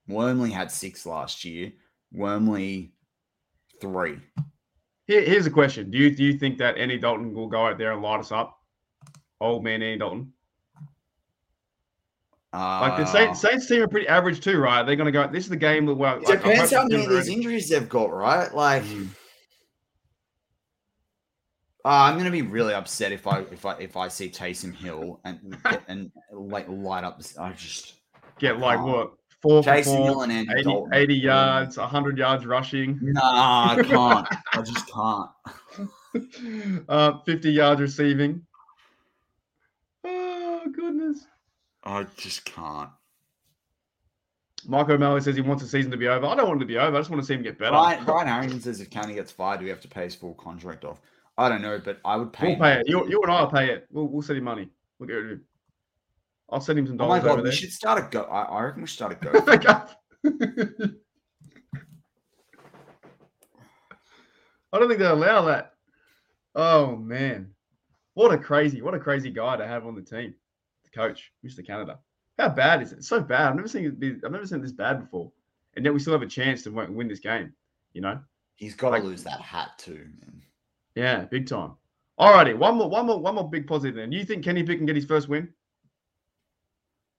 Wormley 0.07 0.51
had 0.51 0.71
six 0.71 1.05
last 1.05 1.43
year. 1.43 1.73
Wormley 2.13 2.93
three. 3.81 4.19
Here, 5.07 5.21
here's 5.21 5.45
a 5.45 5.51
question: 5.51 5.91
Do 5.91 5.97
you 5.97 6.15
do 6.15 6.23
you 6.23 6.37
think 6.37 6.57
that 6.59 6.77
Andy 6.77 6.97
Dalton 6.97 7.33
will 7.33 7.47
go 7.47 7.67
out 7.67 7.77
there 7.77 7.91
and 7.91 8.01
light 8.01 8.21
us 8.21 8.31
up? 8.31 8.57
Old 9.41 9.63
man 9.63 9.81
Andy 9.81 9.99
Dalton. 9.99 10.31
Uh, 12.53 12.81
like 12.81 12.97
the 12.97 13.05
Saints, 13.05 13.41
Saints 13.41 13.65
team 13.65 13.81
are 13.81 13.87
pretty 13.87 14.07
average 14.07 14.39
too, 14.39 14.59
right? 14.59 14.83
They're 14.83 14.95
going 14.95 15.07
to 15.07 15.11
go. 15.11 15.27
This 15.27 15.45
is 15.45 15.49
the 15.49 15.57
game 15.57 15.87
that 15.87 15.95
well. 15.95 16.17
It 16.17 16.29
like, 16.29 16.43
depends 16.43 16.71
how 16.71 16.85
many 16.85 17.03
of 17.03 17.09
these 17.09 17.27
injuries 17.27 17.67
they've 17.67 17.89
got, 17.89 18.13
right? 18.13 18.53
Like, 18.53 18.83
mm. 18.83 19.09
Uh, 21.85 22.07
I'm 22.07 22.13
going 22.13 22.25
to 22.25 22.31
be 22.31 22.41
really 22.41 22.73
upset 22.73 23.11
if 23.11 23.27
I 23.27 23.39
if 23.51 23.65
I 23.65 23.73
if 23.73 23.97
I 23.97 24.07
see 24.07 24.29
Taysom 24.29 24.73
Hill 24.73 25.19
and 25.25 25.57
and 25.87 26.11
like 26.31 26.67
light 26.69 27.03
up. 27.03 27.21
I 27.39 27.51
just 27.51 27.95
get 28.39 28.59
like 28.59 28.79
what 28.81 29.13
Four 29.43 29.61
for 29.61 29.83
four, 29.83 30.23
and 30.23 30.49
80, 30.57 30.83
80 30.93 31.15
yards, 31.15 31.77
100 31.77 32.17
yards 32.17 32.45
rushing. 32.45 32.97
Nah, 33.01 33.71
I 33.71 33.83
can't. 33.83 34.27
I 34.53 34.61
just 34.65 34.89
can't. 34.89 36.85
Uh, 36.87 37.17
50 37.25 37.51
yards 37.51 37.81
receiving. 37.81 38.45
Oh, 40.05 40.61
goodness. 40.73 41.27
I 41.83 42.05
just 42.15 42.45
can't. 42.45 42.89
Mike 44.65 44.87
O'Malley 44.87 45.19
says 45.19 45.35
he 45.35 45.41
wants 45.41 45.61
the 45.61 45.67
season 45.67 45.91
to 45.91 45.97
be 45.97 46.07
over. 46.07 46.25
I 46.25 46.35
don't 46.35 46.47
want 46.47 46.61
it 46.61 46.63
to 46.63 46.65
be 46.65 46.77
over. 46.77 46.95
I 46.95 46.99
just 47.01 47.09
want 47.09 47.21
to 47.21 47.27
see 47.27 47.33
him 47.33 47.43
get 47.43 47.59
better. 47.59 47.71
Brian, 47.71 48.05
Brian 48.05 48.29
Harrington 48.29 48.61
says 48.61 48.79
if 48.79 48.89
Canada 48.89 49.15
gets 49.15 49.33
fired, 49.33 49.59
do 49.59 49.65
we 49.65 49.69
have 49.71 49.81
to 49.81 49.89
pay 49.89 50.05
his 50.05 50.15
full 50.15 50.35
contract 50.35 50.85
off? 50.85 51.01
I 51.37 51.49
don't 51.49 51.61
know, 51.61 51.81
but 51.83 51.99
I 52.05 52.15
would 52.15 52.31
pay. 52.31 52.49
We'll 52.49 52.57
pay 52.57 52.79
it. 52.79 52.87
You, 52.87 53.09
you 53.09 53.21
and 53.21 53.31
I 53.31 53.41
will 53.41 53.49
pay 53.49 53.71
it. 53.71 53.87
We'll, 53.91 54.07
we'll 54.07 54.21
send 54.21 54.37
him 54.37 54.43
money. 54.43 54.69
We'll 54.99 55.07
get 55.07 55.13
rid 55.13 55.25
of 55.25 55.31
him. 55.31 55.45
I'll 56.49 56.61
send 56.61 56.77
him 56.77 56.85
some 56.85 56.97
dollars. 56.97 57.23
Oh 57.23 57.23
my 57.23 57.29
god, 57.29 57.37
we 57.37 57.43
there. 57.43 57.51
should 57.51 57.71
start 57.71 58.03
a 58.03 58.07
go. 58.09 58.23
I, 58.23 58.43
I 58.43 58.63
reckon 58.63 58.81
we 58.81 58.87
should 58.87 58.95
start 58.95 59.13
a 59.13 59.15
go. 59.57 59.89
I 64.71 64.79
don't 64.79 64.87
think 64.87 64.99
they 64.99 65.05
allow 65.05 65.45
that. 65.45 65.73
Oh 66.55 66.95
man, 66.95 67.49
what 68.13 68.31
a 68.33 68.37
crazy, 68.37 68.81
what 68.81 68.93
a 68.93 68.99
crazy 68.99 69.31
guy 69.31 69.57
to 69.57 69.65
have 69.67 69.87
on 69.87 69.95
the 69.95 70.01
team, 70.01 70.35
the 70.83 70.89
coach, 70.91 71.31
Mr. 71.43 71.65
Canada. 71.65 71.99
How 72.37 72.49
bad 72.49 72.81
is 72.81 72.91
it? 72.91 72.99
It's 72.99 73.07
so 73.07 73.21
bad. 73.21 73.49
I've 73.49 73.55
never 73.55 73.67
seen 73.67 73.85
it. 73.85 73.99
Be, 73.99 74.15
I've 74.23 74.31
never 74.31 74.45
seen 74.45 74.61
this 74.61 74.71
bad 74.71 74.99
before, 74.99 75.31
and 75.75 75.83
yet 75.83 75.93
we 75.93 75.99
still 75.99 76.13
have 76.13 76.21
a 76.21 76.27
chance 76.27 76.63
to 76.63 76.69
win 76.69 77.07
this 77.07 77.19
game. 77.19 77.53
You 77.93 78.01
know, 78.01 78.19
he's 78.55 78.75
got 78.75 78.89
to 78.89 78.95
like, 78.95 79.03
lose 79.03 79.23
that 79.23 79.41
hat 79.41 79.71
too. 79.77 80.05
Man. 80.21 80.43
Yeah, 80.95 81.25
big 81.25 81.47
time. 81.47 81.73
All 82.17 82.33
righty, 82.33 82.53
one 82.53 82.77
more, 82.77 82.89
one 82.89 83.07
more, 83.07 83.19
one 83.19 83.35
more 83.35 83.49
big 83.49 83.65
positive. 83.65 83.95
Then, 83.95 84.11
you 84.11 84.23
think 84.23 84.43
Kenny 84.43 84.61
Pickett 84.61 84.77
can 84.77 84.85
get 84.85 84.95
his 84.95 85.05
first 85.05 85.27
win? 85.27 85.49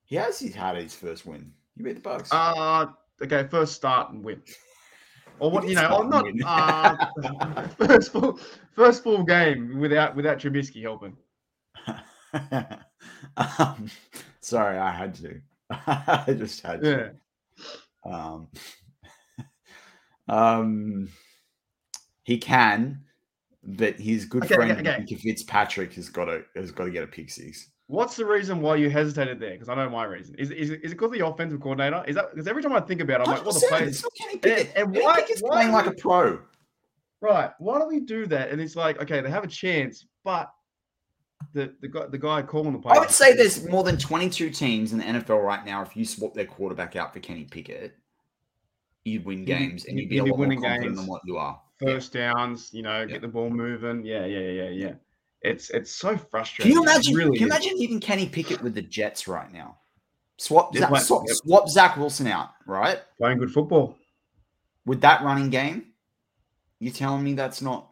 He 0.05 0.17
has 0.17 0.39
he's 0.39 0.55
had 0.55 0.77
his 0.77 0.95
first 0.95 1.27
win. 1.27 1.53
You 1.77 1.85
beat 1.85 1.95
the 1.95 2.01
Bucks. 2.01 2.31
Uh 2.33 2.87
okay, 3.23 3.47
first 3.51 3.75
start 3.75 4.13
and 4.13 4.23
win. 4.23 4.43
Or 5.41 5.51
what 5.51 5.67
you 5.67 5.75
know, 5.75 5.89
I'm 5.89 6.09
not 6.09 6.27
uh, 6.45 7.67
first 7.79 8.13
full 8.13 8.39
first 8.75 9.03
full 9.03 9.25
game 9.25 9.79
without 9.79 10.15
without 10.15 10.39
Trubisky 10.39 10.83
helping. 10.83 11.17
um, 13.37 13.91
sorry, 14.41 14.79
I 14.79 14.93
had 14.93 15.15
to. 15.17 15.41
I 15.71 16.37
just 16.39 16.61
had 16.61 16.83
to. 16.83 17.15
Yeah. 18.07 18.13
Um, 18.13 18.49
um, 20.29 21.09
he 22.23 22.39
can, 22.39 23.01
but 23.67 23.99
his 23.99 24.25
good 24.25 24.45
okay, 24.45 24.55
friend 24.55 24.73
okay, 24.73 25.03
okay. 25.03 25.15
Fitzpatrick 25.15 25.95
has 25.95 26.09
got 26.09 26.27
to 26.27 26.45
has 26.55 26.71
got 26.71 26.85
to 26.85 26.91
get 26.91 27.03
a 27.03 27.07
pick 27.07 27.31
six. 27.31 27.71
What's 27.87 28.17
the 28.17 28.25
reason 28.25 28.63
why 28.63 28.77
you 28.77 28.89
hesitated 28.89 29.39
there? 29.39 29.53
Because 29.53 29.69
I 29.69 29.75
know 29.75 29.91
my 29.91 30.05
reason. 30.05 30.35
Is, 30.37 30.51
is, 30.51 30.71
is 30.71 30.77
it 30.77 30.89
because 30.91 31.07
of 31.07 31.13
the 31.13 31.27
offensive 31.27 31.61
coordinator? 31.61 32.03
Is 32.07 32.17
that 32.17 32.31
because 32.31 32.47
every 32.47 32.63
time 32.63 32.73
I 32.73 32.81
think 32.81 33.03
about 33.03 33.21
it, 33.21 33.29
I'm 33.29 33.35
like, 33.35 33.45
well, 33.45 33.53
the 33.53 33.67
players. 33.69 34.05
And, 34.43 34.69
and 34.75 34.97
why, 34.97 35.23
is 35.31 35.43
playing 35.43 35.73
like 35.73 35.87
a 35.87 35.93
pro? 35.93 36.41
Right. 37.21 37.51
Why 37.59 37.79
do 37.79 37.87
we 37.87 38.01
do 38.01 38.27
that? 38.27 38.51
And 38.51 38.61
it's 38.61 38.77
like, 38.77 39.01
okay, 39.03 39.21
they 39.21 39.31
have 39.31 39.45
a 39.45 39.49
chance, 39.49 40.07
but 40.25 40.51
the 41.53 41.75
the 41.81 41.89
guy 41.89 42.07
the 42.07 42.19
guy 42.19 42.43
calling 42.43 42.73
the 42.73 42.79
play. 42.79 42.97
I 42.97 42.99
would 42.99 43.11
say 43.11 43.35
there's 43.35 43.67
more 43.69 43.85
than 43.85 43.99
22 43.99 44.51
teams 44.51 44.93
in 44.93 44.99
the 44.99 45.05
NFL 45.05 45.43
right 45.43 45.65
now. 45.65 45.83
If 45.83 45.97
you 45.97 46.05
swap 46.05 46.33
their 46.35 46.47
quarterback 46.47 46.97
out 46.97 47.13
for 47.13 47.21
Kenny 47.21 47.45
Pickett, 47.45 47.95
you'd 49.05 49.25
win 49.25 49.45
games 49.45 49.85
and 49.85 49.99
you'd 49.99 50.09
be, 50.09 50.17
you'd 50.17 50.25
be 50.25 50.31
a 50.31 50.33
lot 50.33 50.39
winning 50.39 50.61
more 50.61 50.71
confident 50.71 50.97
games, 50.97 51.01
than 51.01 51.07
what 51.07 51.23
you 51.27 51.37
are. 51.37 51.61
First 51.85 52.15
yeah. 52.15 52.33
downs, 52.33 52.71
you 52.73 52.83
know, 52.83 53.01
yeah. 53.01 53.07
get 53.07 53.21
the 53.23 53.29
ball 53.29 53.51
moving. 53.51 54.05
Yeah, 54.05 54.25
yeah, 54.27 54.41
yeah, 54.41 54.69
yeah. 54.69 54.93
It's 55.43 55.71
it's 55.71 55.91
so 55.91 56.17
frustrating. 56.17 56.73
Can 56.73 56.81
you 56.81 56.83
imagine? 56.83 57.15
Really 57.15 57.37
can 57.37 57.47
you 57.47 57.53
imagine 57.53 57.73
even 57.79 58.01
Kenny 58.01 58.27
Pickett 58.29 58.63
with 58.63 58.75
the 58.75 58.83
Jets 58.83 59.29
right 59.29 59.53
now? 59.53 59.79
Swap 60.39 60.75
Zach, 60.75 60.97
swap, 61.03 61.29
swap 61.29 61.69
Zach 61.69 61.97
Wilson 61.97 62.27
out, 62.27 62.51
right? 62.67 63.01
Playing 63.19 63.39
good 63.39 63.53
football. 63.53 63.97
With 64.87 65.01
that 65.03 65.23
running 65.23 65.51
game, 65.51 65.93
you 66.81 66.91
telling 66.91 67.23
me 67.23 67.35
that's 67.35 67.63
not? 67.63 67.91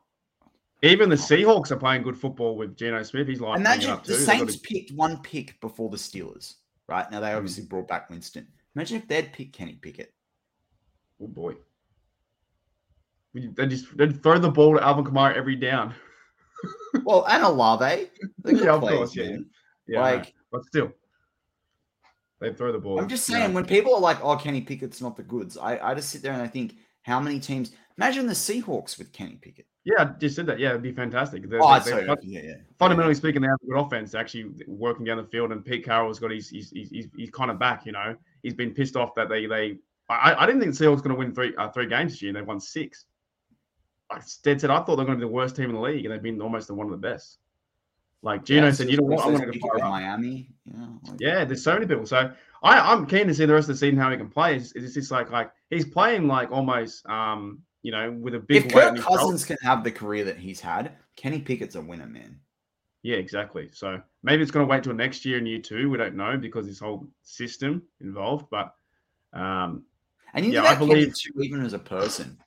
Even 0.83 1.09
the 1.09 1.15
Seahawks 1.17 1.71
are 1.71 1.77
playing 1.77 2.03
good 2.03 2.19
football 2.19 2.57
with 2.57 2.77
Geno 2.77 3.03
Smith. 3.05 3.29
He's 3.29 3.41
like 3.41 3.61
Imagine 3.61 4.01
the. 4.05 4.15
Saints 4.15 4.57
picked 4.57 4.91
one 4.93 5.23
pick 5.23 5.61
before 5.61 5.91
the 5.91 5.97
Steelers, 5.97 6.55
right? 6.89 7.09
Now 7.11 7.19
Hmm. 7.19 7.25
they 7.25 7.33
obviously 7.35 7.65
brought 7.65 7.87
back 7.87 8.11
Winston. 8.11 8.49
Imagine 8.75 8.97
if 8.99 9.07
they'd 9.07 9.33
picked 9.33 9.55
Kenny 9.55 9.75
Pickett. 9.75 10.13
Oh 11.23 11.29
boy. 11.29 11.55
They 13.35 13.67
just 13.67 13.97
they'd 13.97 14.23
throw 14.23 14.39
the 14.39 14.51
ball 14.51 14.77
to 14.77 14.83
Alvin 14.85 15.05
Kamara 15.05 15.35
every 15.35 15.57
down. 15.57 15.95
Well, 17.05 17.25
and 17.29 17.43
Olave. 17.43 18.11
They're 18.39 18.55
Yeah, 18.55 18.75
of 18.75 18.83
course, 18.83 19.17
yeah. 19.17 19.37
Yeah. 19.89 20.01
Like 20.03 20.35
but 20.53 20.65
still, 20.67 20.93
they 22.41 22.53
throw 22.53 22.71
the 22.73 22.79
ball. 22.79 23.01
I'm 23.01 23.09
just 23.09 23.25
saying, 23.27 23.53
when 23.55 23.65
people 23.65 23.95
are 23.95 24.01
like, 24.01 24.23
"Oh, 24.23 24.37
Kenny 24.37 24.61
Pickett's 24.61 25.01
not 25.01 25.17
the 25.17 25.23
goods," 25.23 25.57
I, 25.57 25.79
I 25.79 25.95
just 25.95 26.11
sit 26.11 26.23
there 26.23 26.33
and 26.33 26.43
I 26.43 26.47
think, 26.47 26.75
how 27.03 27.19
many 27.19 27.41
teams? 27.41 27.73
Imagine 27.99 28.27
the 28.27 28.33
Seahawks 28.35 28.99
with 28.99 29.13
Kenny 29.13 29.37
Pickett. 29.41 29.67
Yeah, 29.85 30.03
I 30.03 30.05
just 30.19 30.37
said 30.37 30.47
that. 30.47 30.59
Yeah, 30.59 30.71
it'd 30.71 30.83
be 30.83 30.93
fantastic. 30.93 31.49
They're- 31.49 31.61
Oh, 31.63 31.79
they're- 31.81 32.07
fun- 32.07 32.17
yeah, 32.23 32.41
yeah. 32.43 32.55
fundamentally 32.79 33.15
speaking, 33.15 33.43
they 33.43 33.49
have 33.49 33.59
a 33.63 33.67
good 33.67 33.79
offense. 33.81 34.15
Actually, 34.15 34.53
working 34.67 35.05
down 35.05 35.17
the 35.17 35.25
field, 35.25 35.51
and 35.53 35.65
Pete 35.65 35.85
Carroll's 35.85 36.19
got 36.19 36.31
his 36.31 36.49
he's, 36.49 36.71
he's, 36.71 36.91
he's, 36.91 37.09
he's 37.17 37.31
kind 37.31 37.51
of 37.51 37.59
back. 37.59 37.87
You 37.87 37.93
know, 37.93 38.15
he's 38.43 38.55
been 38.55 38.73
pissed 38.73 38.97
off 38.97 39.15
that 39.17 39.29
they 39.29 39.47
they. 39.47 39.79
I, 40.09 40.35
I 40.35 40.47
didn't 40.47 40.61
think 40.61 40.77
the 40.77 40.85
Seahawks 40.85 40.99
going 41.03 41.11
to 41.11 41.15
win 41.17 41.35
three 41.35 41.55
uh, 41.57 41.71
three 41.71 41.87
games 41.87 42.13
this 42.13 42.23
year, 42.23 42.29
and 42.31 42.37
they've 42.37 42.47
won 42.47 42.61
six. 42.61 43.07
I 44.13 44.21
dead 44.43 44.61
said 44.61 44.71
I 44.71 44.83
thought 44.83 44.97
they're 44.97 45.05
going 45.07 45.19
to 45.19 45.25
be 45.25 45.29
the 45.29 45.33
worst 45.33 45.57
team 45.57 45.67
in 45.71 45.75
the 45.75 45.81
league, 45.81 46.05
and 46.05 46.13
they've 46.15 46.23
been 46.23 46.41
almost 46.41 46.69
the 46.69 46.75
one 46.75 46.87
of 46.87 46.93
the 46.93 46.97
best. 47.09 47.39
Like 48.23 48.45
Geno 48.45 48.67
Yeah, 48.67 48.73
said, 48.73 48.89
you 48.91 48.97
know 48.99 49.03
what, 49.05 49.27
I'm 49.27 49.37
going 49.37 49.51
to 49.51 49.59
go 49.59 49.69
up. 49.71 49.81
Miami. 49.81 50.49
Yeah, 50.65 50.87
like- 51.09 51.21
Yeah, 51.21 51.45
there's 51.45 51.65
so 51.65 51.75
many 51.75 51.87
people. 51.87 52.07
So 52.07 52.33
I, 52.63 52.79
I'm 52.93 53.05
keen 53.07 53.27
to 53.27 53.35
see 53.35 53.47
the 53.47 53.53
rest 53.55 53.69
of 53.69 53.75
the 53.75 53.79
season 53.79 53.99
how 53.99 54.11
he 54.11 54.17
can 54.17 54.29
play. 54.29 54.55
It's, 54.57 54.73
it's 54.73 54.95
just 54.95 55.11
like 55.11 55.31
like 55.31 55.51
he's 55.71 55.85
playing 55.85 56.29
like 56.29 56.53
almost 56.53 57.05
um 57.07 57.63
you 57.83 57.91
know 57.91 58.13
with 58.13 58.37
a 58.37 58.39
big 58.39 58.67
If 58.67 58.75
weight 58.75 58.95
Kirk. 58.95 58.99
Cousins 58.99 59.45
can 59.45 59.57
have 59.63 59.83
the 59.83 59.91
career 59.91 60.25
that 60.25 60.37
he's 60.39 60.61
had, 60.61 60.93
Kenny 61.17 61.41
Pickett's 61.41 61.75
a 61.75 61.81
winner, 61.81 62.07
man. 62.07 62.39
Yeah, 63.03 63.17
exactly. 63.17 63.69
So 63.73 64.01
maybe 64.23 64.43
it's 64.43 64.53
going 64.53 64.65
to 64.65 64.71
wait 64.71 64.85
till 64.85 64.95
next 64.95 65.25
year 65.25 65.39
and 65.39 65.49
year 65.49 65.59
two. 65.59 65.91
We 65.91 65.99
don't 65.99 66.15
know 66.15 66.37
because 66.39 66.67
this 66.69 66.79
whole 66.79 67.09
system 67.25 67.83
involved. 68.01 68.47
But 68.49 68.73
um, 69.33 69.83
And 70.35 70.47
you 70.47 70.53
Yeah, 70.53 70.61
know 70.63 70.69
I 70.69 70.77
believe- 70.77 71.13
too, 71.19 71.33
even 71.43 71.65
as 71.65 71.73
a 71.73 71.81
person, 71.81 72.39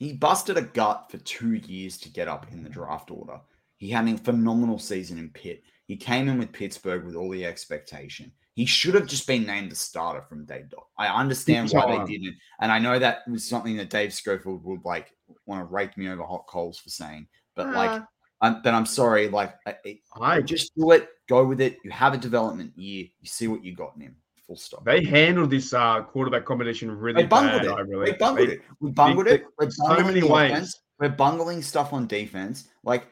he 0.00 0.14
busted 0.14 0.56
a 0.56 0.62
gut 0.62 1.10
for 1.10 1.18
two 1.18 1.52
years 1.54 1.98
to 1.98 2.08
get 2.08 2.26
up 2.26 2.50
in 2.50 2.62
the 2.64 2.70
draft 2.70 3.10
order. 3.10 3.38
He 3.76 3.90
had 3.90 4.08
a 4.08 4.16
phenomenal 4.16 4.78
season 4.78 5.18
in 5.18 5.28
Pitt. 5.28 5.62
He 5.86 5.96
came 5.96 6.28
in 6.28 6.38
with 6.38 6.52
Pittsburgh 6.52 7.04
with 7.04 7.14
all 7.14 7.30
the 7.30 7.44
expectation. 7.44 8.32
He 8.54 8.64
should 8.64 8.94
have 8.94 9.06
just 9.06 9.26
been 9.26 9.44
named 9.46 9.70
the 9.70 9.76
starter 9.76 10.22
from 10.22 10.46
day 10.46 10.64
dot. 10.68 10.86
I 10.98 11.06
understand 11.08 11.68
why 11.70 11.86
they 12.06 12.12
didn't, 12.18 12.34
and 12.60 12.72
I 12.72 12.78
know 12.78 12.98
that 12.98 13.28
was 13.28 13.44
something 13.46 13.76
that 13.76 13.90
Dave 13.90 14.12
Schofield 14.14 14.64
would 14.64 14.84
like 14.84 15.14
want 15.46 15.60
to 15.60 15.72
rake 15.72 15.96
me 15.98 16.08
over 16.08 16.24
hot 16.24 16.46
coals 16.48 16.78
for 16.78 16.88
saying. 16.90 17.28
But 17.54 17.72
like, 17.74 17.90
uh, 17.90 18.04
I'm, 18.40 18.62
but 18.62 18.72
I'm 18.72 18.86
sorry. 18.86 19.28
Like, 19.28 19.54
I, 19.66 19.76
I- 19.86 20.00
I 20.20 20.40
just 20.40 20.74
do 20.76 20.92
it. 20.92 21.08
Go 21.28 21.44
with 21.44 21.60
it. 21.60 21.76
You 21.84 21.90
have 21.90 22.14
a 22.14 22.18
development 22.18 22.72
year. 22.76 23.04
You 23.20 23.28
see 23.28 23.48
what 23.48 23.62
you 23.62 23.74
got 23.76 23.94
in 23.96 24.02
him. 24.02 24.16
Full 24.50 24.56
stop. 24.56 24.84
they 24.84 25.04
handled 25.04 25.48
this 25.48 25.72
uh, 25.72 26.02
quarterback 26.02 26.44
competition 26.44 26.90
really 26.90 27.22
We 27.22 27.28
bungled 27.28 27.62
bad. 27.62 27.66
it. 27.66 27.70
I 27.70 27.82
We 27.84 28.12
bungled 28.18 28.48
They- 28.48 28.52
it. 28.54 28.62
We 28.80 28.90
bungled 28.90 29.26
they- 29.28 29.34
it. 29.34 29.44
We're 29.56 29.70
so 29.70 29.84
bungling 29.86 30.06
many 30.14 30.22
ways. 30.26 30.50
offense. 30.50 30.80
We're 30.98 31.08
bungling 31.10 31.62
stuff 31.62 31.92
on 31.92 32.08
defense. 32.08 32.68
Like, 32.82 33.06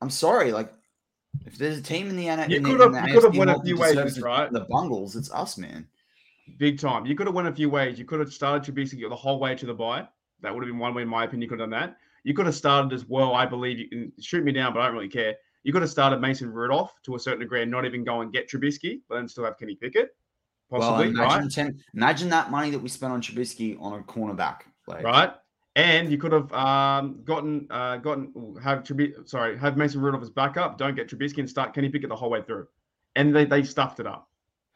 I'm 0.00 0.08
sorry. 0.08 0.52
Like, 0.52 0.72
if 1.44 1.58
there's 1.58 1.76
a 1.76 1.82
team 1.82 2.08
in 2.08 2.16
the 2.16 2.28
N- 2.30 2.48
You 2.50 2.56
in 2.56 2.62
the- 2.62 2.68
could 2.70 2.80
in 2.80 2.94
have- 2.94 3.02
the 3.04 3.08
you 3.10 3.14
could 3.20 3.24
have 3.24 3.36
won 3.36 3.48
a 3.50 3.62
few 3.62 3.76
ways, 3.76 4.20
right? 4.22 4.50
The 4.50 4.60
bungles, 4.70 5.16
it's 5.16 5.30
us, 5.32 5.58
man. 5.58 5.86
Big 6.56 6.78
time. 6.78 7.04
You 7.04 7.14
could 7.14 7.26
have 7.26 7.34
won 7.34 7.46
a 7.46 7.54
few 7.54 7.68
ways. 7.68 7.98
You 7.98 8.06
could 8.06 8.20
have 8.20 8.32
started 8.32 8.74
Trubisky 8.74 9.06
the 9.06 9.14
whole 9.14 9.38
way 9.38 9.54
to 9.54 9.66
the 9.66 9.74
bye. 9.74 10.08
That 10.40 10.54
would 10.54 10.64
have 10.64 10.70
been 10.72 10.78
one 10.78 10.94
way, 10.94 11.02
in 11.02 11.08
my 11.08 11.24
opinion. 11.24 11.42
You 11.42 11.48
could 11.50 11.60
have 11.60 11.68
done 11.70 11.78
that. 11.78 11.98
You 12.24 12.32
could 12.32 12.46
have 12.46 12.54
started 12.54 12.94
as 12.94 13.04
well. 13.06 13.34
I 13.34 13.44
believe 13.44 13.78
you 13.78 13.88
can 13.90 14.12
shoot 14.18 14.44
me 14.44 14.52
down, 14.52 14.72
but 14.72 14.80
I 14.80 14.86
don't 14.86 14.94
really 14.94 15.08
care. 15.10 15.34
You 15.62 15.74
could 15.74 15.82
have 15.82 15.90
started 15.90 16.22
Mason 16.22 16.50
Rudolph 16.50 16.94
to 17.02 17.16
a 17.16 17.18
certain 17.18 17.40
degree 17.40 17.60
and 17.60 17.70
not 17.70 17.84
even 17.84 18.02
go 18.02 18.22
and 18.22 18.32
get 18.32 18.48
Trubisky, 18.50 19.02
but 19.10 19.16
then 19.16 19.28
still 19.28 19.44
have 19.44 19.58
Kenny 19.58 19.74
Pickett, 19.74 20.16
Well, 20.70 21.00
imagine, 21.00 21.16
right? 21.16 21.50
ten, 21.50 21.82
imagine 21.94 22.28
that 22.30 22.50
money 22.50 22.70
that 22.70 22.78
we 22.78 22.88
spent 22.88 23.12
on 23.12 23.20
Trubisky 23.20 23.80
on 23.80 23.98
a 23.98 24.02
cornerback. 24.02 24.60
Like, 24.86 25.04
Right. 25.04 25.32
And 25.76 26.10
you 26.10 26.18
could 26.18 26.32
have 26.32 26.52
um, 26.52 27.22
gotten 27.24 27.66
uh, 27.70 27.96
gotten 27.98 28.56
have 28.62 28.82
Trubisky, 28.82 29.28
sorry, 29.28 29.56
have 29.58 29.76
Mason 29.76 30.00
Rudolph 30.00 30.22
as 30.22 30.30
backup. 30.30 30.78
Don't 30.78 30.96
get 30.96 31.08
Trubisky 31.08 31.38
and 31.38 31.48
start 31.48 31.74
Kenny 31.74 31.88
Pickett 31.88 32.08
the 32.08 32.16
whole 32.16 32.30
way 32.30 32.42
through. 32.42 32.66
And 33.16 33.34
they, 33.34 33.44
they 33.44 33.62
stuffed 33.62 34.00
it 34.00 34.06
up. 34.06 34.28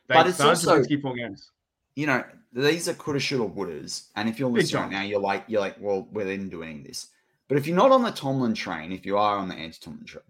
They 0.09 0.15
But 0.15 0.27
it's 0.29 0.41
also- 0.41 0.79
Trubisky 0.79 1.01
four 1.03 1.15
games. 1.15 1.51
you 1.97 2.07
know, 2.07 2.23
these 2.53 2.89
are 2.89 2.95
coulda, 2.95 3.19
shoulda, 3.21 3.53
wouldas. 3.53 4.09
And 4.17 4.29
if 4.29 4.39
you're 4.39 4.49
listening 4.49 4.83
right 4.83 4.91
now, 4.93 5.03
you're 5.03 5.21
like, 5.21 5.45
you're 5.49 5.61
like, 5.61 5.77
well, 5.81 6.09
we 6.13 6.23
didn't 6.25 6.51
do 6.51 6.63
any 6.63 6.79
of 6.79 6.85
this. 6.85 7.09
But 7.49 7.59
if 7.59 7.67
you're 7.67 7.77
not 7.77 7.91
on 7.91 8.03
the 8.03 8.11
Tomlin 8.13 8.55
train, 8.55 8.93
if 8.93 9.05
you 9.05 9.19
are 9.19 9.37
on 9.37 9.49
the 9.49 9.55
anti-Tomlin 9.55 10.05
train, 10.07 10.23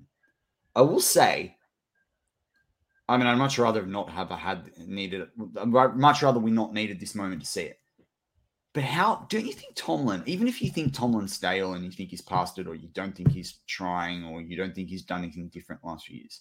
I 0.75 0.81
will 0.81 1.01
say, 1.01 1.57
I 3.09 3.16
mean, 3.16 3.26
I'd 3.26 3.36
much 3.36 3.59
rather 3.59 3.84
not 3.84 4.09
have 4.11 4.30
had 4.30 4.70
needed 4.86 5.22
it. 5.22 5.28
I'd 5.59 5.96
much 5.96 6.22
rather 6.22 6.40
we 6.40 6.50
not 6.50 6.72
needed 6.72 6.98
this 6.98 7.14
moment 7.14 7.42
to 7.42 7.46
see 7.46 7.62
it. 7.64 7.80
But 8.72 8.82
how 8.82 9.26
don't 9.28 9.46
you 9.46 9.52
think 9.52 9.76
Tomlin, 9.76 10.22
even 10.26 10.48
if 10.48 10.61
you 10.61 10.70
think 10.70 10.92
Tomlin's 10.92 11.34
stale 11.34 11.74
and 11.74 11.84
you 11.84 11.92
think 11.92 12.11
he's 12.11 12.20
past 12.20 12.59
it, 12.59 12.66
or 12.66 12.74
you 12.74 12.88
don't 12.92 13.14
think 13.14 13.30
he's 13.30 13.61
trying, 13.68 14.24
or 14.24 14.40
you 14.40 14.57
don't 14.57 14.74
think 14.74 14.88
he's 14.88 15.02
done 15.02 15.22
anything 15.22 15.48
different 15.48 15.84
last 15.84 16.07
few 16.07 16.16
years, 16.18 16.40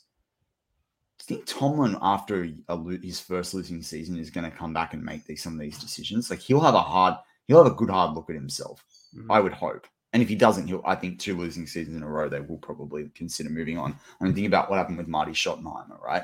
do 1.20 1.26
you 1.34 1.38
think 1.38 1.48
Tomlin, 1.48 1.98
after 2.02 2.50
a, 2.70 2.78
his 3.04 3.20
first 3.20 3.54
losing 3.54 3.84
season, 3.84 4.18
is 4.18 4.32
going 4.32 4.50
to 4.50 4.58
come 4.58 4.74
back 4.74 4.94
and 4.94 5.04
make 5.04 5.26
these 5.26 5.44
some 5.44 5.54
of 5.54 5.60
these 5.60 5.78
decisions? 5.78 6.30
Like 6.30 6.40
he'll 6.40 6.60
have 6.60 6.74
a 6.74 6.82
hard, 6.82 7.16
he'll 7.48 7.64
have 7.64 7.72
a 7.72 7.76
good 7.76 7.90
hard 7.92 8.16
look 8.16 8.30
at 8.30 8.36
himself. 8.36 8.84
Mhm. 9.16 9.28
I 9.30 9.40
would 9.40 9.54
hope. 9.54 9.86
And 10.14 10.24
if 10.24 10.30
he 10.30 10.36
doesn't, 10.36 10.68
he'll. 10.68 10.82
I 10.86 10.96
think 10.96 11.20
two 11.20 11.38
losing 11.38 11.68
seasons 11.68 11.98
in 11.98 12.04
a 12.04 12.08
row, 12.08 12.30
they 12.30 12.40
will 12.40 12.58
probably 12.58 13.10
consider 13.16 13.50
moving 13.50 13.78
on. 13.78 13.96
I 14.20 14.24
mean, 14.24 14.34
think 14.34 14.48
about 14.48 14.70
what 14.70 14.78
happened 14.78 14.98
with 14.98 15.08
Marty 15.08 15.32
Schottenheimer, 15.32 16.00
right? 16.02 16.24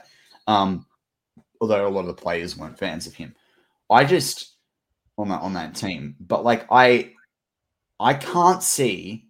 Um, 0.50 0.86
although 1.62 1.88
a 1.88 1.90
lot 1.90 2.02
of 2.02 2.08
the 2.08 2.14
players 2.14 2.58
weren't 2.58 2.80
fans 2.80 3.06
of 3.06 3.14
him, 3.14 3.36
I 3.90 4.04
just 4.04 4.56
on 5.18 5.30
that 5.30 5.42
on 5.42 5.54
that 5.54 5.76
team. 5.76 6.16
But 6.20 6.44
like 6.44 6.66
I, 6.72 7.14
I 8.00 8.16
can't 8.16 8.64
see 8.64 9.28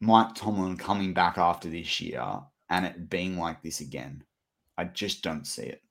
Mike 0.00 0.34
Tomlin 0.34 0.76
coming 0.76 1.14
back 1.14 1.38
after 1.38 1.68
this 1.68 2.00
year 2.00 2.24
and 2.70 2.84
it 2.84 3.08
being 3.08 3.38
like 3.38 3.62
this 3.62 3.80
again. 3.80 4.24
I 4.76 4.84
just 4.84 5.22
don't 5.22 5.46
see 5.46 5.64
it. 5.64 5.82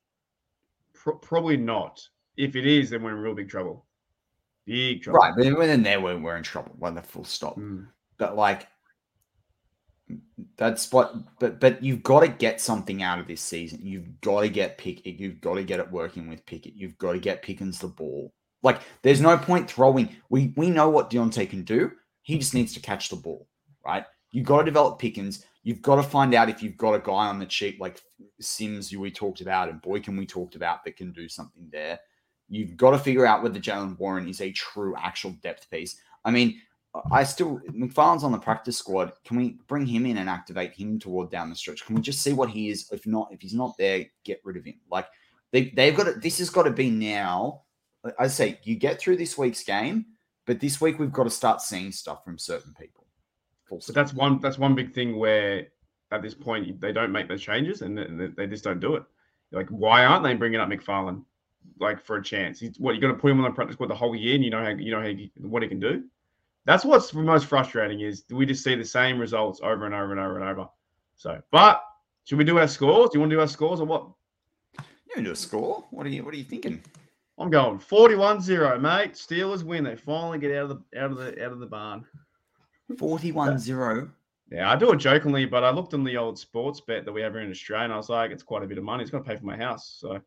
Pro- 0.94 1.16
probably 1.16 1.56
not. 1.56 2.06
If 2.36 2.56
it 2.56 2.66
is, 2.66 2.89
then 2.89 3.02
we're 3.04 3.12
in 3.12 3.20
real 3.20 3.36
big 3.36 3.50
trouble. 3.50 3.86
Big 4.66 5.04
trouble. 5.04 5.20
Right, 5.20 5.34
but 5.36 5.68
then 5.68 5.84
there 5.84 6.02
we're, 6.02 6.18
we're 6.18 6.36
in 6.36 6.44
trouble. 6.44 6.76
Well, 6.78 6.91
the 6.94 7.02
full 7.02 7.24
stop. 7.24 7.58
Mm. 7.58 7.88
but 8.18 8.36
like 8.36 8.68
that's 10.58 10.91
what 10.91 11.16
but 11.39 11.60
but 11.60 11.84
you've 11.84 12.04
got 12.04 12.22
to 12.22 12.28
get 12.28 12.62
something 12.62 13.01
out 13.01 13.20
of 13.20 13.28
this 13.28 13.41
season. 13.41 13.80
You've 13.82 14.22
got 14.22 14.41
to 14.41 14.49
get 14.49 14.78
pick 14.78 15.06
you've 15.06 15.41
got 15.41 15.56
to 15.56 15.64
get 15.64 15.80
it 15.80 15.91
working 15.91 16.28
with 16.28 16.45
pickett. 16.45 16.76
You've 16.76 16.97
got 16.97 17.14
to 17.14 17.20
get 17.20 17.41
pickens 17.41 17.80
the 17.80 17.88
ball. 17.88 18.34
Like 18.62 18.82
there's 19.01 19.22
no 19.22 19.38
point 19.38 19.70
throwing 19.70 20.16
we 20.30 20.54
we 20.56 20.70
know 20.70 20.89
what 20.89 21.10
Diontae 21.10 21.49
can 21.49 21.64
do. 21.64 21.91
He 22.22 22.38
just 22.38 22.54
needs 22.54 22.74
to 22.74 22.80
catch 22.80 23.10
the 23.10 23.16
ball 23.16 23.47
right? 23.86 24.06
You've 24.32 24.45
got 24.45 24.60
to 24.60 24.66
develop 24.66 24.99
pickens. 24.99 25.45
You've 25.64 25.82
got 25.82 25.95
to 25.95 26.04
find 26.04 26.34
out 26.34 26.49
if 26.49 26.64
you've 26.64 26.78
got 26.78 26.95
a 26.95 26.99
guy 26.99 27.28
on 27.28 27.39
the 27.39 27.45
cheap 27.45 27.80
like 27.80 28.01
sims 28.39 28.95
we 28.95 29.12
talked 29.12 29.41
about 29.41 29.70
and 29.70 29.82
boykin 29.82 30.18
we 30.18 30.26
talked 30.26 30.56
about 30.56 30.84
that 30.84 30.97
can 30.97 31.12
do 31.12 31.30
something 31.30 31.68
there. 31.72 31.99
You've 32.49 32.76
got 32.76 32.91
to 32.91 32.99
figure 32.99 33.26
out 33.26 33.43
whether 33.43 33.60
jaylen 33.60 33.97
warren 33.97 34.28
is 34.28 34.41
a 34.41 34.51
true 34.51 34.95
actual 34.97 35.32
depth 35.43 35.70
piece. 35.70 35.97
I 36.26 36.32
mean 36.32 36.60
I 37.12 37.24
still 37.24 37.60
McFarland's 37.72 38.24
on 38.24 38.32
the 38.32 38.38
practice 38.38 38.78
squad. 38.78 39.14
Can 39.26 39.38
we 39.38 39.58
bring 39.68 39.86
him 39.86 40.06
in 40.06 40.18
and 40.18 40.30
activate 40.30 40.74
him 40.74 41.00
toward 41.00 41.32
down 41.32 41.50
the 41.50 41.56
stretch? 41.56 41.86
Can 41.86 41.96
we 41.96 42.02
just 42.02 42.22
see 42.22 42.34
what 42.34 42.50
he 42.50 42.70
is? 42.70 42.88
If 42.91 43.08
not, 43.08 43.30
if 43.32 43.41
he's 43.41 43.56
not 43.56 43.76
there, 43.78 44.06
get 44.24 44.41
rid 44.44 44.58
of 44.58 44.66
him. 44.66 44.76
Like 44.91 45.08
they 45.52 45.70
they've 45.70 45.96
got 45.96 46.04
to, 46.04 46.14
this 46.14 46.38
has 46.38 46.50
got 46.50 46.64
to 46.64 46.72
be 46.72 46.91
now. 46.91 47.62
I 48.20 48.28
say 48.28 48.60
you 48.64 48.76
get 48.76 49.00
through 49.00 49.18
this 49.18 49.38
week's 49.38 49.64
game, 49.64 50.06
but 50.46 50.60
this 50.60 50.80
week 50.82 51.00
we've 51.00 51.12
got 51.12 51.24
to 51.24 51.30
start 51.30 51.62
seeing 51.62 51.91
stuff 51.91 52.24
from 52.24 52.38
certain 52.38 52.74
people. 52.80 53.06
But 53.70 53.82
stop. 53.82 53.96
that's 53.96 54.14
one. 54.14 54.39
That's 54.39 54.60
one 54.60 54.76
big 54.76 54.94
thing 54.94 55.18
where, 55.18 55.68
at 56.12 56.22
this 56.22 56.36
point, 56.36 56.80
they 56.80 56.91
don't 56.91 57.12
make 57.12 57.28
those 57.28 57.41
changes 57.41 57.82
and 57.82 57.98
they, 57.98 58.28
they 58.28 58.48
just 58.48 58.64
don't 58.64 58.80
do 58.80 58.96
it. 58.96 59.04
Like, 59.52 59.70
why 59.70 60.06
aren't 60.06 60.24
they 60.24 60.34
bringing 60.36 60.60
up 60.60 60.70
McFarland, 60.70 61.24
like 61.80 62.04
for 62.04 62.18
a 62.18 62.24
chance? 62.24 62.60
He's, 62.60 62.78
what 62.80 62.91
you're 62.91 63.02
going 63.02 63.16
to 63.16 63.20
put 63.20 63.32
him 63.32 63.39
on 63.39 63.46
the 63.46 63.56
practice 63.56 63.76
squad 63.76 63.89
the 63.89 63.96
whole 63.96 64.16
year, 64.16 64.36
and 64.36 64.44
you 64.44 64.50
know 64.50 64.64
how 64.64 64.70
you 64.70 64.91
know 64.91 65.00
how 65.00 65.08
he, 65.08 65.32
what 65.38 65.64
he 65.64 65.70
can 65.70 65.80
do. 65.80 66.04
That's 66.66 66.86
what's 66.86 67.14
most 67.14 67.45
frustrating 67.47 67.99
is 67.99 68.24
we 68.30 68.45
just 68.45 68.64
see 68.64 68.76
the 68.76 68.86
same 68.86 69.20
results 69.20 69.59
over 69.61 69.86
and 69.86 69.93
over 69.93 70.11
and 70.11 70.20
over 70.20 70.39
and 70.39 70.49
over. 70.49 70.70
So, 71.16 71.41
but 71.51 71.84
should 72.24 72.38
we 72.38 72.45
do 72.45 72.57
our 72.59 72.68
scores? 72.68 73.09
Do 73.09 73.18
you 73.18 73.20
want 73.20 73.32
to 73.32 73.36
do 73.36 73.41
our 73.41 73.47
scores 73.47 73.80
or 73.80 73.86
what? 73.86 74.07
you 75.14 75.18
can 75.18 75.26
do 75.26 75.32
a 75.32 75.36
score. 75.36 75.86
What 75.91 76.07
are 76.07 76.09
you 76.09 76.24
What 76.24 76.34
are 76.34 76.38
you 76.38 76.43
thinking? 76.43 76.82
I'm 77.38 77.49
going 77.49 77.80
41-0, 77.80 78.82
mate. 78.82 79.14
Steelers 79.14 79.64
win. 79.64 79.84
They 79.84 79.95
finally 79.95 80.39
get 80.39 80.55
out 80.55 80.72
of 80.72 80.84
the 80.91 80.99
out 80.99 81.11
of 81.11 81.18
the 81.18 81.43
out 81.43 81.51
of 81.51 81.59
the 81.59 81.66
barn. 81.66 82.05
41-0. 82.91 84.09
Yeah, 84.51 84.72
I 84.72 84.76
do 84.76 84.91
it 84.91 84.97
jokingly, 84.97 85.45
but 85.45 85.64
I 85.64 85.72
looked 85.72 85.93
in 85.93 86.03
the 86.03 86.18
old 86.18 86.38
sports 86.38 86.80
bet 86.82 87.05
that 87.05 87.11
we 87.11 87.22
have 87.22 87.34
here 87.34 87.41
in 87.41 87.49
Australia, 87.49 87.86
and 87.86 87.93
I 87.93 87.97
was 87.97 88.09
like, 88.09 88.32
it's 88.32 88.43
quite 88.43 88.64
a 88.64 88.68
bit 88.68 88.78
of 88.78 88.84
money. 88.84 89.01
It's 89.01 89.11
going 89.11 89.24
to 89.24 89.30
pay 89.30 89.36
for 89.36 89.45
my 89.45 89.57
house. 89.57 89.97
So 89.99 90.20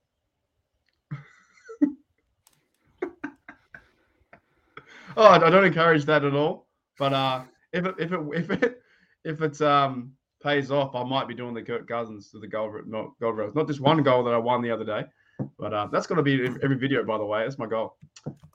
oh, 5.16 5.26
I 5.26 5.50
don't 5.50 5.64
encourage 5.64 6.04
that 6.04 6.24
at 6.24 6.34
all. 6.34 6.66
But 6.98 7.12
uh, 7.12 7.44
if 7.72 7.84
it 7.84 7.94
if 7.98 8.12
it 8.12 8.20
if 8.34 8.50
it 8.50 8.82
if 9.24 9.42
it's 9.42 9.60
um 9.60 10.12
pays 10.42 10.70
off, 10.70 10.94
I 10.94 11.04
might 11.04 11.28
be 11.28 11.34
doing 11.34 11.54
the 11.54 11.62
Kirk 11.62 11.88
Cousins 11.88 12.30
to 12.30 12.38
the 12.38 12.46
gold 12.46 12.74
not 12.86 13.10
gold 13.20 13.36
rails. 13.36 13.54
Not 13.54 13.66
just 13.66 13.80
one 13.80 14.02
goal 14.02 14.24
that 14.24 14.34
I 14.34 14.38
won 14.38 14.62
the 14.62 14.70
other 14.70 14.84
day, 14.84 15.04
but 15.58 15.72
uh, 15.72 15.88
that's 15.90 16.06
going 16.06 16.16
to 16.16 16.22
be 16.22 16.46
every 16.62 16.76
video, 16.76 17.04
by 17.04 17.18
the 17.18 17.24
way. 17.24 17.42
That's 17.42 17.58
my 17.58 17.66
goal. 17.66 17.96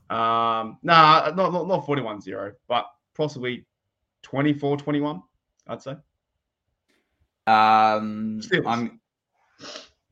Um, 0.10 0.78
nah, 0.84 1.32
not 1.36 1.54
not, 1.54 1.68
not 1.68 1.86
41-0, 1.86 2.52
but 2.68 2.86
possibly 3.16 3.66
24-21, 4.24 5.22
I'd 5.68 5.82
say. 5.82 5.92
Um, 7.48 8.40
Steelers. 8.42 8.68
I'm 8.68 9.00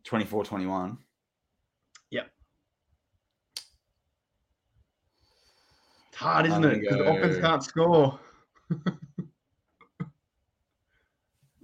24 0.03 0.45
21. 0.45 0.97
Yep. 2.11 2.31
It's 6.07 6.08
hard, 6.19 6.45
isn't 6.47 6.63
it? 6.65 6.81
Because 6.81 6.97
the 6.97 7.09
offense 7.09 7.37
can't 7.37 7.63
score. 7.63 8.19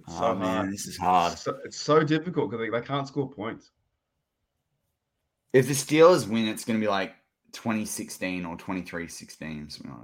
Oh, 0.08 0.18
So 0.20 0.34
man, 0.36 0.56
hard. 0.56 0.72
this 0.72 0.86
is 0.86 0.96
hard. 0.96 1.36
So, 1.38 1.58
it's 1.64 1.76
so 1.80 2.04
difficult 2.04 2.50
because 2.50 2.64
they, 2.64 2.70
they 2.70 2.84
can't 2.86 3.08
score 3.08 3.28
points. 3.28 3.72
If 5.52 5.66
the 5.66 5.72
Steelers 5.72 6.28
win, 6.28 6.46
it's 6.46 6.64
going 6.64 6.78
to 6.78 6.84
be 6.84 6.88
like 6.88 7.14
2016 7.52 8.44
or 8.44 8.56
23 8.56 9.08
16, 9.08 9.70
something 9.70 9.90
like 9.90 10.00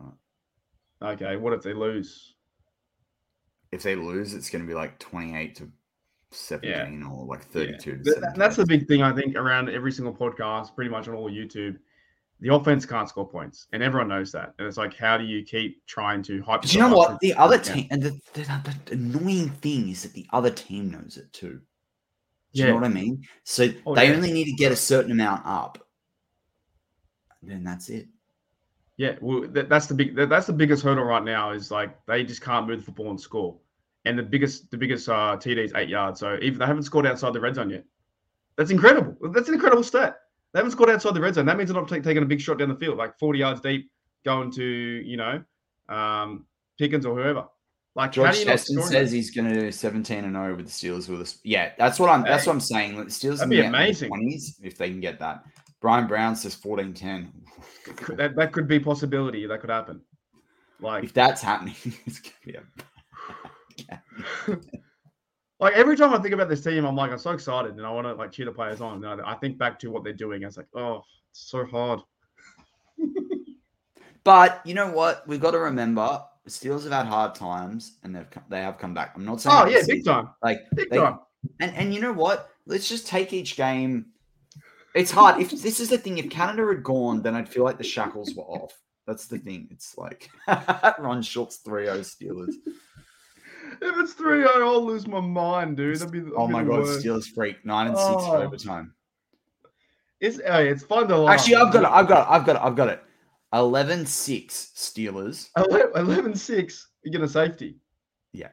that. 1.19 1.25
Okay, 1.25 1.37
what 1.37 1.53
if 1.53 1.63
they 1.63 1.73
lose? 1.73 2.35
If 3.71 3.83
they 3.85 3.95
lose, 3.95 4.35
it's 4.35 4.51
going 4.51 4.63
to 4.63 4.69
be 4.69 4.75
like 4.75 4.99
28 4.99 5.55
to 5.57 5.71
17 6.33 7.03
or 7.05 7.25
like 7.27 7.45
32 7.51 7.79
to 7.79 7.85
Th- 7.85 8.05
th- 8.05 8.15
17. 8.17 8.39
That's 8.39 8.57
the 8.57 8.67
big 8.67 8.89
thing 8.89 9.03
I 9.03 9.13
think 9.13 9.37
around 9.37 9.69
every 9.71 9.93
single 9.93 10.15
podcast, 10.15 10.75
pretty 10.75 10.91
much 10.91 11.07
on 11.07 11.15
all 11.15 11.31
YouTube. 11.31 11.79
The 12.43 12.53
offense 12.53 12.85
can't 12.85 13.09
score 13.09 13.27
points, 13.27 13.69
and 13.73 13.85
everyone 13.85 14.09
knows 14.09 14.33
that. 14.33 14.53
And 14.59 14.67
it's 14.67 14.77
like, 14.77 14.97
how 14.97 15.17
do 15.17 15.23
you 15.23 15.45
keep 15.45 15.87
trying 15.87 16.25
to 16.25 16.43
hype? 16.43 16.63
But 16.63 16.75
you 16.75 16.81
know 16.81 16.93
what? 16.93 17.21
The 17.21 17.35
other 17.35 17.57
team, 17.57 17.87
and 17.93 18.03
the, 18.03 18.11
the, 18.35 18.43
the 18.43 18.95
annoying 18.95 19.51
thing 19.51 19.89
is 19.91 20.03
that 20.03 20.13
the 20.13 20.27
other 20.33 20.51
team 20.51 20.91
knows 20.91 21.17
it 21.19 21.33
too. 21.33 21.61
Do 22.53 22.61
you 22.61 22.65
Yeah. 22.65 22.71
know 22.71 22.75
what 22.75 22.85
I 22.85 22.89
mean? 22.89 23.25
So 23.45 23.69
Oh, 23.87 23.95
they 23.95 24.09
yeah. 24.09 24.17
only 24.17 24.33
need 24.33 24.47
to 24.47 24.53
get 24.55 24.73
a 24.73 24.77
certain 24.77 25.13
amount 25.13 25.43
up. 25.47 25.87
Then 27.45 27.63
that's 27.63 27.89
it. 27.91 28.09
Yeah, 28.97 29.15
well, 29.21 29.43
that, 29.49 29.69
that's 29.69 29.87
the 29.87 29.95
big. 29.95 30.17
That, 30.17 30.29
that's 30.29 30.49
the 30.49 30.53
biggest 30.53 30.83
hurdle 30.83 31.05
right 31.05 31.23
now. 31.23 31.53
Is 31.53 31.71
like 31.71 31.97
they 32.07 32.25
just 32.25 32.43
can't 32.43 32.67
move 32.67 32.81
the 32.81 32.85
football 32.85 33.11
and 33.11 33.21
score. 33.21 33.57
And 34.05 34.19
the 34.19 34.23
biggest, 34.25 34.69
the 34.73 34.77
biggest 34.77 35.09
uh, 35.09 35.37
TD 35.41 35.59
is 35.59 35.73
eight 35.77 35.89
yards. 35.89 36.19
So 36.19 36.37
even 36.43 36.59
they 36.59 36.67
haven't 36.67 36.83
scored 36.83 37.07
outside 37.07 37.35
the 37.35 37.41
red 37.41 37.55
zone 37.55 37.71
yet. 37.71 37.85
That's 38.57 38.73
incredible. 38.73 39.17
That's 39.31 39.47
an 39.47 39.55
incredible 39.55 39.85
stat. 39.85 40.22
They 40.53 40.59
haven't 40.59 40.73
scored 40.73 40.91
outside 40.91 41.15
the 41.15 41.21
red 41.21 41.35
zone. 41.35 41.47
That 41.47 41.57
means 41.57 41.71
they're 41.71 41.81
not 41.81 41.89
take, 41.89 42.03
taking 42.03 42.23
a 42.23 42.27
big 42.27 42.41
shot 42.41 42.59
down 42.59 42.69
the 42.69 42.77
field, 42.77 42.99
like 42.99 43.19
forty 43.19 43.39
yards 43.39 43.61
deep, 43.61 43.91
going 44.25 44.51
to 44.53 44.65
you 44.65 45.17
know, 45.17 45.43
um, 45.89 46.47
Pickens 46.79 47.07
or 47.07 47.15
whoever. 47.15 47.47
Like 47.95 48.13
George 48.13 48.43
Cheston 48.43 48.83
says 48.83 49.11
that? 49.11 49.17
he's 49.17 49.31
going 49.31 49.53
to 49.53 49.61
do 49.61 49.71
17 49.71 50.25
and 50.25 50.35
0 50.35 50.57
with 50.57 50.65
the 50.65 50.73
Steelers 50.73 51.11
with 51.11 51.21
us. 51.21 51.39
Yeah, 51.45 51.73
that's 51.77 51.99
what 51.99 52.09
I'm. 52.09 52.23
That's 52.23 52.47
what 52.47 52.55
I'm 52.55 52.61
saying. 52.61 52.97
The 52.97 53.05
Steelers 53.05 53.39
that'd 53.39 53.51
be 53.51 53.61
amazing. 53.61 54.11
If 54.63 54.79
they 54.79 54.89
can 54.89 55.01
get 55.01 55.19
that. 55.19 55.45
Brian 55.83 56.07
Brown 56.07 56.37
says 56.37 56.55
14 56.55 56.95
10. 56.95 57.33
that, 58.17 58.37
that 58.37 58.53
could 58.53 58.69
be 58.69 58.77
a 58.77 58.81
possibility. 58.81 59.47
That 59.47 59.61
could 59.61 59.69
happen. 59.69 60.01
Like 60.81 61.05
If 61.05 61.13
that's 61.13 61.43
happening, 61.43 61.75
it's 62.07 62.21
going 62.21 62.35
to 62.45 62.47
be 62.47 62.59
a. 63.91 64.57
like 65.63 65.75
every 65.75 65.97
time 65.97 66.13
I 66.13 66.19
think 66.19 66.35
about 66.35 66.49
this 66.49 66.63
team, 66.63 66.85
I'm 66.85 66.97
like, 66.97 67.11
I'm 67.11 67.19
so 67.19 67.31
excited 67.31 67.77
and 67.77 67.87
I 67.87 67.91
want 67.91 68.07
to 68.07 68.15
like 68.15 68.33
cheer 68.33 68.47
the 68.47 68.53
players 68.53 68.81
on. 68.81 69.05
And 69.05 69.23
I, 69.23 69.33
I 69.33 69.35
think 69.35 69.59
back 69.59 69.79
to 69.81 69.91
what 69.91 70.05
they're 70.05 70.13
doing. 70.13 70.43
and 70.43 70.51
It's 70.51 70.57
like, 70.57 70.67
oh, 70.75 71.03
it's 71.31 71.51
so 71.51 71.65
hard. 71.65 72.01
But 74.25 74.61
you 74.65 74.75
know 74.75 74.91
what? 74.91 75.27
We've 75.27 75.41
got 75.41 75.53
to 75.53 75.59
remember 75.59 76.23
the 76.45 76.51
Steelers 76.51 76.85
have 76.85 76.93
had 76.93 77.07
hard 77.07 77.35
times 77.35 77.99
and 78.03 78.15
they've 78.15 78.31
come, 78.31 78.45
they 78.49 78.61
have 78.61 78.79
come 78.79 78.95
back. 78.95 79.15
I'm 79.17 79.25
not 79.25 79.41
saying 79.41 79.57
Oh 79.59 79.67
yeah, 79.67 79.83
big 79.87 80.05
time, 80.05 80.31
Like 80.43 80.61
big 80.75 80.91
they, 80.91 80.99
time. 80.99 81.19
And 81.61 81.75
and 81.75 81.93
you 81.95 82.01
know 82.01 82.13
what? 82.13 82.51
Let's 82.67 82.89
just 82.89 83.07
take 83.07 83.33
each 83.33 83.57
game. 83.57 84.07
It's 84.95 85.11
hard. 85.11 85.41
If 85.41 85.51
this 85.51 85.81
is 85.81 85.89
the 85.89 85.99
thing, 85.99 86.19
if 86.19 86.31
Canada 86.31 86.69
had 86.69 86.85
gone, 86.85 87.23
then 87.23 87.35
I'd 87.35 87.49
feel 87.49 87.65
like 87.65 87.79
the 87.79 87.85
shackles 87.85 88.35
were 88.35 88.45
off. 88.45 88.79
That's 89.07 89.27
the 89.27 89.39
thing. 89.39 89.67
It's 89.71 89.99
like 89.99 90.31
Ron 90.99 91.23
Schultz 91.23 91.61
3-0 91.67 92.01
Steelers. 92.01 92.55
If 93.85 93.99
it's 93.99 94.13
3 94.13 94.43
0, 94.43 94.49
I'll 94.55 94.85
lose 94.85 95.07
my 95.09 95.21
mind, 95.21 95.77
dude. 95.77 95.97
That'd 95.97 96.13
be, 96.13 96.21
that'd 96.21 96.35
Oh 96.37 96.47
be 96.47 96.53
my 96.53 96.63
god, 96.63 96.83
worst. 96.83 97.05
Steelers 97.05 97.27
freak. 97.27 97.65
Nine 97.65 97.89
and 97.89 97.97
six 97.97 98.09
Oh. 98.11 98.27
for 98.31 98.37
overtime. 98.37 98.95
It's 100.21 100.41
hey, 100.41 100.69
it's 100.69 100.85
fun 100.85 101.09
to 101.09 101.17
laugh. 101.19 101.41
Actually, 101.41 101.57
I've 101.57 101.73
got 101.73 101.83
it. 101.83 101.91
I've 101.91 102.07
got 102.09 102.23
it. 102.27 102.31
I've 102.31 102.47
got 102.47 102.57
it. 102.57 102.63
I've 102.63 102.77
got 102.77 102.89
it. 102.89 103.03
11-6 103.53 104.47
Steelers. 104.77 105.49
11 105.97 106.35
6. 106.37 106.89
You're 107.05 107.13
get 107.13 107.21
a 107.23 107.29
safety. 107.29 107.77
Yeah. 108.33 108.49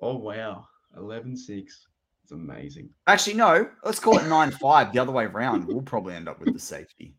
Oh, 0.00 0.16
wow. 0.16 0.66
11 0.96 1.36
6. 1.36 1.86
It's 2.22 2.32
amazing. 2.32 2.90
Actually, 3.08 3.34
no. 3.34 3.68
Let's 3.84 3.98
call 3.98 4.18
it 4.18 4.22
9-5 4.22 4.92
the 4.92 4.98
other 5.00 5.12
way 5.12 5.24
around. 5.24 5.66
We'll 5.66 5.82
probably 5.82 6.14
end 6.14 6.28
up 6.28 6.40
with 6.40 6.54
the 6.54 6.60
safety. 6.60 7.16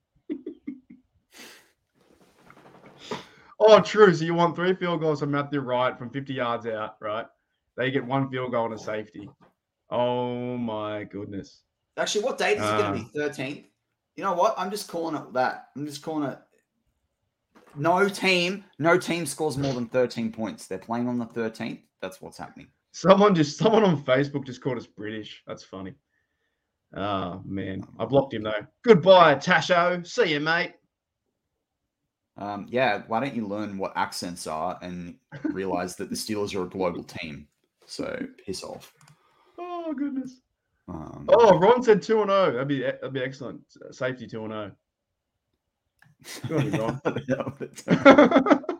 Oh, 3.60 3.80
true. 3.82 4.14
So 4.14 4.24
you 4.24 4.34
want 4.34 4.56
three 4.56 4.74
field 4.74 5.02
goals 5.02 5.20
from 5.20 5.32
Matthew 5.32 5.60
Wright 5.60 5.98
from 5.98 6.10
50 6.10 6.34
yards 6.34 6.66
out, 6.66 6.96
right? 7.02 7.26
They 7.78 7.92
get 7.92 8.06
one 8.06 8.30
field 8.30 8.52
goal 8.52 8.66
and 8.66 8.74
a 8.74 8.78
safety. 8.78 9.30
Oh, 9.90 10.58
my 10.58 11.04
goodness. 11.06 11.62
Actually, 11.98 12.24
what 12.24 12.38
date 12.38 12.58
is 12.58 12.64
it 12.64 12.78
going 12.78 12.80
to 12.80 12.88
Uh. 12.88 12.94
be? 12.94 13.04
Thirteenth. 13.20 13.66
You 14.16 14.24
know 14.24 14.34
what? 14.34 14.54
I'm 14.58 14.70
just 14.72 14.88
calling 14.90 15.16
it 15.16 15.34
that. 15.34 15.68
I'm 15.76 15.86
just 15.86 16.02
calling 16.02 16.30
it. 16.30 16.40
No 17.76 18.10
team, 18.10 18.66
no 18.80 18.98
team 18.98 19.26
scores 19.26 19.58
more 19.58 19.74
than 19.74 19.88
13 19.88 20.32
points. 20.32 20.68
They're 20.68 20.78
playing 20.80 21.08
on 21.08 21.20
the 21.20 21.26
13th. 21.26 21.82
That's 22.02 22.20
what's 22.22 22.38
happening. 22.38 22.68
Someone 22.92 23.36
just 23.36 23.58
someone 23.58 23.84
on 23.84 24.04
Facebook 24.04 24.46
just 24.46 24.62
called 24.62 24.78
us 24.78 24.88
British. 24.88 25.44
That's 25.46 25.64
funny. 25.64 25.94
Oh 26.96 27.42
man, 27.46 27.86
I 28.00 28.06
blocked 28.06 28.34
him 28.34 28.44
though. 28.44 28.66
Goodbye, 28.84 29.36
Tasho. 29.36 30.06
See 30.08 30.34
you, 30.34 30.40
mate. 30.40 30.74
Um, 32.40 32.66
yeah, 32.70 33.04
why 33.08 33.20
don't 33.20 33.36
you 33.36 33.46
learn 33.46 33.78
what 33.78 33.92
accents 33.96 34.48
are 34.48 34.80
and 34.82 35.16
realize 35.44 35.96
that 35.98 36.10
the 36.10 36.16
Steelers 36.16 36.56
are 36.56 36.64
a 36.64 36.70
global 36.70 37.04
team? 37.04 37.48
So 37.86 38.18
piss 38.46 38.64
off. 38.64 38.94
Oh 39.58 39.94
goodness. 39.94 40.40
Um, 40.88 41.26
Oh, 41.30 41.60
Ron 41.60 41.84
said 41.84 42.02
two 42.02 42.22
and 42.22 42.30
zero. 42.30 42.52
That'd 42.54 42.68
be 42.68 42.82
that'd 42.82 43.14
be 43.14 43.22
excellent. 43.22 43.62
Safety 43.92 44.26
two 44.26 44.46
and 44.46 44.54
zero. 44.54 44.72
Good 46.48 46.58
on 46.58 46.72
you, 46.72 46.80
Ron. 46.80 47.02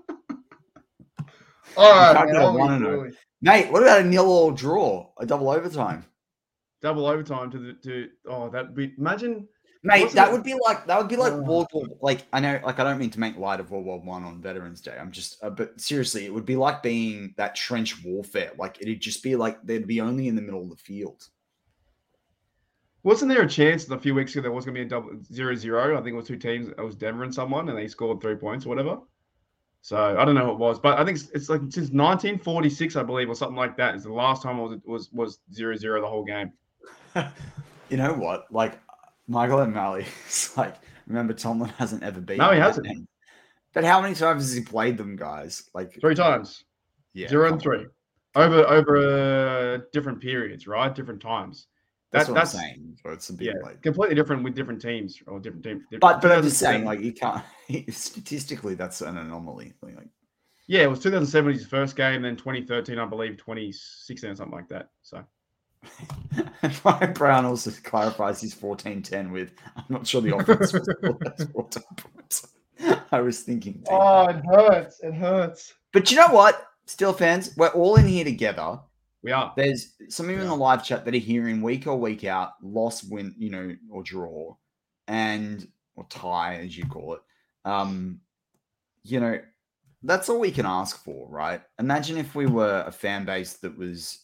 All 1.78 1.92
right, 1.92 2.14
man, 2.14 2.28
get 2.28 2.36
a 2.36 2.40
I'll 2.40 2.54
be 2.54 2.58
one 2.58 2.74
and 2.74 2.86
oh. 2.86 2.90
really- 2.90 3.16
Mate, 3.42 3.72
what 3.72 3.84
about 3.84 4.02
a 4.02 4.04
nil 4.04 4.30
or 4.30 4.52
draw? 4.52 5.10
A 5.20 5.26
double 5.26 5.50
overtime? 5.50 6.06
double 6.82 7.06
overtime 7.06 7.52
to 7.52 7.58
the 7.60 7.74
to. 7.84 8.10
Oh, 8.28 8.50
that'd 8.50 8.74
be 8.76 8.94
imagine. 8.98 9.48
Mate, 9.82 10.12
that 10.12 10.28
it- 10.28 10.32
would 10.34 10.44
be 10.44 10.56
like 10.56 10.86
that 10.88 10.98
would 10.98 11.08
be 11.08 11.16
like 11.16 11.32
Oh. 11.32 11.42
World 11.42 11.68
War. 11.74 11.86
Like 12.02 12.26
I 12.34 12.40
know, 12.42 12.60
like 12.66 12.80
I 12.80 12.84
don't 12.84 12.98
mean 13.00 13.12
to 13.12 13.20
make 13.20 13.38
light 13.38 13.60
of 13.62 13.72
World 13.72 13.86
War 13.86 14.00
One 14.02 14.24
on 14.26 14.42
Veterans 14.42 14.82
Day. 14.82 14.98
I'm 15.00 15.12
just, 15.12 15.42
uh, 15.44 15.50
but 15.50 15.80
seriously, 15.80 16.26
it 16.26 16.34
would 16.34 16.46
be 16.46 16.58
like 16.58 16.84
being 16.84 17.34
that 17.38 17.56
trench 17.56 18.04
warfare. 18.04 18.52
Like 18.58 18.78
it'd 18.82 19.00
just 19.00 19.24
be 19.24 19.36
like 19.38 19.62
they'd 19.64 19.88
be 19.88 20.02
only 20.02 20.28
in 20.28 20.36
the 20.36 20.42
middle 20.42 20.62
of 20.64 20.70
the 20.70 20.76
field. 20.76 21.28
Wasn't 23.04 23.32
there 23.32 23.44
a 23.44 23.48
chance 23.48 23.90
a 23.90 23.98
few 23.98 24.14
weeks 24.14 24.34
ago 24.34 24.42
there 24.42 24.52
was 24.52 24.66
going 24.66 24.76
to 24.76 24.82
be 24.82 24.86
a 24.86 24.90
double 24.90 25.12
zero 25.32 25.56
zero? 25.56 25.94
I 25.98 26.02
think 26.02 26.14
it 26.14 26.18
was 26.18 26.28
two 26.28 26.36
teams. 26.36 26.68
It 26.68 26.82
was 26.84 26.96
Denver 26.96 27.24
and 27.24 27.34
someone, 27.34 27.70
and 27.70 27.78
they 27.78 27.88
scored 27.88 28.20
three 28.20 28.36
points 28.36 28.66
or 28.66 28.70
whatever. 28.70 28.98
So 29.82 30.18
I 30.20 30.26
don't 30.26 30.36
know 30.36 30.48
what 30.48 30.54
it 30.56 30.60
was, 30.60 30.78
but 30.80 31.00
I 31.00 31.06
think 31.06 31.18
it's, 31.18 31.30
it's 31.30 31.48
like 31.50 31.62
since 31.62 31.90
1946, 31.92 32.98
I 32.98 33.04
believe, 33.04 33.30
or 33.30 33.36
something 33.36 33.56
like 33.56 33.78
that. 33.78 33.96
Is 33.96 34.04
the 34.04 34.12
last 34.12 34.44
time 34.44 34.60
it 34.60 34.64
was 34.64 34.80
was 34.84 35.14
was 35.14 35.40
zero 35.54 35.78
zero 35.78 36.02
the 36.02 36.08
whole 36.08 36.26
game. 36.26 36.52
You 37.90 37.98
know 37.98 38.14
what? 38.14 38.46
Like 38.52 38.80
Michael 39.30 39.60
O'Malley, 39.60 40.06
it's 40.26 40.58
like 40.58 40.76
remember 41.08 41.34
Tomlin 41.34 41.70
hasn't 41.78 42.04
ever 42.04 42.20
been. 42.20 42.38
No, 42.38 42.52
he 42.52 42.60
hasn't. 42.60 42.88
But 43.74 43.84
how 43.86 44.02
many 44.02 44.16
times 44.16 44.44
has 44.44 44.54
he 44.54 44.62
played 44.62 44.98
them, 44.98 45.16
guys? 45.16 45.70
Like 45.74 46.00
Three 46.02 46.16
times, 46.16 46.66
yeah, 47.14 47.28
zero 47.28 47.46
and 47.46 47.54
on. 47.54 47.60
three, 47.60 47.86
over 48.36 48.66
over 48.68 48.98
uh, 48.98 49.80
different 49.94 50.20
periods, 50.20 50.68
right? 50.68 50.94
Different 50.94 51.22
times. 51.22 51.68
That's 52.12 52.28
what 52.28 52.34
that's- 52.34 52.56
I'm 52.56 52.62
saying. 52.62 52.98
So 53.06 53.12
it's 53.12 53.30
a 53.30 53.34
bit 53.34 53.46
Yeah, 53.48 53.62
like, 53.62 53.84
completely 53.84 54.16
different 54.16 54.44
with 54.44 54.56
different 54.56 54.82
teams 54.82 55.22
or 55.28 55.40
different 55.40 55.64
teams. 55.64 55.84
but 56.02 56.20
but 56.22 56.32
I'm 56.32 56.42
just 56.42 56.58
saying, 56.58 56.84
like 56.84 57.02
you 57.02 57.14
can't 57.14 57.44
statistically 57.92 58.74
that's 58.74 59.02
an 59.02 59.16
anomaly. 59.18 59.74
Like 59.84 60.08
yeah, 60.66 60.82
it 60.82 60.90
was 60.90 61.00
2007 61.00 61.54
his 61.54 61.66
first 61.68 61.96
game, 61.96 62.24
then 62.24 62.36
2013, 62.36 62.98
I 62.98 63.06
believe, 63.06 63.38
2016 63.38 64.30
or 64.32 64.36
something 64.36 64.56
like 64.56 64.68
that. 64.70 64.90
So 65.04 65.24
Brian 66.84 67.14
Brown 67.14 67.46
also 67.46 67.72
clarifies 67.84 68.42
his 68.42 68.54
14-10 68.54 69.32
with 69.32 69.52
I'm 69.76 69.84
not 69.90 70.06
sure 70.08 70.22
the 70.22 70.36
offense 70.36 70.74
was 70.74 70.88
was 70.88 71.48
14 71.54 71.84
points. 71.98 72.48
I 73.12 73.22
was 73.22 73.42
thinking. 73.42 73.84
Oh, 73.90 74.28
it 74.28 74.46
hurts. 74.46 75.00
It 75.02 75.14
hurts. 75.14 75.74
But 75.92 76.12
you 76.12 76.18
know 76.18 76.28
what? 76.28 76.68
Still 76.86 77.14
fans, 77.14 77.54
we're 77.56 77.68
all 77.68 77.96
in 77.98 78.08
here 78.08 78.24
together. 78.24 78.80
We 79.22 79.32
are. 79.32 79.54
There's 79.56 79.94
some 80.08 80.28
of 80.28 80.36
you 80.36 80.42
in 80.42 80.48
the 80.48 80.56
live 80.56 80.84
chat 80.84 81.06
that 81.06 81.14
are 81.14 81.18
hearing 81.18 81.62
week 81.62 81.88
or 81.88 82.00
week 82.00 82.24
out, 82.24 82.54
loss, 82.64 83.04
win, 83.04 83.36
you 83.38 83.50
know, 83.50 83.76
or 83.90 84.02
draw, 84.02 84.56
and 85.08 85.68
or 85.96 86.06
tie 86.10 86.56
as 86.56 86.78
you 86.78 86.86
call 86.86 87.16
it. 87.16 87.22
Um, 87.66 88.22
you 89.04 89.20
know, 89.20 89.40
that's 90.04 90.30
all 90.30 90.40
we 90.40 90.52
can 90.52 90.66
ask 90.66 91.04
for, 91.04 91.28
right? 91.30 91.62
Imagine 91.80 92.18
if 92.18 92.34
we 92.34 92.46
were 92.46 92.84
a 92.88 92.92
fan 92.92 93.26
base 93.26 93.54
that 93.58 93.78
was. 93.78 94.20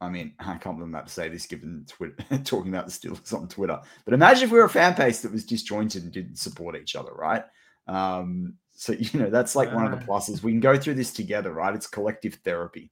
I 0.00 0.08
mean, 0.08 0.34
I 0.38 0.56
can't 0.56 0.76
believe 0.76 0.82
I'm 0.82 0.94
about 0.94 1.06
to 1.08 1.12
say 1.12 1.28
this 1.28 1.46
given 1.46 1.84
Twitter, 1.88 2.16
talking 2.44 2.72
about 2.72 2.86
the 2.86 2.92
Steelers 2.92 3.32
on 3.32 3.48
Twitter. 3.48 3.80
But 4.04 4.14
imagine 4.14 4.44
if 4.44 4.50
we 4.50 4.58
were 4.58 4.64
a 4.64 4.70
fan 4.70 4.96
base 4.96 5.22
that 5.22 5.32
was 5.32 5.44
disjointed 5.44 6.04
and 6.04 6.12
didn't 6.12 6.36
support 6.36 6.76
each 6.76 6.96
other, 6.96 7.12
right? 7.12 7.44
Um, 7.86 8.54
so 8.72 8.92
you 8.98 9.20
know 9.20 9.30
that's 9.30 9.56
like 9.56 9.72
one 9.72 9.92
of 9.92 9.98
the 9.98 10.04
pluses. 10.04 10.42
We 10.42 10.52
can 10.52 10.60
go 10.60 10.78
through 10.78 10.94
this 10.94 11.12
together, 11.12 11.52
right? 11.52 11.74
It's 11.74 11.86
collective 11.86 12.34
therapy. 12.44 12.90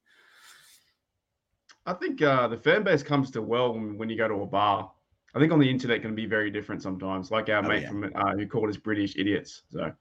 I 1.89 1.93
think 1.93 2.21
uh, 2.21 2.49
the 2.49 2.57
fan 2.57 2.83
base 2.83 3.05
comes 3.05 3.31
to 3.33 3.43
well 3.43 3.73
when, 3.73 3.97
when 3.97 4.09
you 4.11 4.17
go 4.17 4.27
to 4.27 4.43
a 4.43 4.47
bar. 4.47 4.91
I 5.35 5.39
think 5.39 5.53
on 5.53 5.61
the 5.61 5.71
internet 5.71 6.03
can 6.03 6.15
be 6.15 6.27
very 6.27 6.51
different 6.51 6.83
sometimes. 6.83 7.31
Like 7.31 7.49
our 7.49 7.65
Oh, 7.65 7.69
mate 7.69 7.83
yeah. 7.83 7.89
from 7.89 8.11
uh, 8.15 8.33
who 8.35 8.47
called 8.49 8.71
us 8.71 8.77
British 8.77 9.17
idiots. 9.17 9.63
So, 9.71 9.93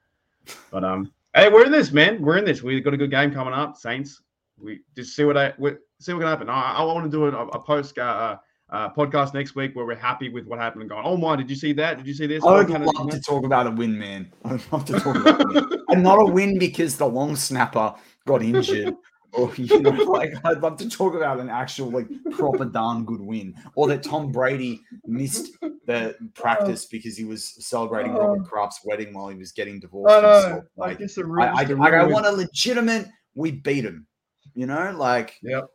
but 0.72 0.84
um, 0.84 1.12
hey, 1.36 1.49
we're 1.49 1.66
in 1.66 1.72
this, 1.72 1.91
man. 1.91 2.22
We're 2.22 2.38
in 2.38 2.45
this. 2.45 2.64
We've 2.64 2.84
got 2.84 2.93
a 2.93 2.97
good 2.97 3.12
game 3.12 3.32
coming 3.32 3.53
up, 3.53 3.76
Saints. 3.76 4.22
We 4.58 4.80
just 4.95 5.16
see 5.16 5.26
what 5.26 5.38
I 5.38 5.53
see 6.00 6.14
what 6.14 6.20
can 6.20 6.28
happen. 6.28 6.50
I, 6.50 6.76
I 6.78 6.84
want 6.84 7.06
to 7.06 7.12
do 7.12 7.26
a, 7.26 7.48
a 7.48 7.60
post 7.60 7.98
uh, 7.98 8.38
uh, 8.70 8.89
podcast 8.93 9.34
next 9.34 9.56
week 9.56 9.76
where 9.76 9.86
we're 9.86 9.96
happy 9.96 10.30
with 10.30 10.46
what 10.46 10.60
happened 10.60 10.82
and 10.84 10.89
going. 10.89 11.04
Oh 11.06 11.18
my, 11.18 11.36
did 11.36 11.50
you 11.50 11.56
see 11.56 11.74
that? 11.74 11.98
Did 11.98 12.08
you 12.08 12.14
see 12.14 12.28
this? 12.28 12.43
I 12.43 12.64
would 12.64 12.70
love 12.70 12.82
of- 12.98 13.10
to 13.12 13.20
talk 13.20 13.46
about 13.46 13.68
a 13.68 13.72
win, 13.72 13.98
man. 13.98 14.32
I 14.43 14.54
would 14.54 14.72
love 14.72 14.86
to 14.86 15.00
talk 15.00 15.16
about 15.16 15.54
win. 15.54 15.84
and 15.89 16.04
not 16.04 16.16
a 16.16 16.26
win 16.26 16.58
because 16.58 16.98
the 16.98 17.08
long 17.08 17.36
snapper 17.36 17.93
got 18.26 18.41
injured. 18.43 18.96
Or 19.38 19.54
you 19.58 19.82
know, 19.82 19.89
like 19.89 20.34
I'd 20.46 20.62
love 20.62 20.78
to 20.78 20.89
talk 20.89 21.14
about 21.14 21.41
an 21.41 21.50
actual 21.50 21.91
like 21.91 22.08
proper 22.32 22.64
darn 22.64 23.04
good 23.04 23.20
win, 23.20 23.54
or 23.76 23.86
that 23.89 24.02
Tom 24.02 24.32
Brady 24.32 24.82
missed 25.06 25.52
the 25.86 26.16
practice 26.36 26.86
because 26.86 27.18
he 27.18 27.26
was 27.26 27.54
celebrating 27.66 28.14
Robert 28.14 28.48
Kraft's 28.48 28.80
wedding 28.86 29.14
while 29.14 29.28
he 29.28 29.36
was 29.36 29.52
getting 29.52 29.82
divorced. 29.82 30.16
Himself. 30.16 30.64
like 30.78 30.88
Like, 30.91 31.00
just 31.00 31.18
a 31.18 31.28
I, 31.38 31.64
I, 31.64 32.00
I 32.00 32.06
want 32.06 32.26
a 32.26 32.32
legitimate. 32.32 33.08
We 33.36 33.52
beat 33.52 33.84
him, 33.84 34.08
you 34.54 34.68
know, 34.68 34.96
like. 34.98 35.38
Yep. 35.43 35.66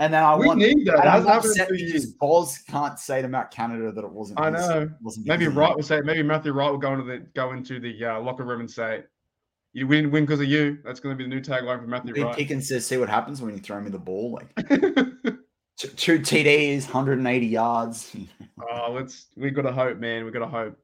And 0.00 0.12
then 0.12 0.22
I 0.24 0.34
We 0.36 0.46
want. 0.46 0.58
need 0.58 0.86
that. 0.86 0.94
and 0.96 1.02
That 1.04 1.06
I'm 1.06 1.12
hasn't 1.24 1.28
happened 1.58 1.78
in 1.80 1.86
upset 1.86 1.92
because. 1.92 2.06
Boz 2.14 2.58
can't 2.68 2.98
say 2.98 3.22
to 3.22 3.28
Matt 3.28 3.50
Canada 3.52 3.92
that 3.92 4.04
it 4.04 4.10
wasn't. 4.10 4.40
I 4.40 4.50
his- 4.50 4.68
know. 4.68 4.90
wasn't 5.02 5.26
Maybe 5.26 5.44
his 5.44 5.54
Wright 5.54 5.74
will 5.76 5.82
say. 5.84 6.00
Maybe 6.00 6.22
Matthew 6.22 6.52
Wright 6.52 6.70
will 6.70 6.78
go 6.78 6.92
into 6.94 7.04
the 7.04 7.18
go 7.34 7.52
into 7.52 7.78
the 7.78 8.04
uh, 8.04 8.20
locker 8.20 8.44
room 8.44 8.60
and 8.60 8.70
say, 8.70 9.04
"You 9.72 9.86
didn't 9.86 10.10
win 10.10 10.24
because 10.24 10.40
of 10.40 10.46
you." 10.46 10.78
That's 10.84 10.98
going 10.98 11.16
to 11.16 11.22
be 11.22 11.28
the 11.28 11.34
new 11.34 11.40
tagline 11.40 11.80
for 11.80 11.86
Matthew 11.86 12.12
Lee 12.14 12.22
Wright. 12.24 12.34
Pickens 12.36 12.68
says, 12.68 12.84
"See 12.86 12.96
what 12.96 13.08
happens 13.08 13.40
when 13.40 13.54
you 13.54 13.60
throw 13.60 13.80
me 13.80 13.90
the 13.90 13.98
ball." 14.00 14.32
Like 14.32 14.52
two 15.76 16.18
TDs, 16.18 16.84
180 16.84 17.46
yards. 17.46 18.16
oh, 18.70 18.92
let's. 18.92 19.26
We 19.36 19.50
got 19.50 19.62
to 19.62 19.72
hope, 19.72 19.98
man. 19.98 20.24
We 20.24 20.32
got 20.32 20.40
to 20.40 20.46
hope. 20.46 20.76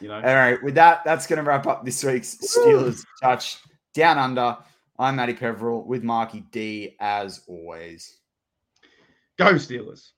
You 0.00 0.08
know. 0.08 0.14
All 0.16 0.22
right, 0.22 0.62
with 0.62 0.74
that, 0.76 1.02
that's 1.04 1.26
going 1.26 1.38
to 1.38 1.42
wrap 1.48 1.66
up 1.66 1.84
this 1.84 2.04
week's 2.04 2.36
Steelers 2.36 3.04
touch 3.20 3.58
down 3.94 4.18
under. 4.18 4.56
I'm 4.96 5.16
Matty 5.16 5.34
Peverell 5.34 5.82
with 5.84 6.04
Marky 6.04 6.44
D 6.52 6.94
as 7.00 7.40
always. 7.48 8.20
Go 9.36 9.54
Steelers. 9.54 10.12